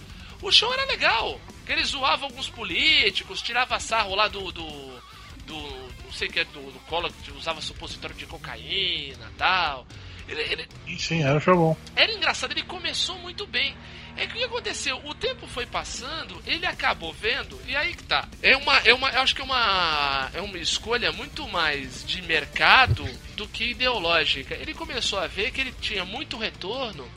[0.42, 1.40] O show era legal.
[1.66, 4.52] Que ele zoava alguns políticos, tirava sarro lá do.
[4.52, 5.02] do.
[5.46, 9.38] do não sei o que é, do, do Collor, que usava supositório de cocaína e
[9.38, 9.86] tal.
[10.28, 11.78] Ele, ele- Sim, sim, era um show bom.
[11.96, 13.76] era engraçado, ele começou muito bem.
[14.18, 15.02] É que o que aconteceu?
[15.06, 18.28] O tempo foi passando, ele acabou vendo, e aí que tá.
[18.42, 18.78] É uma.
[18.80, 20.30] É uma eu acho que é uma.
[20.34, 24.56] É uma escolha muito mais de mercado do que ideológica.
[24.56, 27.10] Ele começou a ver que ele tinha muito retorno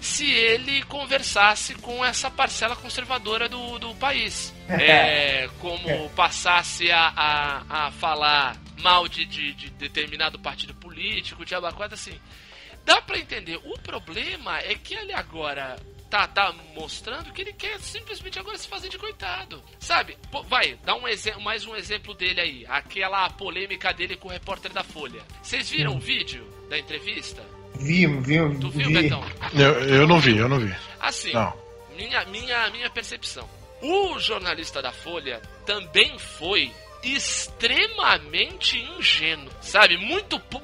[0.00, 4.54] se ele conversasse com essa parcela conservadora do, do país.
[4.68, 11.54] É, como passasse a, a, a falar mal de, de, de determinado partido político, de
[11.54, 12.20] abacate, assim.
[12.84, 13.60] Dá pra entender.
[13.64, 15.76] O problema é que ele agora
[16.10, 19.62] tá, tá mostrando que ele quer simplesmente agora se fazer de coitado.
[19.78, 20.16] Sabe?
[20.30, 22.66] Pô, vai, dá um exe- mais um exemplo dele aí.
[22.68, 25.22] Aquela polêmica dele com o repórter da Folha.
[25.42, 27.42] Vocês viram o vídeo da entrevista?
[27.78, 29.02] Vi, vi, Tu viu, vi.
[29.02, 29.22] Betão?
[29.54, 30.74] Eu, eu não vi, eu não vi.
[30.98, 31.52] Assim, Não.
[31.94, 33.48] minha, minha, minha percepção.
[33.82, 36.72] O jornalista da Folha também foi
[37.02, 39.96] extremamente ingênuo, sabe?
[39.98, 40.60] Muito, po-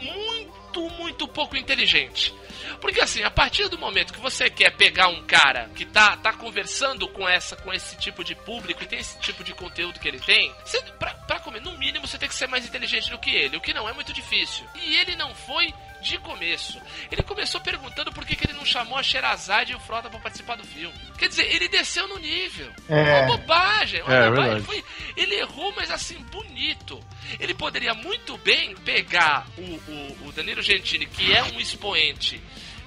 [0.81, 2.35] muito, muito pouco inteligente.
[2.81, 6.32] Porque assim, a partir do momento que você quer pegar um cara que tá, tá
[6.32, 10.09] conversando com essa com esse tipo de público e tem esse tipo de conteúdo que
[10.09, 13.19] ele tem, você, pra, pra comer, no mínimo você tem que ser mais inteligente do
[13.19, 14.66] que ele, o que não é muito difícil.
[14.77, 16.80] E ele não foi de começo.
[17.10, 20.18] Ele começou perguntando por que, que ele não chamou a Sherazade e o Frota pra
[20.18, 20.94] participar do filme.
[21.16, 22.70] Quer dizer, ele desceu no nível.
[22.88, 23.20] É.
[23.20, 24.02] Uma bobagem.
[24.02, 24.54] Uma É, bobagem.
[24.54, 24.64] verdade.
[24.64, 24.84] Foi-
[25.16, 27.00] ele errou, mas assim, bonito.
[27.38, 32.40] Ele poderia muito bem pegar o, o, o Danilo Gentili, que é um expoente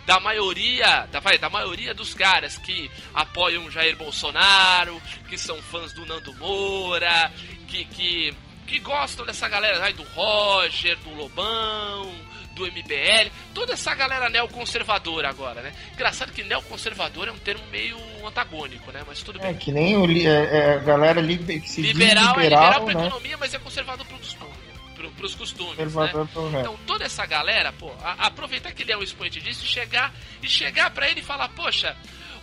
[0.06, 5.94] da maioria, da, vai, da maioria dos caras que apoiam Jair Bolsonaro, que são fãs
[5.94, 7.32] do Nando Moura,
[7.68, 8.34] que, que
[8.68, 12.12] que gostam dessa galera aí do Roger, do Lobão,
[12.56, 15.74] do MBL, toda essa galera neoconservadora agora, né?
[15.94, 19.04] Engraçado que neoconservador é um termo meio antagônico, né?
[19.06, 19.52] Mas tudo bem.
[19.52, 22.44] É que nem o, li- é, é, a galera liber, que se diz liberal, é
[22.44, 23.08] liberal, liberal pra né?
[23.08, 24.56] economia, mas é conservador pros costumes.
[24.96, 26.30] Pro, pros costumes, Conservador né?
[26.34, 26.60] pro.
[26.62, 30.14] Então toda essa galera, pô, a- aproveitar que ele é um expoente disso e chegar,
[30.42, 31.96] e chegar pra ele e falar, poxa,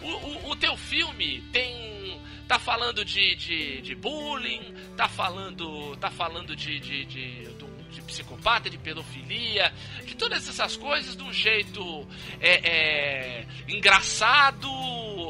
[0.02, 2.20] o, o, o teu filme tem.
[2.46, 5.96] tá falando de, de, de bullying, tá falando.
[5.96, 6.78] tá falando de.
[6.78, 9.72] de, de, do- de psicopata, de pedofilia,
[10.04, 12.06] de todas essas coisas de um jeito
[12.40, 14.68] é, é, engraçado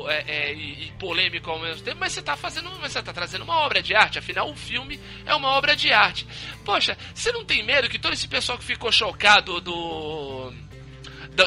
[0.09, 3.13] é, é, e, e polêmico ao mesmo tempo, mas você tá fazendo, mas você tá
[3.13, 6.27] trazendo uma obra de arte, afinal o filme é uma obra de arte.
[6.65, 10.53] Poxa, você não tem medo que todo esse pessoal que ficou chocado do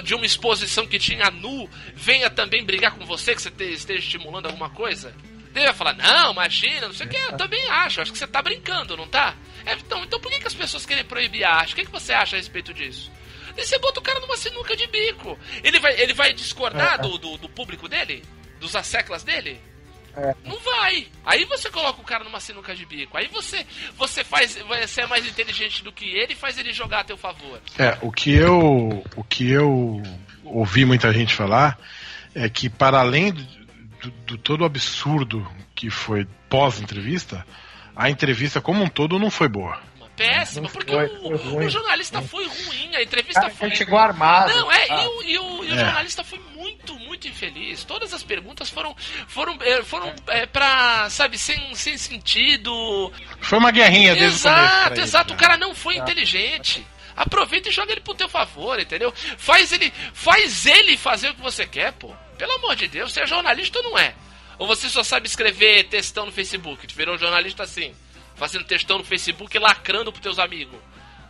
[0.03, 3.99] de uma exposição que tinha nu venha também brigar com você, que você te- esteja
[3.99, 5.15] estimulando alguma coisa?
[5.55, 8.27] Ele vai falar, não, imagina, não sei o que, eu também acho, acho que você
[8.27, 9.35] tá brincando, não tá?
[9.65, 11.73] É, então, então por que, que as pessoas querem proibir a arte?
[11.73, 13.11] O que, que você acha a respeito disso?
[13.57, 15.39] E você bota o cara numa sinuca de bico.
[15.63, 18.21] Ele vai, ele vai discordar do, do, do público dele?
[18.59, 19.61] Dos asseclas dele?
[20.43, 21.07] Não vai.
[21.25, 23.17] Aí você coloca o cara numa sinuca de bico.
[23.17, 23.65] Aí você,
[23.97, 27.17] você faz, você é mais inteligente do que ele e faz ele jogar a teu
[27.17, 27.59] favor.
[27.77, 30.01] É, o que eu, o que eu
[30.43, 31.77] ouvi muita gente falar
[32.33, 33.33] é que para além
[34.05, 35.45] do, do- do todo o absurdo
[35.75, 37.45] que foi pós-entrevista,
[37.95, 39.79] a entrevista como um todo não foi boa.
[40.15, 41.65] Péssima, porque foi, o, foi ruim.
[41.65, 43.67] o jornalista foi ruim, a entrevista Cara, foi.
[43.67, 44.49] ele chegou armado.
[44.55, 45.03] Não, é, Ah.
[45.03, 45.77] e o, e o- e o É.
[45.77, 47.83] jornalista foi muito, muito infeliz.
[47.83, 48.95] Todas as perguntas foram
[49.27, 53.11] foram, é, foram é, pra, sabe, sem, sem sentido.
[53.41, 54.63] Foi uma guerrinha desde o começo.
[54.65, 55.33] Exato, pra exato.
[55.33, 55.47] ele, O né?
[55.47, 56.87] cara não foi inteligente.
[57.13, 59.13] Aproveita e joga ele pro teu favor, entendeu?
[59.37, 62.13] Faz ele, faz ele fazer o que você quer, pô.
[62.37, 64.15] Pelo amor de Deus, você é jornalista ou não é?
[64.57, 66.87] Ou você só sabe escrever textão no Facebook?
[66.87, 67.93] Tu virou um jornalista assim,
[68.35, 70.79] fazendo textão no Facebook e lacrando pros teus amigos.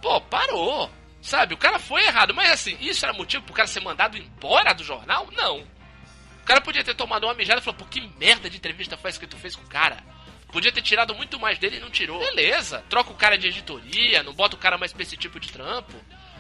[0.02, 0.92] Pô, parou.
[1.22, 2.36] Sabe, o cara foi errado.
[2.36, 5.28] Mas assim, isso era motivo pro cara ser mandado embora do jornal?
[5.32, 5.60] Não.
[5.60, 9.10] O cara podia ter tomado uma mijada e falou, pô, que merda de entrevista foi
[9.10, 10.04] essa que tu fez com o cara?
[10.52, 12.20] Podia ter tirado muito mais dele e não tirou.
[12.20, 15.52] Beleza, troca o cara de editoria, não bota o cara mais pra esse tipo de
[15.52, 15.94] trampo.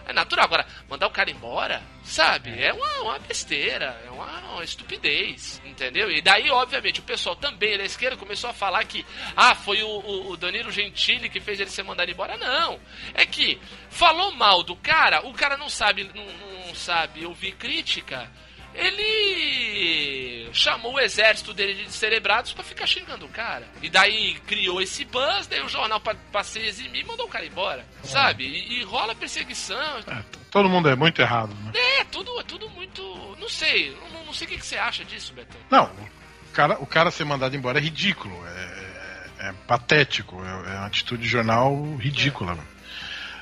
[0.08, 0.46] É natural.
[0.46, 2.52] Agora, mandar o cara embora, sabe?
[2.62, 6.12] É uma, uma besteira, é uma, uma estupidez, entendeu?
[6.12, 9.06] E daí, obviamente, o pessoal também da esquerda começou a falar que,
[9.36, 12.38] ah, foi o, o- o Danilo Gentili que fez ele ser mandado embora.
[12.38, 12.80] Não.
[13.14, 13.60] É que
[13.90, 16.26] falou mal do cara, o cara não sabe, não,
[16.68, 18.30] não sabe ouvir crítica.
[18.76, 23.68] Ele chamou o exército dele de cerebrados pra ficar xingando o cara.
[23.82, 27.46] E daí criou esse buzz, daí o jornal pra, pra se eximir mandou o cara
[27.46, 27.86] embora.
[28.04, 28.46] Sabe?
[28.46, 30.00] E, e rola perseguição.
[30.08, 31.72] É, todo mundo é muito errado, né?
[31.74, 33.02] É, tudo, é tudo muito.
[33.40, 33.96] Não sei.
[34.14, 35.60] Não, não sei o que, que você acha disso, Betão.
[35.70, 40.78] Não, o cara, o cara ser mandado embora é ridículo, é, é patético, é, é
[40.78, 42.58] uma atitude de jornal ridícula.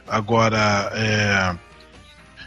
[0.07, 1.55] Agora, é,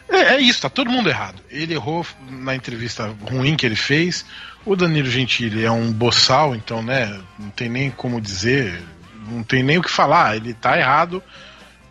[0.08, 1.42] é, é isso, tá todo mundo errado.
[1.50, 4.24] Ele errou na entrevista ruim que ele fez.
[4.64, 8.82] O Danilo Gentili é um boçal, então, né, não tem nem como dizer,
[9.28, 10.36] não tem nem o que falar.
[10.36, 11.22] Ele tá errado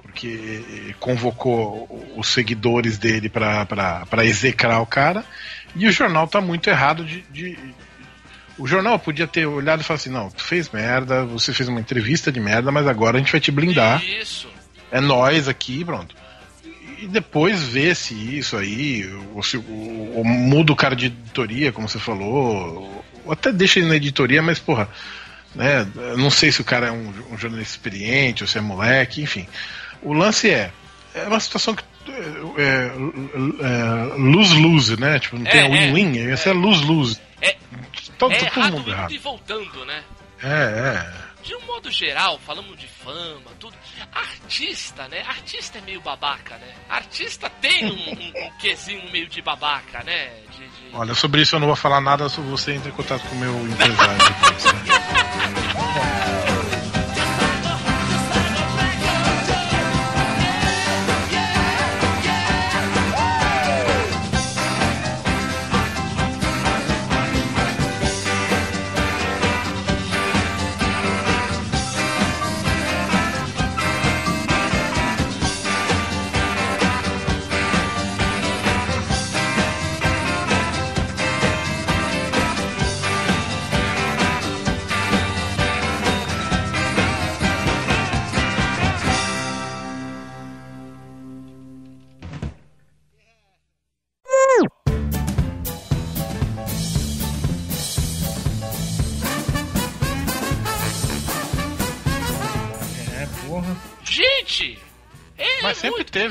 [0.02, 5.24] porque convocou os seguidores dele pra pra execrar o cara.
[5.76, 7.58] E o jornal tá muito errado de, de-
[8.58, 11.80] O jornal podia ter olhado e falado assim: não, tu fez merda, você fez uma
[11.82, 14.02] entrevista de merda, mas agora a gente vai te blindar.
[14.04, 14.48] Isso.
[14.92, 16.16] É nós aqui, pronto.
[17.06, 21.72] E depois ver se isso aí, ou se ou- ou muda o cara de editoria,
[21.72, 24.90] como você falou, ou até deixa ele na editoria, mas porra,
[25.54, 25.88] né?
[25.96, 29.22] eu Não sei se o cara é um, um jornalista experiente ou se é moleque,
[29.22, 29.46] enfim.
[30.02, 30.72] O lance é,
[31.14, 32.92] é uma situação que é, é,
[33.62, 35.20] é, lose-lose, né?
[35.20, 35.70] Tipo, não É, tem a é.
[35.92, 37.20] win-win, esse é lose-lose.
[37.42, 37.56] É,
[38.18, 39.12] Todo, é todo errado mundo errado.
[39.14, 40.02] e voltando, né?
[40.42, 41.25] É, é.
[41.46, 43.76] De um modo geral, falamos de fama, tudo.
[44.12, 45.22] Artista, né?
[45.28, 46.74] Artista é meio babaca, né?
[46.90, 50.30] Artista tem um, um, um quesinho meio de babaca, né?
[50.52, 53.22] De, de- Olha, sobre isso eu não vou falar nada, só você entra em contato
[53.28, 54.72] com o meu empresário depois, né?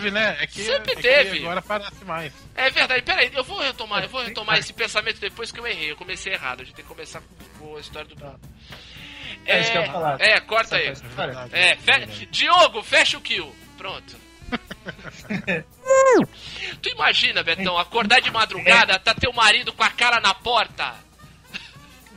[0.04, 0.36] teve, né?
[0.40, 1.38] É que, Sempre é que teve.
[1.38, 2.32] agora parece mais.
[2.54, 5.90] É verdade, peraí, eu vou retomar, eu vou retomar esse pensamento depois que eu errei.
[5.90, 7.22] Eu comecei errado, a gente tem que começar
[7.58, 8.40] com, a história do Bruno.
[9.46, 10.20] É isso que eu ia falar.
[10.20, 10.92] É, corta aí.
[10.92, 11.48] História.
[11.52, 12.26] É, fe...
[12.26, 13.54] Diogo, fecha o kill.
[13.76, 14.16] Pronto.
[16.80, 20.94] tu imagina, Betão, acordar de madrugada, tá teu marido com a cara na porta.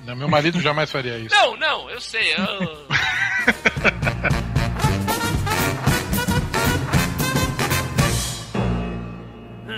[0.05, 1.35] Não, meu marido jamais faria isso.
[1.35, 2.33] Não, não, eu sei.
[2.33, 2.87] eu-